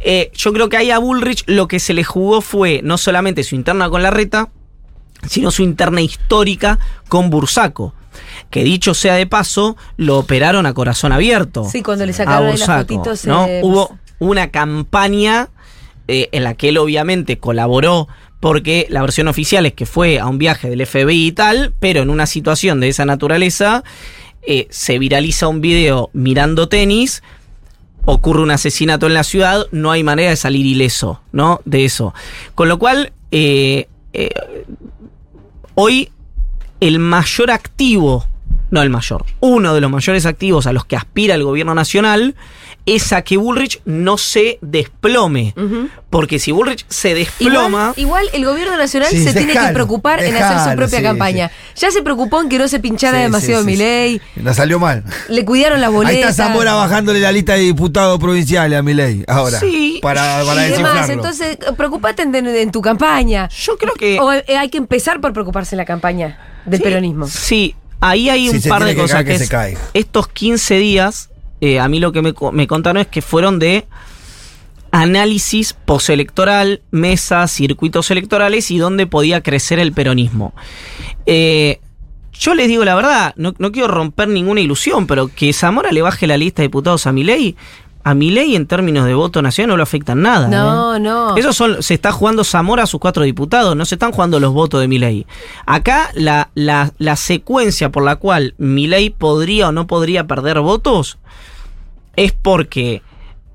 Eh, 0.00 0.30
yo 0.34 0.52
creo 0.52 0.68
que 0.68 0.76
ahí 0.76 0.90
a 0.90 0.98
Bullrich 0.98 1.44
lo 1.46 1.66
que 1.66 1.80
se 1.80 1.94
le 1.94 2.04
jugó 2.04 2.42
fue 2.42 2.80
no 2.84 2.98
solamente 2.98 3.42
su 3.42 3.54
interna 3.54 3.88
con 3.88 4.02
la 4.02 4.10
reta, 4.10 4.50
sino 5.28 5.50
su 5.50 5.62
interna 5.62 6.00
histórica 6.00 6.78
con 7.08 7.30
Bursaco. 7.30 7.94
Que 8.50 8.62
dicho 8.62 8.94
sea 8.94 9.14
de 9.14 9.26
paso, 9.26 9.76
lo 9.96 10.18
operaron 10.18 10.66
a 10.66 10.74
corazón 10.74 11.12
abierto. 11.12 11.68
Sí, 11.70 11.82
cuando 11.82 12.06
le 12.06 12.12
a 12.12 12.14
sacaron 12.14 12.50
las 12.50 12.60
Bursaco, 12.60 12.80
fotitos. 12.80 13.26
¿no? 13.26 13.46
eh, 13.46 13.60
Hubo 13.64 13.98
una 14.18 14.50
campaña 14.50 15.48
eh, 16.06 16.28
en 16.32 16.44
la 16.44 16.54
que 16.54 16.68
él 16.68 16.78
obviamente 16.78 17.38
colaboró 17.38 18.08
porque 18.40 18.86
la 18.90 19.00
versión 19.00 19.26
oficial 19.26 19.64
es 19.64 19.72
que 19.72 19.86
fue 19.86 20.20
a 20.20 20.26
un 20.26 20.36
viaje 20.36 20.68
del 20.68 20.84
FBI 20.86 21.28
y 21.28 21.32
tal, 21.32 21.72
pero 21.80 22.02
en 22.02 22.10
una 22.10 22.26
situación 22.26 22.78
de 22.78 22.88
esa 22.88 23.06
naturaleza 23.06 23.84
eh, 24.42 24.66
se 24.68 24.98
viraliza 24.98 25.48
un 25.48 25.62
video 25.62 26.10
mirando 26.12 26.68
tenis, 26.68 27.22
ocurre 28.04 28.42
un 28.42 28.50
asesinato 28.50 29.06
en 29.06 29.14
la 29.14 29.24
ciudad, 29.24 29.66
no 29.72 29.90
hay 29.90 30.02
manera 30.02 30.28
de 30.28 30.36
salir 30.36 30.66
ileso, 30.66 31.22
¿no? 31.32 31.62
De 31.64 31.86
eso. 31.86 32.12
Con 32.54 32.68
lo 32.68 32.78
cual, 32.78 33.14
eh, 33.30 33.88
hoy 35.74 36.10
el 36.80 36.98
mayor 36.98 37.50
activo, 37.50 38.24
no 38.74 38.82
el 38.82 38.90
mayor, 38.90 39.24
uno 39.40 39.72
de 39.74 39.80
los 39.80 39.90
mayores 39.90 40.26
activos 40.26 40.66
a 40.66 40.72
los 40.72 40.84
que 40.84 40.96
aspira 40.96 41.34
el 41.34 41.42
gobierno 41.44 41.74
nacional 41.74 42.34
es 42.86 43.14
a 43.14 43.22
que 43.22 43.38
Bullrich 43.38 43.80
no 43.86 44.18
se 44.18 44.58
desplome. 44.60 45.54
Porque 46.10 46.38
si 46.38 46.52
Bullrich 46.52 46.84
se 46.88 47.14
desploma... 47.14 47.94
Igual, 47.96 48.26
igual 48.26 48.28
el 48.34 48.44
gobierno 48.44 48.76
nacional 48.76 49.08
Sí, 49.10 49.24
se 49.24 49.32
tiene 49.32 49.46
que 49.48 49.52
dejalo, 49.54 49.72
preocupar 49.72 50.22
en 50.22 50.36
hacer 50.36 50.70
su 50.70 50.76
propia 50.76 50.98
sí, 50.98 51.02
campaña. 51.04 51.50
Ya 51.76 51.90
se 51.90 52.02
preocupó 52.02 52.42
en 52.42 52.50
que 52.50 52.58
no 52.58 52.68
se 52.68 52.80
pinchara 52.80 53.16
Sí, 53.16 53.22
demasiado 53.22 53.62
sí, 53.62 53.70
sí, 53.70 53.72
Milei, 53.72 54.18
sí. 54.34 54.40
Nos 54.42 54.56
salió 54.56 54.78
mal. 54.78 55.02
le 55.30 55.44
cuidaron 55.46 55.80
la 55.80 55.88
boleta. 55.88 56.14
Ahí 56.14 56.20
está 56.30 56.44
Zamora 56.44 56.74
bajándole 56.74 57.20
la 57.20 57.32
lista 57.32 57.54
de 57.54 57.60
diputados 57.60 58.18
provinciales 58.20 58.78
a 58.78 58.82
Milei. 58.82 59.24
Ahora. 59.28 59.58
Sí. 59.60 59.98
Para, 60.02 60.44
para 60.44 60.68
y 60.68 60.72
demás, 60.72 61.08
entonces 61.08 61.56
preocupate 61.78 62.22
en, 62.24 62.34
en- 62.34 62.48
en 62.48 62.70
tu 62.70 62.82
campaña. 62.82 63.48
Yo 63.48 63.78
creo 63.78 63.94
que... 63.94 64.20
O 64.20 64.30
eh, 64.30 64.44
hay 64.58 64.68
que 64.68 64.76
empezar 64.76 65.22
por 65.22 65.32
preocuparse 65.32 65.74
en 65.74 65.78
la 65.78 65.84
campaña 65.86 66.38
del 66.66 66.80
Sí, 66.80 66.84
peronismo. 66.84 67.26
Sí, 67.28 67.74
ahí 68.08 68.28
hay 68.28 68.48
un 68.48 68.60
par 68.62 68.84
de 68.84 68.94
que 68.94 69.00
cosas 69.00 69.14
caer, 69.16 69.26
que 69.26 69.32
que 69.32 69.38
se 69.38 69.44
es- 69.44 69.50
caiga. 69.50 69.80
estos 69.94 70.28
15 70.28 70.76
días, 70.78 71.30
eh, 71.60 71.80
a 71.80 71.88
mí 71.88 72.00
lo 72.00 72.12
que 72.12 72.22
me, 72.22 72.34
me 72.52 72.66
contaron 72.66 73.00
es 73.00 73.06
que 73.08 73.22
fueron 73.22 73.58
de 73.58 73.86
análisis 74.90 75.72
postelectoral, 75.72 76.82
mesas, 76.90 77.50
circuitos 77.52 78.10
electorales 78.10 78.70
y 78.70 78.78
dónde 78.78 79.06
podía 79.06 79.42
crecer 79.42 79.78
el 79.80 79.92
peronismo. 79.92 80.54
Eh, 81.26 81.80
yo 82.32 82.54
les 82.54 82.68
digo 82.68 82.84
la 82.84 82.94
verdad, 82.94 83.32
no, 83.36 83.54
no 83.58 83.72
quiero 83.72 83.88
romper 83.88 84.28
ninguna 84.28 84.60
ilusión, 84.60 85.06
pero 85.06 85.28
que 85.28 85.52
Zamora 85.52 85.90
le 85.92 86.02
baje 86.02 86.26
la 86.26 86.36
lista 86.36 86.62
de 86.62 86.68
diputados 86.68 87.06
a 87.06 87.12
Milei, 87.12 87.56
a 88.04 88.14
Milei 88.14 88.54
en 88.54 88.66
términos 88.66 89.06
de 89.06 89.14
voto 89.14 89.40
nacional 89.40 89.70
no 89.70 89.76
lo 89.78 89.82
afectan 89.82 90.20
nada. 90.20 90.46
¿eh? 90.46 90.50
No, 90.50 90.98
no. 90.98 91.36
Eso 91.36 91.52
son, 91.54 91.82
se 91.82 91.94
está 91.94 92.12
jugando 92.12 92.44
Zamora 92.44 92.82
a 92.82 92.86
sus 92.86 93.00
cuatro 93.00 93.24
diputados, 93.24 93.74
no 93.74 93.86
se 93.86 93.94
están 93.94 94.12
jugando 94.12 94.38
los 94.38 94.52
votos 94.52 94.80
de 94.80 94.88
Milei. 94.88 95.26
Acá 95.64 96.10
la, 96.14 96.50
la, 96.54 96.92
la 96.98 97.16
secuencia 97.16 97.90
por 97.90 98.04
la 98.04 98.16
cual 98.16 98.54
Milei 98.58 99.08
podría 99.08 99.68
o 99.68 99.72
no 99.72 99.86
podría 99.86 100.26
perder 100.26 100.60
votos 100.60 101.18
es 102.16 102.32
porque 102.32 103.02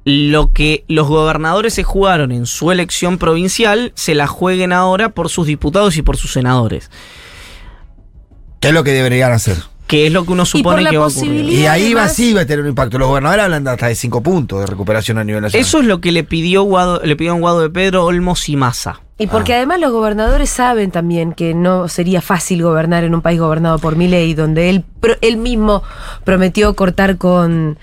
lo 0.04 0.52
que 0.52 0.84
los 0.88 1.08
gobernadores 1.08 1.76
se 1.76 1.84
jugaron 1.84 2.32
en 2.32 2.48
su 2.48 2.72
elección 2.72 3.20
provincial 3.20 3.92
se 3.96 4.16
la 4.16 4.26
jueguen 4.26 4.74
ahora 4.74 5.10
por 5.10 5.30
sus 5.30 5.46
diputados 5.46 5.96
y 5.98 6.02
por 6.02 6.18
sus 6.18 6.32
senadores. 6.32 6.90
¿Qué 8.60 8.70
es 8.70 8.74
lo 8.74 8.84
que 8.84 8.92
deberían 8.92 9.32
hacer? 9.32 9.58
Que 9.90 10.06
es 10.08 10.14
lo 10.14 10.24
que 10.24 10.32
uno 10.34 10.46
supone 10.46 10.86
que 10.88 10.98
va 10.98 11.06
a 11.06 11.08
ocurrir. 11.08 11.50
Y 11.50 11.66
ahí 11.66 11.94
va 11.96 12.08
sí 12.08 12.34
va 12.34 12.42
a 12.42 12.46
tener 12.46 12.62
un 12.62 12.68
impacto. 12.70 13.00
Los 13.00 13.08
gobernadores 13.10 13.44
hablan 13.46 13.64
de 13.64 13.72
hasta 13.72 13.88
de 13.88 13.96
5 13.96 14.22
puntos 14.24 14.60
de 14.62 14.68
recuperación 14.68 15.18
a 15.18 15.24
nivel 15.24 15.42
nacional. 15.42 15.66
Eso 15.66 15.80
es 15.80 15.86
lo 15.88 16.00
que 16.00 16.12
le 16.12 16.24
pidió 16.24 16.62
Guado, 16.64 17.02
le 17.04 17.16
pidió 17.16 17.34
Guado 17.36 17.60
de 17.62 17.70
Pedro, 17.72 18.06
Olmos 18.06 18.48
y 18.50 18.56
Massa. 18.56 19.02
Y 19.18 19.28
porque 19.28 19.54
Ah. 19.54 19.58
además 19.58 19.80
los 19.82 19.92
gobernadores 19.92 20.50
saben 20.50 20.92
también 20.92 21.34
que 21.34 21.54
no 21.56 21.88
sería 21.90 22.22
fácil 22.22 22.62
gobernar 22.64 23.04
en 23.04 23.14
un 23.16 23.22
país 23.22 23.40
gobernado 23.40 23.80
por 23.80 23.96
Milei, 23.98 24.34
donde 24.36 24.70
él, 24.70 24.86
pro- 25.02 25.18
él 25.22 25.36
mismo 25.38 25.84
prometió 26.24 26.74
cortar 26.76 27.18
con, 27.18 27.78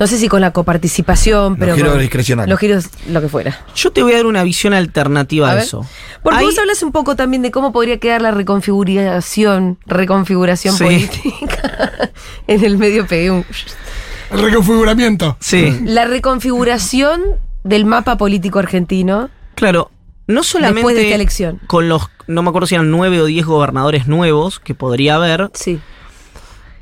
no 0.00 0.06
sé 0.06 0.16
si 0.18 0.28
con 0.28 0.40
la 0.40 0.52
coparticipación, 0.52 1.56
pero 1.56 1.76
giros 1.76 1.90
con 1.92 2.00
discrecionales. 2.00 2.50
Los 2.50 2.58
giros, 2.58 2.86
lo 3.08 3.20
que 3.20 3.28
fuera. 3.28 3.58
Yo 3.76 3.92
te 3.92 4.02
voy 4.02 4.14
a 4.14 4.16
dar 4.16 4.26
una 4.26 4.42
visión 4.42 4.72
alternativa 4.74 5.50
A 5.50 5.52
a, 5.52 5.58
eso. 5.60 5.86
Porque 6.22 6.38
Hay- 6.40 6.46
vos 6.46 6.58
hablas 6.58 6.82
un 6.82 6.90
poco 6.90 7.14
también 7.16 7.42
de 7.42 7.50
cómo 7.50 7.70
podría 7.72 7.98
quedar 7.98 8.22
la 8.22 8.30
reconfiguración, 8.30 9.78
reconfiguración 9.86 10.74
Sí. 10.76 10.84
política 10.84 12.10
en 12.46 12.64
el 12.64 12.78
medio 12.78 13.06
pegué 13.06 13.30
un- 13.30 13.44
El 14.32 14.40
reconfiguramiento. 14.42 15.36
Sí. 15.38 15.78
La 15.84 16.06
reconfiguración 16.06 17.20
del 17.62 17.84
mapa 17.84 18.16
político 18.16 18.58
argentino. 18.58 19.28
Claro, 19.54 19.90
no 20.26 20.42
solamente 20.44 20.76
Después 20.78 20.96
de 20.96 21.02
esta 21.02 21.14
elección. 21.16 21.60
con 21.66 21.88
los, 21.90 22.08
no 22.26 22.42
me 22.42 22.48
acuerdo 22.48 22.66
si 22.66 22.74
eran 22.76 22.90
nueve 22.90 23.20
o 23.20 23.26
diez 23.26 23.44
gobernadores 23.44 24.06
nuevos 24.06 24.60
que 24.60 24.74
podría 24.74 25.16
haber, 25.16 25.50
Sí. 25.52 25.78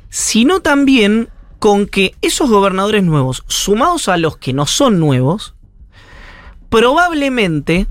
sino 0.09 0.61
también 0.61 1.27
con 1.59 1.85
que 1.85 2.15
esos 2.21 2.49
gobernadores 2.49 3.03
nuevos, 3.03 3.43
sumados 3.47 4.07
a 4.07 4.17
los 4.17 4.37
que 4.37 4.53
no 4.53 4.65
son 4.65 4.99
nuevos, 4.99 5.55
probablemente 6.69 7.87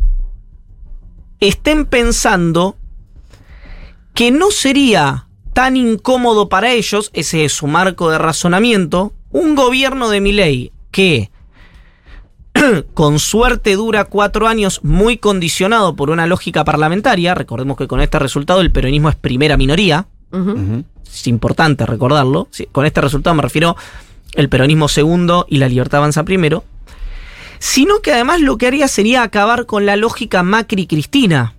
estén 1.41 1.85
pensando 1.85 2.77
que 4.15 4.31
no 4.31 4.51
sería 4.51 5.29
tan 5.53 5.77
incómodo 5.77 6.49
para 6.49 6.73
ellos, 6.73 7.11
ese 7.13 7.45
es 7.45 7.53
su 7.53 7.67
marco 7.67 8.11
de 8.11 8.19
razonamiento, 8.19 9.13
un 9.31 9.55
gobierno 9.55 10.09
de 10.09 10.21
Milei 10.21 10.73
que 10.91 11.31
con 12.95 13.19
suerte 13.19 13.75
dura 13.75 14.05
cuatro 14.05 14.49
años 14.49 14.83
muy 14.83 15.19
condicionado 15.19 15.95
por 15.95 16.11
una 16.11 16.27
lógica 16.27 16.65
parlamentaria, 16.65 17.35
recordemos 17.35 17.77
que 17.77 17.87
con 17.87 18.01
este 18.01 18.19
resultado 18.19 18.61
el 18.61 18.73
peronismo 18.73 19.09
es 19.09 19.17
primera 19.17 19.57
minoría, 19.57 20.07
es 20.33 21.27
importante 21.27 21.87
recordarlo, 21.87 22.49
con 22.73 22.87
este 22.87 23.01
resultado 23.01 23.35
me 23.35 23.43
refiero 23.43 23.77
el 24.35 24.49
peronismo 24.49 24.89
segundo 24.89 25.47
y 25.49 25.59
la 25.59 25.69
libertad 25.69 25.99
avanza 25.99 26.25
primero, 26.25 26.65
sino 27.59 28.01
que 28.01 28.13
además 28.13 28.41
lo 28.41 28.59
que 28.59 28.67
haría 28.67 28.89
sería 28.89 29.23
acabar 29.23 29.67
con 29.67 29.87
la 29.87 29.97
lógica 29.97 30.43
Macri-Cristina 30.43 31.55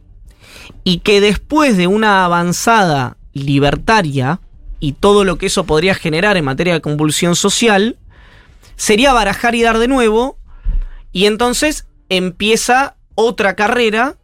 y 0.83 0.99
que 0.99 1.19
después 1.19 1.77
de 1.77 1.87
una 1.87 2.25
avanzada 2.25 3.17
libertaria 3.33 4.39
y 4.79 4.93
todo 4.93 5.25
lo 5.25 5.37
que 5.37 5.47
eso 5.47 5.65
podría 5.65 5.93
generar 5.93 6.37
en 6.37 6.45
materia 6.45 6.73
de 6.73 6.81
convulsión 6.81 7.35
social, 7.35 7.97
sería 8.75 9.11
barajar 9.11 9.55
y 9.55 9.61
dar 9.61 9.77
de 9.77 9.89
nuevo, 9.89 10.37
y 11.11 11.25
entonces 11.25 11.85
empieza 12.07 12.95
otra 13.15 13.55
carrera 13.55 14.15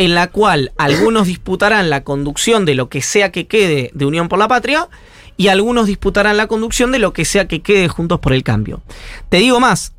en 0.00 0.14
la 0.14 0.28
cual 0.28 0.72
algunos 0.78 1.26
disputarán 1.26 1.90
la 1.90 2.04
conducción 2.04 2.64
de 2.64 2.74
lo 2.74 2.88
que 2.88 3.02
sea 3.02 3.30
que 3.32 3.46
quede 3.46 3.90
de 3.92 4.06
Unión 4.06 4.28
por 4.28 4.38
la 4.38 4.48
Patria 4.48 4.88
y 5.36 5.48
algunos 5.48 5.88
disputarán 5.88 6.38
la 6.38 6.46
conducción 6.46 6.90
de 6.90 6.98
lo 6.98 7.12
que 7.12 7.26
sea 7.26 7.46
que 7.46 7.60
quede 7.60 7.86
Juntos 7.88 8.18
por 8.18 8.32
el 8.32 8.42
Cambio. 8.42 8.80
Te 9.28 9.36
digo 9.36 9.60
más, 9.60 9.92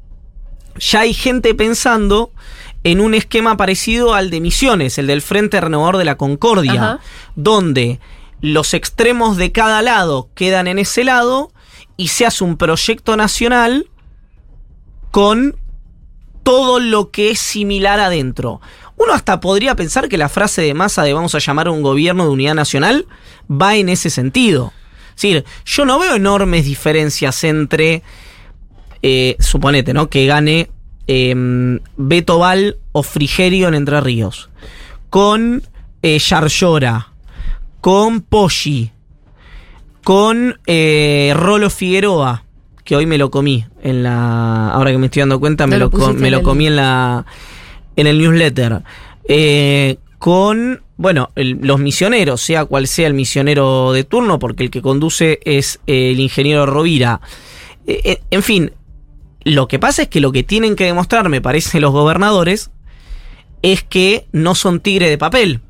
ya 0.80 1.02
hay 1.02 1.14
gente 1.14 1.54
pensando 1.54 2.32
en 2.84 3.00
un 3.00 3.14
esquema 3.14 3.58
parecido 3.58 4.16
al 4.16 4.32
de 4.32 4.42
Misiones, 4.42 4.98
el 4.98 5.06
del 5.06 5.22
Frente 5.22 5.62
Renovador 5.62 5.98
de 5.98 6.06
la 6.06 6.18
Concordia, 6.18 6.74
Ajá. 6.74 7.00
donde 7.36 8.00
los 8.40 8.74
extremos 8.74 9.38
de 9.38 9.52
cada 9.52 9.84
lado 9.84 10.30
quedan 10.34 10.66
en 10.66 10.80
ese 10.80 11.04
lado 11.04 11.52
y 11.96 12.08
se 12.08 12.26
hace 12.26 12.44
un 12.44 12.58
proyecto 12.58 13.16
nacional 13.18 13.88
con 15.12 15.56
todo 16.42 16.80
lo 16.80 17.12
que 17.12 17.30
es 17.30 17.40
similar 17.40 18.00
adentro. 18.00 18.62
Uno 19.04 19.14
hasta 19.14 19.40
podría 19.40 19.76
pensar 19.76 20.10
que 20.10 20.18
la 20.18 20.30
frase 20.30 20.62
de 20.62 20.74
masa 20.76 21.02
de 21.02 21.14
vamos 21.14 21.34
a 21.34 21.40
llamar 21.40 21.68
a 21.68 21.72
un 21.72 21.82
gobierno 21.82 22.26
de 22.26 22.30
unidad 22.30 22.54
nacional 22.54 23.08
va 23.50 23.76
en 23.76 23.90
ese 23.90 24.12
sentido. 24.12 24.74
Es 25.10 25.24
decir, 25.24 25.46
yo 25.66 25.86
no 25.86 25.98
veo 25.98 26.16
enormes 26.16 26.66
diferencias 26.66 27.44
entre, 27.44 28.04
eh, 29.02 29.38
suponete, 29.40 29.94
¿no? 29.94 30.08
Que 30.10 30.28
gane 30.28 30.70
eh, 31.08 31.80
Beto 31.98 32.38
Val 32.38 32.78
o 32.92 33.02
Frigerio 33.02 33.68
en 33.70 33.74
Entre 33.74 34.00
Ríos. 34.02 34.50
Con 35.10 35.64
eh, 36.04 36.20
Yarlora. 36.20 37.08
Con 37.82 38.22
Poggi. 38.22 38.92
Con 40.04 40.60
eh, 40.68 41.34
Rolo 41.36 41.72
Figueroa. 41.72 42.44
Que 42.84 42.96
hoy 42.96 43.08
me 43.08 43.18
lo 43.18 43.32
comí 43.32 43.66
en 43.82 44.04
la. 44.04 44.70
Ahora 44.70 44.92
que 44.92 44.98
me 44.98 45.08
estoy 45.08 45.22
dando 45.22 45.40
cuenta, 45.40 45.66
me 45.66 45.78
lo 45.78 45.90
me 45.90 46.42
comí 46.44 46.68
en 46.68 46.76
la. 46.76 47.26
En 47.96 48.08
el 48.08 48.18
newsletter. 48.18 48.84
Eh, 49.28 49.98
con. 50.18 50.84
Bueno, 50.98 51.32
los 51.36 51.80
misioneros, 51.80 52.42
sea 52.42 52.66
cual 52.66 52.86
sea 52.86 53.08
el 53.08 53.16
misionero 53.16 53.92
de 53.92 54.04
turno, 54.04 54.38
porque 54.38 54.64
el 54.64 54.70
que 54.70 54.84
conduce 54.84 55.40
es 55.46 55.80
eh, 55.88 56.12
el 56.12 56.20
ingeniero 56.20 56.68
Rovira. 56.68 57.22
Eh, 57.88 58.22
en 58.30 58.44
fin, 58.44 58.72
lo 59.44 59.68
que 59.68 59.80
pasa 59.80 60.04
es 60.04 60.08
que 60.10 60.20
lo 60.20 60.32
que 60.32 60.44
tienen 60.44 60.76
que 60.76 60.86
demostrar, 60.86 61.28
me 61.30 61.42
parece, 61.42 61.80
los 61.80 61.92
gobernadores, 61.92 62.70
es 63.64 63.84
que 63.84 64.28
no 64.32 64.54
son 64.54 64.80
tigre 64.80 65.10
de 65.10 65.18
papel. 65.18 65.62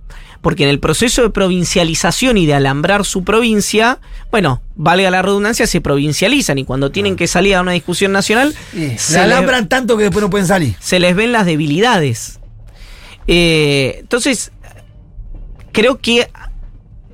Porque 0.42 0.64
en 0.64 0.70
el 0.70 0.80
proceso 0.80 1.22
de 1.22 1.30
provincialización 1.30 2.38
y 2.38 2.46
de 2.46 2.56
alambrar 2.56 3.06
su 3.06 3.24
provincia, 3.24 4.00
bueno, 4.32 4.62
valga 4.76 5.12
la 5.12 5.22
redundancia, 5.22 5.68
se 5.68 5.82
provincializan 5.82 6.58
y 6.58 6.66
cuando 6.66 6.92
tienen 6.92 7.16
que 7.16 7.28
salir 7.28 7.56
a 7.56 7.62
una 7.62 7.74
discusión 7.74 8.12
nacional, 8.12 8.56
Se 8.72 8.80
les, 8.80 9.16
alambran 9.16 9.70
tanto 9.70 9.98
que 9.98 10.04
después 10.04 10.24
no 10.24 10.30
pueden 10.30 10.48
salir. 10.48 10.76
se 10.80 11.00
les 11.00 11.16
ven 11.16 11.32
las 11.32 11.46
debilidades. 11.46 12.40
Eh, 13.28 13.98
entonces, 14.00 14.52
creo 15.72 16.00
que 16.00 16.30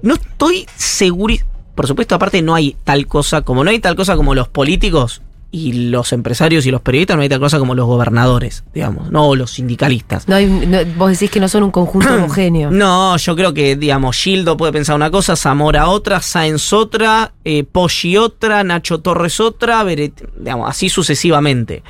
no 0.01 0.15
estoy 0.15 0.65
seguro. 0.77 1.35
Por 1.75 1.85
supuesto, 1.85 2.15
aparte 2.15 2.41
no 2.41 2.55
hay 2.55 2.75
tal 2.83 3.07
cosa 3.07 3.41
como 3.41 3.63
no 3.63 3.69
hay 3.69 3.79
tal 3.79 3.95
cosa 3.95 4.15
como 4.15 4.33
los 4.33 4.47
políticos 4.47 5.21
y 5.49 5.89
los 5.89 6.11
empresarios 6.11 6.65
y 6.65 6.71
los 6.71 6.81
periodistas, 6.81 7.15
no 7.15 7.23
hay 7.23 7.29
tal 7.29 7.39
cosa 7.39 7.57
como 7.57 7.73
los 7.73 7.85
gobernadores, 7.87 8.65
digamos, 8.73 9.11
no 9.11 9.29
o 9.29 9.35
los 9.35 9.51
sindicalistas. 9.51 10.27
No 10.27 10.35
hay- 10.35 10.45
no- 10.45 10.79
vos 10.97 11.11
decís 11.11 11.31
que 11.31 11.39
no 11.39 11.47
son 11.47 11.63
un 11.63 11.71
conjunto 11.71 12.07
homogéneo. 12.13 12.69
No, 12.69 13.15
yo 13.17 13.35
creo 13.35 13.53
que, 13.53 13.75
digamos, 13.77 14.17
Gildo 14.17 14.57
puede 14.57 14.73
pensar 14.73 14.95
una 14.95 15.09
cosa, 15.09 15.35
Zamora 15.37 15.87
otra, 15.87 16.21
Sáenz 16.21 16.73
otra, 16.73 17.33
eh, 17.45 17.63
Poggi 17.63 18.17
otra, 18.17 18.63
Nacho 18.65 18.99
Torres 18.99 19.39
otra, 19.39 19.83
Beret- 19.85 20.29
digamos, 20.37 20.69
así 20.69 20.89
sucesivamente. 20.89 21.81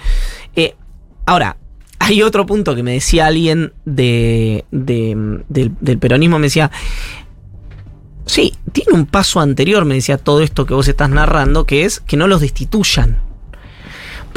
Eh, 0.56 0.76
ahora, 1.26 1.58
hay 2.00 2.22
otro 2.22 2.46
punto 2.46 2.76
que 2.76 2.84
me 2.84 2.94
decía 2.94 3.26
alguien 3.26 3.74
de, 3.86 4.66
de- 4.72 5.44
del, 5.50 5.72
del 5.82 5.98
peronismo, 5.98 6.38
me 6.38 6.46
decía, 6.46 6.70
sí, 8.28 8.54
tiene 8.72 8.94
un 8.94 9.06
paso 9.08 9.40
anterior, 9.40 9.84
me 9.86 9.96
decía 9.96 10.18
todo 10.20 10.42
esto 10.42 10.66
que 10.68 10.74
vos 10.76 10.88
estás 10.88 11.10
narrando, 11.10 11.66
que 11.66 11.86
es 11.86 12.00
que 12.02 12.18
no 12.18 12.28
los 12.28 12.42
destituyan. 12.42 13.26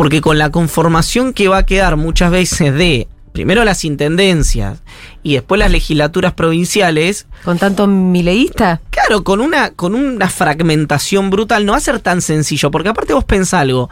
Porque 0.01 0.23
con 0.23 0.39
la 0.39 0.49
conformación 0.49 1.35
que 1.35 1.49
va 1.49 1.59
a 1.59 1.67
quedar 1.67 1.99
muchas 1.99 2.31
veces 2.31 2.73
de, 2.73 3.07
primero 3.33 3.67
las 3.67 3.85
intendencias 3.85 4.79
y 5.23 5.35
después 5.35 5.59
las 5.59 5.71
legislaturas 5.71 6.33
provinciales, 6.33 7.27
Con 7.45 7.59
tanto 7.59 7.87
mileísta. 7.87 8.81
claro, 8.89 9.23
con 9.25 9.43
una, 9.43 9.73
con 9.73 9.95
una 9.95 10.31
fragmentación 10.31 11.29
brutal 11.29 11.67
no 11.67 11.73
va 11.73 11.77
a 11.77 11.83
ser 11.83 12.01
tan 12.01 12.23
sencillo, 12.23 12.71
porque 12.71 12.89
aparte 12.89 13.13
vos 13.13 13.25
pensás 13.25 13.61
algo, 13.61 13.91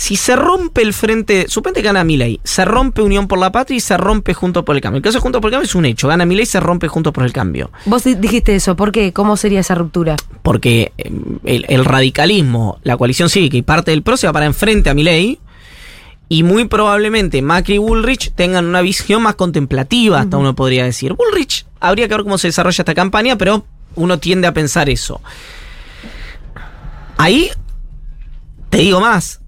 si 0.00 0.16
se 0.16 0.34
rompe 0.34 0.80
el 0.80 0.94
frente, 0.94 1.44
suponte 1.46 1.82
que 1.82 1.88
gana 1.88 2.04
Milei, 2.04 2.40
se 2.42 2.64
rompe 2.64 3.02
Unión 3.02 3.28
por 3.28 3.38
la 3.38 3.52
Patria 3.52 3.76
y 3.76 3.80
se 3.80 3.98
rompe 3.98 4.32
Junto 4.32 4.64
por 4.64 4.74
el 4.74 4.80
Cambio. 4.80 4.96
El 4.96 5.02
caso 5.02 5.18
de 5.18 5.20
Junto 5.20 5.42
por 5.42 5.48
el 5.48 5.52
Cambio 5.52 5.66
es 5.66 5.74
un 5.74 5.84
hecho, 5.84 6.08
gana 6.08 6.24
Milei 6.24 6.44
y 6.44 6.46
se 6.46 6.58
rompe 6.58 6.88
Junto 6.88 7.12
por 7.12 7.22
el 7.22 7.34
Cambio. 7.34 7.70
Vos 7.84 8.04
di- 8.04 8.14
dijiste 8.14 8.54
eso. 8.54 8.76
¿Por 8.76 8.92
qué? 8.92 9.12
¿Cómo 9.12 9.36
sería 9.36 9.60
esa 9.60 9.74
ruptura? 9.74 10.16
porque 10.42 10.92
eh, 10.96 11.12
el, 11.44 11.66
el 11.68 11.84
radicalismo, 11.84 12.78
la 12.82 12.96
coalición 12.96 13.28
cívica 13.28 13.58
y 13.58 13.62
parte 13.62 13.90
del 13.90 14.02
PRO 14.02 14.16
se 14.16 14.26
va 14.26 14.32
para 14.32 14.46
enfrente 14.46 14.88
a 14.88 14.94
Milei 14.94 15.38
y 16.30 16.44
muy 16.44 16.64
probablemente 16.64 17.42
Macri 17.42 17.74
y 17.74 17.78
Bullrich 17.78 18.32
tengan 18.34 18.64
una 18.64 18.80
visión 18.80 19.20
más 19.22 19.34
contemplativa, 19.34 20.20
hasta 20.20 20.38
uno 20.38 20.54
podría 20.54 20.84
decir. 20.84 21.12
Bullrich 21.12 21.66
habría 21.78 22.08
que 22.08 22.14
ver 22.14 22.22
cómo 22.22 22.38
se 22.38 22.48
desarrolla 22.48 22.80
esta 22.80 22.94
campaña, 22.94 23.36
pero 23.36 23.66
uno 23.96 24.18
tiende 24.18 24.46
a 24.46 24.54
pensar 24.54 24.88
eso. 24.88 25.20
Ahí 27.18 27.50
te 28.70 28.78
digo 28.78 29.00
más. 29.00 29.39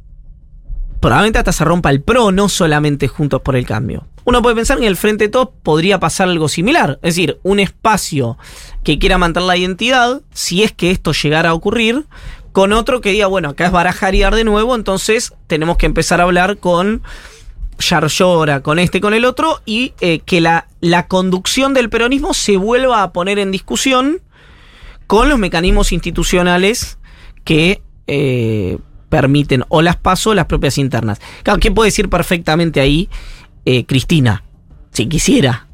Probablemente 1.02 1.40
hasta 1.40 1.50
se 1.50 1.64
rompa 1.64 1.90
el 1.90 2.00
PRO, 2.00 2.30
no 2.30 2.48
solamente 2.48 3.08
Juntos 3.08 3.42
por 3.42 3.56
el 3.56 3.66
Cambio. 3.66 4.06
Uno 4.24 4.40
puede 4.40 4.54
pensar 4.54 4.78
que 4.78 4.84
en 4.84 4.88
el 4.88 4.96
Frente 4.96 5.24
de 5.24 5.30
Todos 5.30 5.48
podría 5.64 5.98
pasar 5.98 6.28
algo 6.28 6.48
similar. 6.48 7.00
Es 7.02 7.16
decir, 7.16 7.40
un 7.42 7.58
espacio 7.58 8.38
que 8.84 9.00
quiera 9.00 9.18
mantener 9.18 9.48
la 9.48 9.56
identidad, 9.56 10.20
si 10.32 10.62
es 10.62 10.70
que 10.70 10.92
esto 10.92 11.10
llegara 11.12 11.50
a 11.50 11.54
ocurrir, 11.54 12.06
con 12.52 12.72
otro 12.72 13.00
que 13.00 13.10
diga, 13.10 13.26
bueno, 13.26 13.48
acá 13.48 13.66
es 13.66 13.72
barajar 13.72 14.14
y 14.14 14.20
dar 14.20 14.36
de 14.36 14.44
nuevo, 14.44 14.76
entonces 14.76 15.34
tenemos 15.48 15.76
que 15.76 15.86
empezar 15.86 16.20
a 16.20 16.22
hablar 16.22 16.58
con 16.58 17.02
Yarlora, 17.80 18.60
con 18.60 18.78
este, 18.78 19.00
con 19.00 19.12
el 19.12 19.24
otro, 19.24 19.60
y 19.66 19.94
eh, 20.00 20.20
que 20.20 20.40
la, 20.40 20.68
la 20.80 21.08
conducción 21.08 21.74
del 21.74 21.90
peronismo 21.90 22.32
se 22.32 22.56
vuelva 22.56 23.02
a 23.02 23.12
poner 23.12 23.40
en 23.40 23.50
discusión 23.50 24.20
con 25.08 25.28
los 25.28 25.40
mecanismos 25.40 25.90
institucionales 25.90 26.96
que 27.42 27.82
eh, 28.06 28.78
permiten 29.12 29.62
o 29.68 29.82
las 29.82 29.96
paso 29.96 30.30
o 30.30 30.34
las 30.34 30.46
propias 30.46 30.78
internas. 30.78 31.20
Claro, 31.42 31.60
¿qué 31.60 31.70
puede 31.70 31.88
decir 31.88 32.08
perfectamente 32.08 32.80
ahí 32.80 33.10
eh, 33.66 33.84
Cristina? 33.84 34.42
Si 34.90 35.06
quisiera. 35.06 35.66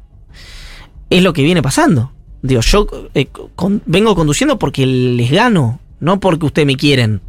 Es 1.09 1.23
lo 1.23 1.31
que 1.31 1.41
viene 1.41 1.61
pasando. 1.61 2.11
Digo, 2.41 2.59
yo 2.59 2.85
eh, 3.13 3.27
con- 3.55 3.81
vengo 3.85 4.13
conduciendo 4.13 4.59
porque 4.59 4.85
les 4.85 5.31
gano, 5.31 5.79
no 6.01 6.19
porque 6.19 6.47
ustedes 6.47 6.65
me 6.65 6.75
quieren. 6.75 7.21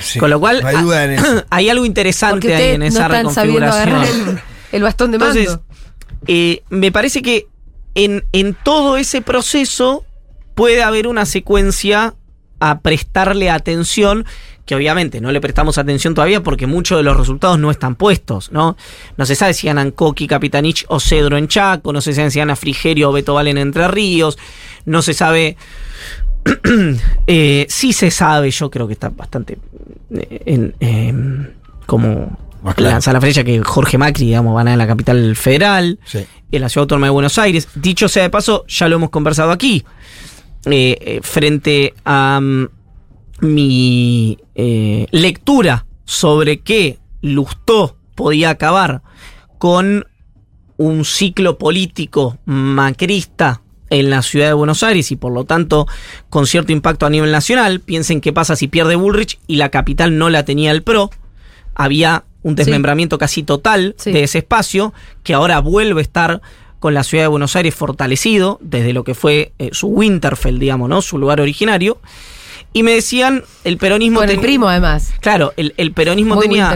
Sí, 0.00 0.18
Con 0.18 0.30
lo 0.30 0.40
cual, 0.40 0.62
no 0.62 0.68
hay 0.68 0.76
duda 0.82 1.04
en 1.04 1.10
ah, 1.10 1.14
eso. 1.14 1.44
hay 1.50 1.68
algo 1.68 1.84
interesante 1.84 2.54
ahí 2.54 2.70
en 2.70 2.80
no 2.80 2.86
esa 2.86 3.02
están 3.02 3.26
agarrar 3.26 3.66
reconfiguración. 3.66 4.28
el, 4.28 4.40
el 4.72 4.82
bastón 4.82 5.10
de 5.12 5.18
mando. 5.18 5.38
Entonces, 5.38 5.60
eh, 6.26 6.62
me 6.70 6.90
parece 6.90 7.20
que 7.20 7.48
en, 7.94 8.24
en 8.32 8.54
todo 8.54 8.96
ese 8.96 9.20
proceso 9.20 10.06
puede 10.54 10.82
haber 10.82 11.06
una 11.06 11.26
secuencia 11.26 12.14
a 12.60 12.80
prestarle 12.80 13.50
atención, 13.50 14.24
que 14.66 14.74
obviamente 14.76 15.20
no 15.20 15.32
le 15.32 15.40
prestamos 15.40 15.78
atención 15.78 16.14
todavía 16.14 16.42
porque 16.42 16.66
muchos 16.66 16.98
de 16.98 17.02
los 17.02 17.16
resultados 17.16 17.58
no 17.58 17.70
están 17.70 17.96
puestos, 17.96 18.52
¿no? 18.52 18.76
No 19.16 19.26
se 19.26 19.34
sabe 19.34 19.54
si 19.54 19.66
ganan 19.66 19.90
Coqui, 19.90 20.28
Capitanich 20.28 20.84
o 20.88 21.00
Cedro 21.00 21.36
en 21.36 21.48
Chaco, 21.48 21.92
no 21.92 22.00
se 22.00 22.12
sabe 22.12 22.30
si 22.30 22.38
gana 22.38 22.54
Frigerio 22.54 23.10
o 23.10 23.12
Beto 23.12 23.34
Valen 23.34 23.58
en 23.58 23.68
Entre 23.68 23.88
Ríos, 23.88 24.38
no 24.84 25.02
se 25.02 25.14
sabe... 25.14 25.56
eh, 27.26 27.66
sí 27.68 27.92
se 27.92 28.10
sabe, 28.10 28.50
yo 28.50 28.70
creo 28.70 28.86
que 28.86 28.94
está 28.94 29.10
bastante 29.10 29.58
eh, 30.14 30.42
en, 30.46 30.74
em, 30.80 31.48
como 31.86 32.38
claro. 32.76 32.94
la 32.94 33.00
sala 33.00 33.20
fecha 33.20 33.44
que 33.44 33.62
Jorge 33.62 33.98
Macri, 33.98 34.26
digamos, 34.26 34.54
van 34.54 34.68
a 34.68 34.76
la 34.76 34.86
capital 34.86 35.36
federal, 35.36 35.98
Sí. 36.04 36.24
en 36.52 36.60
la 36.60 36.68
ciudad 36.68 36.84
autónoma 36.84 37.08
de 37.08 37.10
Buenos 37.10 37.38
Aires. 37.38 37.68
Dicho 37.74 38.08
sea 38.08 38.22
de 38.22 38.30
paso, 38.30 38.64
ya 38.68 38.88
lo 38.88 38.96
hemos 38.96 39.10
conversado 39.10 39.50
aquí. 39.50 39.84
Eh, 40.66 40.98
eh, 41.00 41.20
frente 41.22 41.94
a 42.04 42.38
mm, 42.38 42.68
mi 43.40 44.36
eh, 44.54 45.06
lectura 45.10 45.86
sobre 46.04 46.60
que 46.60 46.98
Lustó 47.22 47.96
podía 48.14 48.50
acabar 48.50 49.00
con 49.56 50.06
un 50.76 51.04
ciclo 51.06 51.56
político 51.56 52.38
macrista 52.44 53.62
en 53.88 54.10
la 54.10 54.20
ciudad 54.20 54.48
de 54.48 54.52
Buenos 54.52 54.82
Aires 54.82 55.10
y 55.10 55.16
por 55.16 55.32
lo 55.32 55.44
tanto 55.44 55.86
con 56.28 56.46
cierto 56.46 56.72
impacto 56.72 57.06
a 57.06 57.10
nivel 57.10 57.32
nacional. 57.32 57.80
Piensen 57.80 58.20
qué 58.20 58.32
pasa 58.34 58.54
si 58.54 58.68
pierde 58.68 58.96
Bullrich 58.96 59.38
y 59.46 59.56
la 59.56 59.70
capital 59.70 60.18
no 60.18 60.28
la 60.28 60.44
tenía 60.44 60.72
el 60.72 60.82
PRO. 60.82 61.10
Había 61.74 62.24
un 62.42 62.54
desmembramiento 62.54 63.16
casi 63.18 63.42
total 63.42 63.94
Sí. 63.98 64.12
de 64.12 64.24
ese 64.24 64.38
espacio 64.38 64.92
que 65.22 65.34
ahora 65.34 65.60
vuelve 65.60 66.00
a 66.00 66.02
estar 66.02 66.42
con 66.80 66.92
la 66.94 67.04
ciudad 67.04 67.24
de 67.24 67.28
Buenos 67.28 67.54
Aires 67.54 67.74
fortalecido 67.74 68.58
desde 68.60 68.92
lo 68.92 69.04
que 69.04 69.14
fue 69.14 69.52
eh, 69.58 69.70
su 69.72 69.86
Winterfell, 69.86 70.58
digamos, 70.58 70.88
¿no? 70.88 71.00
Su 71.02 71.18
lugar 71.18 71.40
originario. 71.40 71.98
Y 72.72 72.82
me 72.84 72.92
decían, 72.92 73.42
el 73.64 73.78
peronismo... 73.78 74.20
Con 74.20 74.30
el 74.30 74.38
primo, 74.40 74.68
además. 74.68 75.12
Claro, 75.20 75.52
el, 75.56 75.74
el 75.76 75.92
peronismo 75.92 76.36
Muy 76.36 76.46
tenía. 76.46 76.70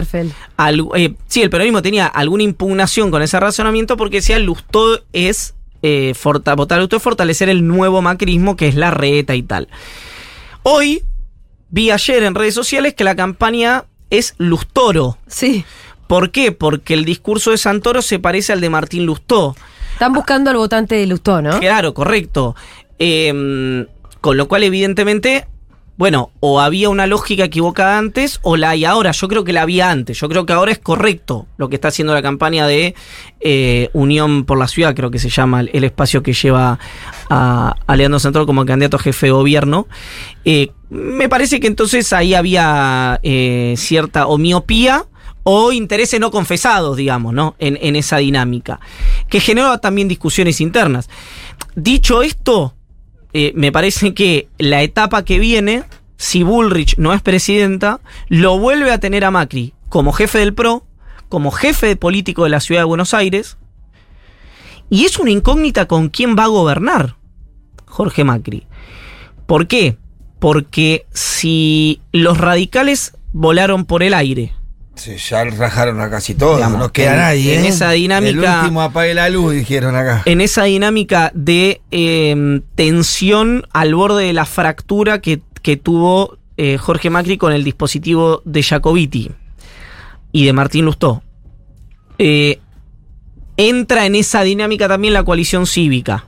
Algu- 0.57 0.91
eh, 0.95 1.13
sí, 1.27 1.41
el 1.41 1.49
peronismo 1.49 1.81
tenía 1.81 2.05
alguna 2.07 2.43
impugnación 2.43 3.11
con 3.11 3.21
ese 3.21 3.39
razonamiento 3.39 3.95
porque 3.97 4.17
decía 4.17 4.39
Lustó 4.39 5.01
es. 5.13 5.53
Eh, 5.81 6.13
forta- 6.15 6.55
votar 6.55 6.79
Lustó 6.79 6.97
es 6.97 7.03
fortalecer 7.03 7.47
el 7.49 7.65
nuevo 7.67 8.01
macrismo 8.01 8.55
que 8.57 8.67
es 8.67 8.75
la 8.75 8.91
reta 8.91 9.35
y 9.35 9.43
tal. 9.43 9.67
Hoy 10.63 11.03
vi 11.69 11.91
ayer 11.91 12.23
en 12.23 12.35
redes 12.35 12.53
sociales 12.55 12.93
que 12.93 13.03
la 13.03 13.15
campaña 13.15 13.85
es 14.09 14.35
Lustoro. 14.37 15.17
Sí. 15.27 15.63
¿Por 16.07 16.31
qué? 16.31 16.51
Porque 16.51 16.93
el 16.93 17.05
discurso 17.05 17.51
de 17.51 17.57
Santoro 17.57 18.01
se 18.01 18.19
parece 18.19 18.51
al 18.53 18.61
de 18.61 18.69
Martín 18.69 19.05
Lustó. 19.05 19.55
Están 19.95 20.11
buscando 20.11 20.49
al 20.49 20.57
votante 20.57 20.95
de 20.95 21.07
Lustó, 21.07 21.41
¿no? 21.41 21.57
Claro, 21.61 21.93
correcto. 21.93 22.53
Eh, 22.99 23.87
con 24.19 24.35
lo 24.35 24.49
cual, 24.49 24.63
evidentemente, 24.63 25.47
bueno, 25.95 26.31
o 26.41 26.59
había 26.59 26.89
una 26.89 27.07
lógica 27.07 27.45
equivocada 27.45 27.97
antes 27.97 28.39
o 28.41 28.57
la 28.57 28.71
hay 28.71 28.83
ahora. 28.83 29.11
Yo 29.11 29.29
creo 29.29 29.45
que 29.45 29.53
la 29.53 29.61
había 29.61 29.91
antes. 29.91 30.19
Yo 30.19 30.27
creo 30.27 30.45
que 30.45 30.51
ahora 30.51 30.73
es 30.73 30.79
correcto 30.79 31.47
lo 31.55 31.69
que 31.69 31.75
está 31.75 31.87
haciendo 31.87 32.13
la 32.13 32.21
campaña 32.21 32.67
de 32.67 32.95
eh, 33.39 33.89
Unión 33.93 34.43
por 34.43 34.59
la 34.59 34.67
Ciudad, 34.67 34.93
creo 34.93 35.11
que 35.11 35.19
se 35.19 35.29
llama 35.29 35.61
el, 35.61 35.83
espacio 35.85 36.21
que 36.21 36.33
lleva 36.33 36.77
a, 37.29 37.75
a 37.87 37.95
Leandro 37.95 38.19
Santoro 38.19 38.45
como 38.45 38.65
candidato 38.65 38.97
a 38.97 38.99
jefe 38.99 39.27
de 39.27 39.31
gobierno. 39.31 39.87
Eh, 40.43 40.71
me 40.89 41.29
parece 41.29 41.61
que 41.61 41.67
entonces 41.67 42.11
ahí 42.11 42.33
había 42.33 43.21
eh, 43.23 43.75
cierta 43.77 44.27
o 44.27 44.37
o 45.47 45.71
intereses 45.71 46.19
no 46.19 46.31
confesados, 46.31 46.97
digamos, 46.97 47.31
¿no? 47.31 47.55
En, 47.59 47.95
esa 47.95 48.17
dinámica, 48.17 48.79
que 49.29 49.39
generó 49.39 49.77
también 49.77 50.07
discusiones 50.07 50.59
internas. 50.59 51.07
Dicho 51.75 52.23
esto, 52.23 52.73
eh, 53.31 53.53
me 53.55 53.71
parece 53.71 54.15
que 54.15 54.49
la 54.57 54.81
etapa 54.81 55.23
que 55.23 55.37
viene, 55.37 55.83
si 56.17 56.41
Bullrich 56.41 56.97
no 56.97 57.13
es 57.13 57.21
presidenta, 57.21 58.01
lo 58.27 58.57
vuelve 58.57 58.91
a 58.91 58.99
tener 58.99 59.23
a 59.23 59.29
Macri 59.29 59.75
como 59.87 60.13
jefe 60.13 60.39
del 60.39 60.55
PRO, 60.55 60.83
como 61.29 61.51
jefe 61.51 61.95
político 61.95 62.45
de 62.45 62.49
la 62.49 62.59
ciudad 62.59 62.81
de 62.81 62.85
Buenos 62.85 63.13
Aires, 63.13 63.57
y 64.89 65.05
es 65.05 65.19
una 65.19 65.29
incógnita 65.29 65.85
con 65.87 66.09
quién 66.09 66.35
va 66.35 66.45
a 66.45 66.47
gobernar 66.47 67.17
Jorge 67.85 68.23
Macri. 68.23 68.65
¿Por 69.45 69.67
qué? 69.67 69.99
Porque 70.39 71.05
si 71.13 72.01
los 72.11 72.39
radicales 72.39 73.15
volaron 73.31 73.85
por 73.85 74.01
el 74.01 74.15
aire, 74.15 74.53
Sí, 74.95 75.17
ya 75.17 75.43
rajaron 75.43 75.99
a 75.99 76.09
casi 76.09 76.35
todos, 76.35 76.57
Digamos, 76.57 76.79
no 76.79 76.91
queda 76.91 77.11
en- 77.13 77.19
nadie. 77.19 77.57
en 77.59 77.65
¿eh? 77.65 77.67
esa 77.67 77.91
dinámica- 77.91 78.29
El 78.53 78.59
último 78.61 78.81
apague 78.81 79.13
la 79.13 79.29
luz, 79.29 79.53
dijeron 79.53 79.95
acá. 79.95 80.21
en 80.25 80.39
esa 80.41 80.63
dinámica 80.63 81.31
de 81.35 81.81
eh, 81.91 82.61
tensión 82.75 83.67
al 83.73 83.93
borde 83.93 84.25
de 84.25 84.33
la 84.33 84.45
fractura 84.45 85.19
que, 85.19 85.41
que 85.61 85.75
tuvo 85.77 86.37
eh, 86.57 86.77
Jorge 86.77 87.09
Macri 87.09 87.37
con 87.37 87.51
el 87.51 87.63
dispositivo 87.65 88.41
de 88.45 88.63
Jacobiti 88.63 89.31
y 90.31 90.45
de 90.45 90.53
Martín 90.53 90.85
Lustó. 90.85 91.21
Eh, 92.17 92.59
entra 93.57 94.05
en 94.05 94.15
esa 94.15 94.43
dinámica 94.43 94.87
también 94.87 95.13
la 95.13 95.23
coalición 95.23 95.67
cívica. 95.67 96.25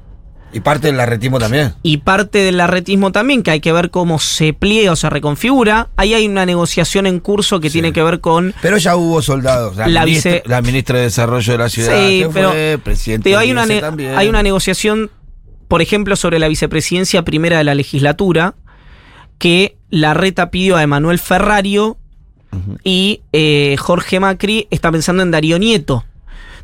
Y 0.54 0.62
parte 0.62 0.88
del 0.88 1.00
arretismo 1.00 1.40
también. 1.40 1.74
Y 1.84 1.98
parte 1.98 2.40
del 2.40 2.60
arretismo 2.62 3.12
también, 3.12 3.44
que 3.44 3.52
hay 3.52 3.60
que 3.60 3.72
ver 3.74 3.90
cómo 3.92 4.18
se 4.18 4.54
pliega 4.54 4.92
o 4.94 4.96
se 4.96 5.10
reconfigura. 5.10 5.90
Ahí 5.98 6.14
hay 6.14 6.26
una 6.28 6.46
negociación 6.46 7.06
en 7.06 7.20
curso 7.20 7.60
que 7.60 7.70
tiene 7.70 7.92
que 7.92 8.02
ver 8.02 8.22
con 8.22 8.54
Pero 8.62 8.78
ya 8.78 8.96
hubo 8.96 9.22
soldados. 9.22 9.76
La, 9.76 9.88
La 9.90 10.06
ministra, 10.06 10.32
vice- 10.32 10.44
la 10.48 10.62
ministra 10.62 10.98
de 10.98 11.04
Desarrollo 11.04 11.52
de 11.52 11.58
la 11.58 11.70
ciudad. 11.70 12.00
Sí, 12.08 12.26
pero- 12.34 12.52
fue, 12.52 12.80
presidente 12.84 13.30
Pero 13.30 13.40
hay 13.40 13.52
una, 13.52 13.68
también. 13.82 14.18
hay 14.18 14.30
una 14.30 14.42
negociación, 14.42 15.12
por 15.68 15.82
ejemplo, 15.82 16.16
sobre 16.16 16.40
la 16.40 16.48
vicepresidencia 16.48 17.24
primera 17.24 17.58
de 17.58 17.64
la 17.66 17.76
legislatura, 17.76 18.56
que 19.38 19.76
la 19.90 20.14
reta 20.14 20.50
pidió 20.50 20.78
a 20.78 20.84
Emanuel 20.84 21.20
Ferrario 21.20 21.98
y 22.84 23.22
eh, 23.34 23.76
Jorge 23.78 24.20
Macri 24.20 24.68
está 24.72 24.92
pensando 24.92 25.22
en 25.24 25.30
Darío 25.32 25.60
Nieto. 25.60 26.06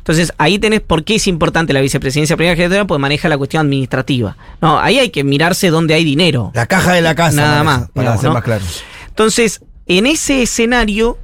Entonces, 0.04 0.34
ahí 0.36 0.58
tenés 0.58 0.82
por 0.82 1.02
qué 1.02 1.14
es 1.14 1.26
importante 1.26 1.72
la 1.72 1.80
vicepresidencia 1.80 2.36
primera 2.36 2.52
legislatura, 2.54 2.86
porque 2.86 3.00
maneja 3.00 3.26
la 3.30 3.38
cuestión 3.38 3.64
administrativa. 3.64 4.36
No, 4.60 4.78
ahí 4.78 4.98
hay 4.98 5.08
que 5.08 5.24
mirarse 5.24 5.70
dónde 5.70 5.94
hay 5.94 6.04
dinero. 6.04 6.50
La 6.54 6.66
caja 6.66 6.92
de 6.92 7.00
la 7.00 7.14
casa. 7.14 7.36
Nada 7.40 7.64
más, 7.64 7.88
Para 7.90 8.02
digamos, 8.02 8.20
ser 8.20 8.28
¿no? 8.28 8.34
más 8.34 8.42
claro. 8.44 8.64
Entonces, 9.08 9.62
en 9.86 10.04
ese 10.04 10.42
escenario, 10.42 11.16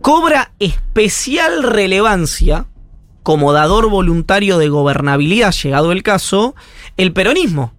cobra 0.00 0.50
especial 0.58 1.62
relevancia 1.62 2.66
como 3.22 3.52
dador 3.52 3.88
voluntario 3.88 4.58
de 4.58 4.68
gobernabilidad, 4.68 5.52
llegado 5.52 5.92
el 5.92 6.02
caso, 6.02 6.56
el 6.96 7.12
peronismo. 7.12 7.72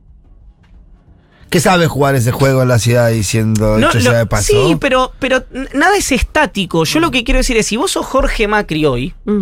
¿Qué 1.49 1.59
sabe 1.59 1.87
jugar 1.87 2.15
ese 2.15 2.31
juego 2.31 2.61
en 2.61 2.69
la 2.69 2.79
ciudad 2.79 3.11
diciendo 3.11 3.77
No, 3.77 3.89
hecho 3.89 3.99
lo- 3.99 4.03
sea 4.11 4.19
de 4.19 4.25
paso? 4.25 4.45
sí, 4.47 4.77
pero, 4.79 5.11
pero 5.19 5.43
nada 5.73 5.97
es 5.97 6.11
estático. 6.13 6.83
Yo 6.85 6.99
lo 7.01 7.11
que 7.11 7.23
quiero 7.25 7.39
decir 7.39 7.57
es, 7.57 7.67
si 7.67 7.75
vos 7.77 7.91
sos 7.91 8.05
Jorge 8.05 8.47
Macri 8.47 8.85
hoy 8.85 9.13
Mm. 9.25 9.41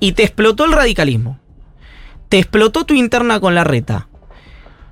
Y 0.00 0.12
te 0.12 0.24
explotó 0.24 0.64
el 0.64 0.72
radicalismo, 0.72 1.38
te 2.28 2.38
explotó 2.38 2.84
tu 2.84 2.94
interna 2.94 3.38
con 3.38 3.54
la 3.54 3.64
reta, 3.64 4.08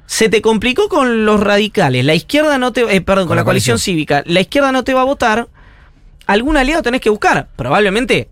se 0.07 0.29
te 0.29 0.41
complicó 0.41 0.89
con 0.89 1.25
los 1.25 1.41
radicales, 1.41 2.05
la 2.05 2.15
izquierda 2.15 2.59
no 2.59 2.73
te... 2.73 2.83
eh, 2.95 3.01
perdón, 3.01 3.27
con, 3.27 3.37
la, 3.37 3.45
coalición, 3.45 3.79
cívica, 3.79 4.23
la 4.27 4.41
izquierda 4.41 4.73
no 4.73 4.85
te 4.85 4.95
va 4.95 5.03
a 5.03 5.05
votar, 5.05 5.49
algún 6.27 6.57
aliado 6.57 6.83
tenés 6.83 7.01
que 7.01 7.11
buscar. 7.11 7.49
Probablemente 7.57 8.29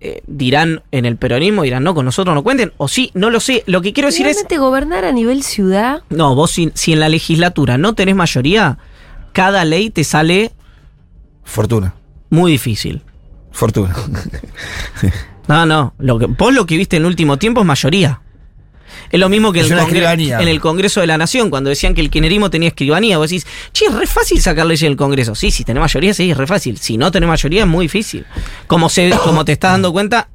eh, 0.00 0.22
dirán 0.26 0.82
en 0.92 1.06
el 1.06 1.16
peronismo, 1.16 1.62
dirán, 1.62 1.82
no, 1.82 1.94
con 1.94 2.04
nosotros 2.04 2.34
no 2.34 2.42
cuenten, 2.42 2.72
o 2.76 2.86
sí, 2.86 3.10
no 3.14 3.30
lo 3.30 3.40
sé. 3.40 3.62
Lo 3.66 3.80
que 3.80 3.92
quiero 3.94 4.08
decir 4.08 4.26
es... 4.26 4.34
Realmente 4.34 4.58
gobernar 4.58 5.04
a 5.04 5.12
nivel 5.12 5.42
ciudad. 5.42 6.02
No, 6.10 6.34
vos 6.34 6.50
si, 6.50 6.70
si 6.74 6.92
en 6.92 7.00
la 7.00 7.08
legislatura 7.08 7.78
no 7.78 7.94
tenés 7.94 8.14
mayoría, 8.14 8.78
cada 9.32 9.64
ley 9.64 9.90
te 9.90 10.04
sale 10.04 10.52
Fortuna. 11.44 11.94
muy 12.28 12.52
difícil. 12.52 13.02
Fortuna. 13.52 13.94
No, 15.48 15.66
no. 15.66 15.94
Lo 15.98 16.18
que, 16.18 16.26
vos 16.26 16.52
lo 16.52 16.66
que 16.66 16.76
viste 16.76 16.96
en 16.96 17.02
el 17.02 17.06
último 17.06 17.36
tiempo 17.38 17.60
es 17.60 17.66
mayoría. 17.66 18.20
Es 19.10 19.20
lo 19.20 19.28
mismo 19.28 19.52
que 19.52 19.60
el, 19.60 19.72
escribanía. 19.72 20.40
en 20.40 20.48
el 20.48 20.60
Congreso 20.60 21.00
de 21.00 21.06
la 21.06 21.16
Nación, 21.18 21.50
cuando 21.50 21.70
decían 21.70 21.94
que 21.94 22.00
el 22.00 22.10
kirchnerismo 22.10 22.50
tenía 22.50 22.68
escribanía. 22.68 23.18
Vos 23.18 23.30
decís, 23.30 23.46
che, 23.72 23.86
es 23.86 23.94
re 23.94 24.06
fácil 24.06 24.40
sacar 24.40 24.66
leyes 24.66 24.82
en 24.82 24.92
el 24.92 24.96
Congreso. 24.96 25.34
Sí, 25.34 25.50
si 25.50 25.64
tenés 25.64 25.80
mayoría, 25.80 26.14
sí, 26.14 26.30
es 26.30 26.36
re 26.36 26.46
fácil. 26.46 26.78
Si 26.78 26.96
no 26.96 27.10
tenés 27.10 27.28
mayoría, 27.28 27.62
es 27.62 27.68
muy 27.68 27.84
difícil. 27.86 28.24
Como, 28.66 28.88
se, 28.88 29.10
como 29.24 29.44
te 29.44 29.52
estás 29.52 29.72
dando 29.72 29.92
cuenta 29.92 30.28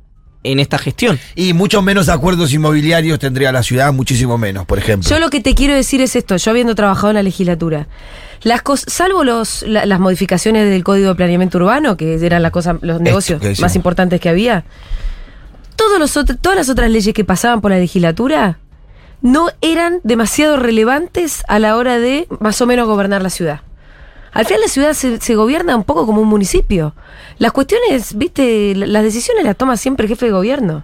en 0.44 0.60
esta 0.60 0.80
gestión. 0.80 1.20
y 1.36 1.54
muchos 1.54 1.84
menos 1.84 2.10
acuerdos 2.10 2.52
inmobiliarios 2.52 3.20
tendría 3.20 3.52
la 3.52 3.62
ciudad, 3.62 3.94
muchísimo 3.94 4.38
menos, 4.38 4.66
por 4.66 4.80
ejemplo. 4.80 5.08
Yo 5.08 5.20
lo 5.20 5.30
que 5.30 5.40
te 5.40 5.54
quiero 5.54 5.76
decir 5.76 6.02
es 6.02 6.16
esto, 6.16 6.36
yo 6.38 6.52
habiendo 6.52 6.74
trabajado 6.74 7.10
en 7.10 7.16
la 7.16 7.24
legislatura, 7.24 7.88
las 8.44 8.64
cos- 8.64 8.86
salvo 8.88 9.24
los, 9.24 9.64
la- 9.64 9.86
las 9.86 10.00
modificaciones 10.00 10.70
del 10.70 10.84
Código 10.84 11.10
de 11.10 11.16
Planeamiento 11.16 11.58
Urbano, 11.58 11.98
que 11.98 12.16
eran 12.26 12.42
la 12.42 12.52
cosa, 12.52 12.78
los 12.82 13.00
negocios 13.02 13.42
más 13.62 13.76
importantes 13.76 14.20
que 14.20 14.30
había, 14.30 14.64
todos 15.76 16.00
los 16.00 16.12
todas 16.42 16.56
las 16.58 16.70
otras 16.70 16.90
leyes 16.92 17.14
que 17.14 17.24
pasaban 17.26 17.62
por 17.62 17.72
la 17.72 17.78
legislatura 17.78 18.60
no 19.22 19.50
eran 19.62 20.00
demasiado 20.04 20.58
relevantes 20.58 21.44
a 21.48 21.60
la 21.60 21.78
hora 21.78 22.00
de 22.00 22.28
más 22.40 22.60
o 22.62 22.66
menos 22.66 22.88
gobernar 22.88 23.22
la 23.22 23.30
ciudad. 23.30 23.62
Al 24.34 24.46
final 24.46 24.62
la 24.62 24.68
ciudad 24.68 24.94
se, 24.94 25.20
se 25.20 25.36
gobierna 25.36 25.76
un 25.76 25.84
poco 25.84 26.06
como 26.06 26.22
un 26.22 26.28
municipio. 26.28 26.96
Las 27.38 27.52
cuestiones, 27.52 28.18
viste, 28.18 28.74
la- 28.76 28.88
las 28.88 29.04
decisiones 29.04 29.44
las 29.44 29.56
toma 29.58 29.76
siempre 29.78 30.06
el 30.06 30.10
jefe 30.10 30.28
de 30.28 30.32
gobierno. 30.32 30.84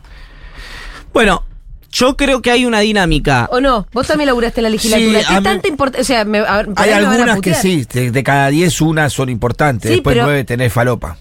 Bueno, 1.14 1.44
yo 1.92 2.18
creo 2.18 2.42
que 2.42 2.52
hay 2.52 2.66
una 2.66 2.80
dinámica. 2.82 3.48
¿O 3.52 3.60
no? 3.62 3.88
Vos 3.94 4.08
también 4.08 4.28
laburaste 4.28 4.60
en 4.60 4.64
la 4.64 4.70
legislatura. 4.70 5.20
Sí, 5.22 5.26
¿Qué 5.28 5.34
a 5.34 5.40
mí- 5.40 5.44
tanta 5.44 5.68
importancia? 5.68 6.02
O 6.02 6.06
sea, 6.06 6.26
me, 6.26 6.40
a 6.40 6.58
ver, 6.58 6.66
por 6.68 6.80
Hay 6.84 6.92
algunas 6.92 7.40
que 7.42 7.54
sí, 7.54 7.86
de, 7.92 8.12
de 8.12 8.24
cada 8.24 8.48
10 8.50 8.82
unas 8.82 9.14
son 9.14 9.30
importantes, 9.30 9.90
Sí, 9.90 9.96
después 9.96 10.14
pero- 10.16 10.26
nueve 10.26 10.44
tenés 10.44 10.72
falopa. 10.74 11.18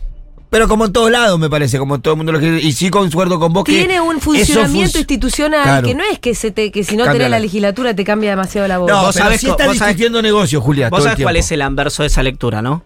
Pero 0.48 0.68
como 0.68 0.84
en 0.86 0.92
todos 0.92 1.10
lados, 1.10 1.38
me 1.40 1.50
parece, 1.50 1.76
como 1.76 2.00
todo 2.00 2.14
el 2.14 2.18
mundo 2.18 2.30
lo 2.32 2.38
quiere. 2.38 2.60
Y 2.60 2.72
sí 2.72 2.88
concuerdo 2.88 3.38
con 3.40 3.52
vos 3.52 3.64
que. 3.64 3.72
Tiene 3.72 4.00
un 4.00 4.20
funcionamiento 4.20 4.92
func- 4.96 5.00
institucional 5.00 5.62
Claro. 5.64 5.88
que 5.88 5.94
no 5.94 6.04
es 6.10 6.20
que 6.20 6.34
se 6.36 6.52
te, 6.52 6.70
que 6.70 6.84
si 6.84 6.96
no 6.96 7.02
tenés 7.04 7.22
la 7.22 7.28
la- 7.30 7.38
legislatura 7.40 7.94
te 7.94 8.04
cambia 8.04 8.30
demasiado 8.30 8.68
la 8.68 8.78
voz. 8.78 8.88
No, 8.88 9.02
Vos 9.02 9.14
pero 9.14 9.24
sabés 9.24 9.40
sí 9.40 9.46
co- 9.46 9.52
está 9.52 9.66
vos 9.66 9.76
sabés- 9.76 9.88
discutiendo 9.88 10.22
negocios, 10.22 10.62
Julia. 10.62 10.88
Vos 10.88 10.98
todo 11.00 11.08
el 11.08 11.12
sabés 11.14 11.24
cuál 11.24 11.36
es 11.36 11.50
el 11.50 11.62
anverso 11.62 12.04
de 12.04 12.06
esa 12.06 12.22
lectura, 12.22 12.62
¿no? 12.62 12.84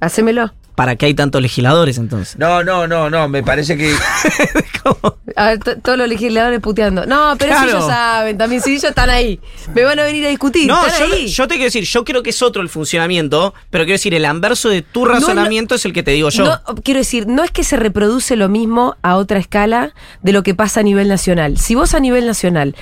Hacémelo. 0.00 0.52
¿Para 0.76 0.94
qué 0.96 1.06
hay 1.06 1.14
tantos 1.14 1.40
legisladores 1.42 1.96
entonces? 1.98 2.36
No, 2.38 2.62
no, 2.62 2.86
no, 2.86 3.08
no, 3.10 3.28
me 3.28 3.42
parece 3.42 3.76
que. 3.76 3.94
A 5.36 5.46
ver, 5.46 5.58
to- 5.58 5.76
todos 5.78 5.98
los 5.98 6.06
legisladores 6.08 6.60
puteando. 6.60 7.06
No, 7.06 7.34
pero 7.38 7.52
si 7.54 7.58
Claro. 7.64 7.78
ellos 7.78 7.86
saben 7.86 8.38
también, 8.38 8.60
si 8.62 8.70
ellos 8.72 8.84
están 8.84 9.10
ahí. 9.10 9.40
Me 9.74 9.82
van 9.84 9.98
a 9.98 10.04
venir 10.04 10.24
a 10.26 10.28
discutir. 10.28 10.66
No, 10.68 10.86
están 10.86 11.08
yo, 11.08 11.14
ahí. 11.14 11.26
yo 11.28 11.48
te 11.48 11.54
quiero 11.54 11.64
decir, 11.64 11.84
yo 11.84 12.04
creo 12.04 12.22
que 12.22 12.30
es 12.30 12.42
otro 12.42 12.62
el 12.62 12.68
funcionamiento, 12.68 13.54
pero 13.70 13.84
quiero 13.84 13.94
decir, 13.94 14.14
el 14.14 14.24
anverso 14.26 14.68
de 14.68 14.82
tu 14.82 15.04
razonamiento 15.06 15.74
es 15.74 15.84
el 15.86 15.92
que 15.92 16.02
te 16.02 16.10
digo 16.12 16.28
yo. 16.30 16.44
No, 16.44 16.60
quiero 16.84 16.98
decir, 16.98 17.26
no 17.26 17.42
es 17.42 17.50
que 17.50 17.64
se 17.64 17.76
reproduce 17.76 18.36
lo 18.36 18.48
mismo 18.48 18.96
a 19.02 19.16
otra 19.16 19.38
escala 19.38 19.94
de 20.22 20.32
lo 20.32 20.42
que 20.42 20.54
pasa 20.54 20.80
a 20.80 20.82
nivel 20.82 21.08
nacional. 21.08 21.58
Si 21.58 21.74
vos 21.74 21.94
a 21.94 22.00
nivel 22.00 22.26
nacional 22.26 22.74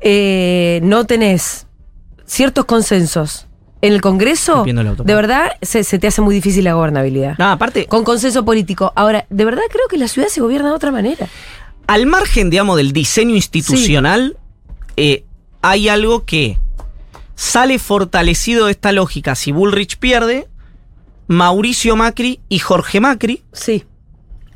eh, 0.00 0.80
no 0.82 1.06
tenés 1.06 1.66
ciertos 2.26 2.64
consensos 2.64 3.46
en 3.82 3.92
el 3.92 4.00
Congreso, 4.00 4.64
de 4.64 5.14
verdad 5.14 5.52
se, 5.62 5.84
se 5.84 5.98
te 5.98 6.06
hace 6.06 6.20
muy 6.20 6.34
difícil 6.34 6.64
la 6.64 6.74
gobernabilidad. 6.74 7.36
No, 7.38 7.50
aparte, 7.50 7.86
Con 7.86 8.04
consenso 8.04 8.44
político. 8.44 8.92
Ahora, 8.96 9.26
de 9.30 9.44
verdad 9.44 9.62
creo 9.70 9.88
que 9.88 9.96
la 9.96 10.08
ciudad 10.08 10.28
se 10.28 10.40
gobierna 10.40 10.68
de 10.68 10.74
otra 10.74 10.90
manera. 10.90 11.28
al 11.86 12.06
margen, 12.06 12.50
digamos, 12.50 12.76
del 12.76 12.92
diseño 12.92 13.34
institucional, 13.34 14.36
eh, 14.96 15.24
hay 15.62 15.88
algo 15.88 16.24
que 16.24 16.58
sale 17.34 17.78
fortalecido 17.78 18.66
de 18.66 18.72
esta 18.72 18.92
lógica. 18.92 19.34
Si 19.34 19.50
Bullrich 19.50 19.98
pierde, 19.98 20.46
Mauricio 21.26 21.96
Macri 21.96 22.40
y 22.48 22.58
Jorge 22.58 23.00
Macri, 23.00 23.42
Sí. 23.52 23.84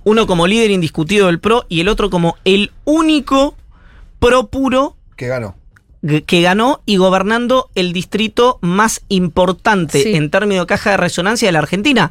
uno 0.05 0.27
como 0.27 0.47
líder 0.47 0.71
indiscutido 0.71 1.27
del 1.29 1.41
PRO 1.41 1.65
y 1.69 1.81
el 1.81 1.89
otro 1.89 2.11
como 2.11 2.37
el 2.45 2.73
único 2.85 3.57
pro 4.19 4.49
puro 4.49 4.97
que 5.17 5.29
ganó. 5.29 5.57
Que 6.27 6.43
ganó 6.43 6.83
y 6.87 6.97
gobernando 6.97 7.71
el 7.75 7.93
distrito 7.93 8.59
más 8.61 9.03
importante 9.09 10.03
Sí. 10.03 10.15
en 10.15 10.31
términos 10.31 10.65
de 10.65 10.67
caja 10.69 10.91
de 10.93 10.97
resonancia 10.99 11.49
de 11.49 11.53
la 11.53 11.61
Argentina. 11.61 12.11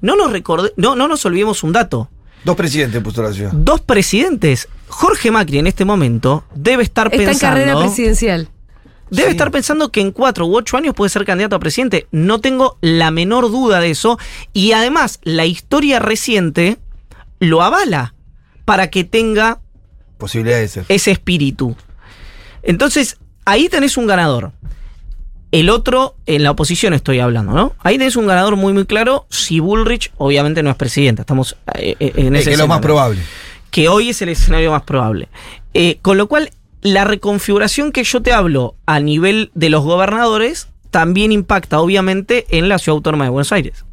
No 0.00 0.16
nos, 0.16 0.32
recorde- 0.32 0.72
no, 0.76 0.96
no 0.96 1.08
nos 1.08 1.24
olvidemos 1.26 1.62
un 1.62 1.72
dato. 1.72 2.08
Dos 2.44 2.56
presidentes 2.56 3.02
puso 3.02 3.22
la 3.22 3.32
ciudad. 3.32 3.50
Dos 3.52 3.80
presidentes. 3.80 4.68
Jorge 4.88 5.30
Macri 5.30 5.58
en 5.58 5.66
este 5.66 5.84
momento 5.84 6.44
debe 6.54 6.82
estar 6.82 7.08
Está 7.08 7.16
en 7.18 7.28
pensando. 7.28 7.54
carrera 7.56 7.78
presidencial. 7.78 8.48
Debe 9.10 9.28
Sí. 9.28 9.32
estar 9.32 9.50
pensando 9.50 9.90
que 9.92 10.00
en 10.00 10.12
cuatro 10.12 10.46
u 10.46 10.56
ocho 10.56 10.76
años 10.76 10.94
puede 10.94 11.10
ser 11.10 11.24
candidato 11.24 11.56
a 11.56 11.60
presidente. 11.60 12.06
No 12.12 12.40
tengo 12.40 12.78
la 12.80 13.10
menor 13.10 13.50
duda 13.50 13.80
de 13.80 13.90
eso. 13.90 14.18
Y 14.52 14.72
además, 14.72 15.20
la 15.24 15.44
historia 15.46 15.98
reciente 15.98 16.78
lo 17.38 17.62
avala 17.62 18.14
para 18.64 18.90
que 18.90 19.04
tenga 19.04 19.60
Posibilidad 20.18 20.58
de 20.58 20.68
ser. 20.68 20.84
ese 20.88 21.10
espíritu. 21.12 21.76
Entonces, 22.62 23.18
ahí 23.46 23.70
tenés 23.70 23.96
un 23.96 24.06
ganador. 24.06 24.52
El 25.52 25.70
otro, 25.70 26.16
en 26.26 26.42
la 26.42 26.50
oposición 26.50 26.92
estoy 26.92 27.20
hablando, 27.20 27.52
¿no? 27.52 27.72
Ahí 27.82 27.96
tenés 27.96 28.16
un 28.16 28.26
ganador 28.26 28.56
muy, 28.56 28.74
muy 28.74 28.84
claro. 28.84 29.26
Si 29.30 29.60
Bullrich, 29.60 30.12
obviamente, 30.18 30.62
no 30.62 30.68
es 30.68 30.76
presidente. 30.76 31.22
Estamos 31.22 31.56
eh, 31.74 31.96
eh, 31.98 32.12
en 32.16 32.36
ese 32.36 32.50
que 32.50 32.52
es 32.52 32.58
lo 32.58 32.66
más 32.66 32.78
escenario. 32.78 32.80
probable. 32.82 33.22
Que 33.70 33.88
hoy 33.88 34.10
es 34.10 34.20
el 34.20 34.28
escenario 34.28 34.72
más 34.72 34.82
probable. 34.82 35.28
Eh, 35.72 35.98
con 36.02 36.18
lo 36.18 36.26
cual, 36.26 36.50
la 36.82 37.04
reconfiguración 37.04 37.92
que 37.92 38.04
yo 38.04 38.20
te 38.20 38.32
hablo 38.32 38.74
a 38.84 39.00
nivel 39.00 39.50
de 39.54 39.70
los 39.70 39.82
gobernadores 39.82 40.68
también 40.90 41.32
impacta, 41.32 41.80
obviamente, 41.80 42.46
en 42.50 42.68
la 42.68 42.78
ciudad 42.78 42.96
autónoma 42.96 43.24
de 43.24 43.30
Buenos 43.30 43.52
Aires. 43.52 43.84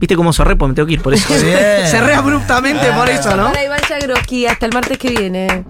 ¿Viste 0.00 0.16
cómo 0.16 0.32
cerré? 0.32 0.56
Pues 0.56 0.68
me 0.70 0.74
tengo 0.74 0.86
que 0.86 0.94
ir 0.94 1.02
por 1.02 1.14
eso. 1.14 1.32
Bien. 1.32 1.86
cerré 1.86 2.14
abruptamente 2.14 2.90
por 2.92 3.08
eso, 3.08 3.36
¿no? 3.36 3.44
Para 3.44 3.64
Iván 3.64 3.80
Yagroski, 3.88 4.46
hasta 4.46 4.66
el 4.66 4.72
martes 4.72 4.98
que 4.98 5.10
viene. 5.10 5.64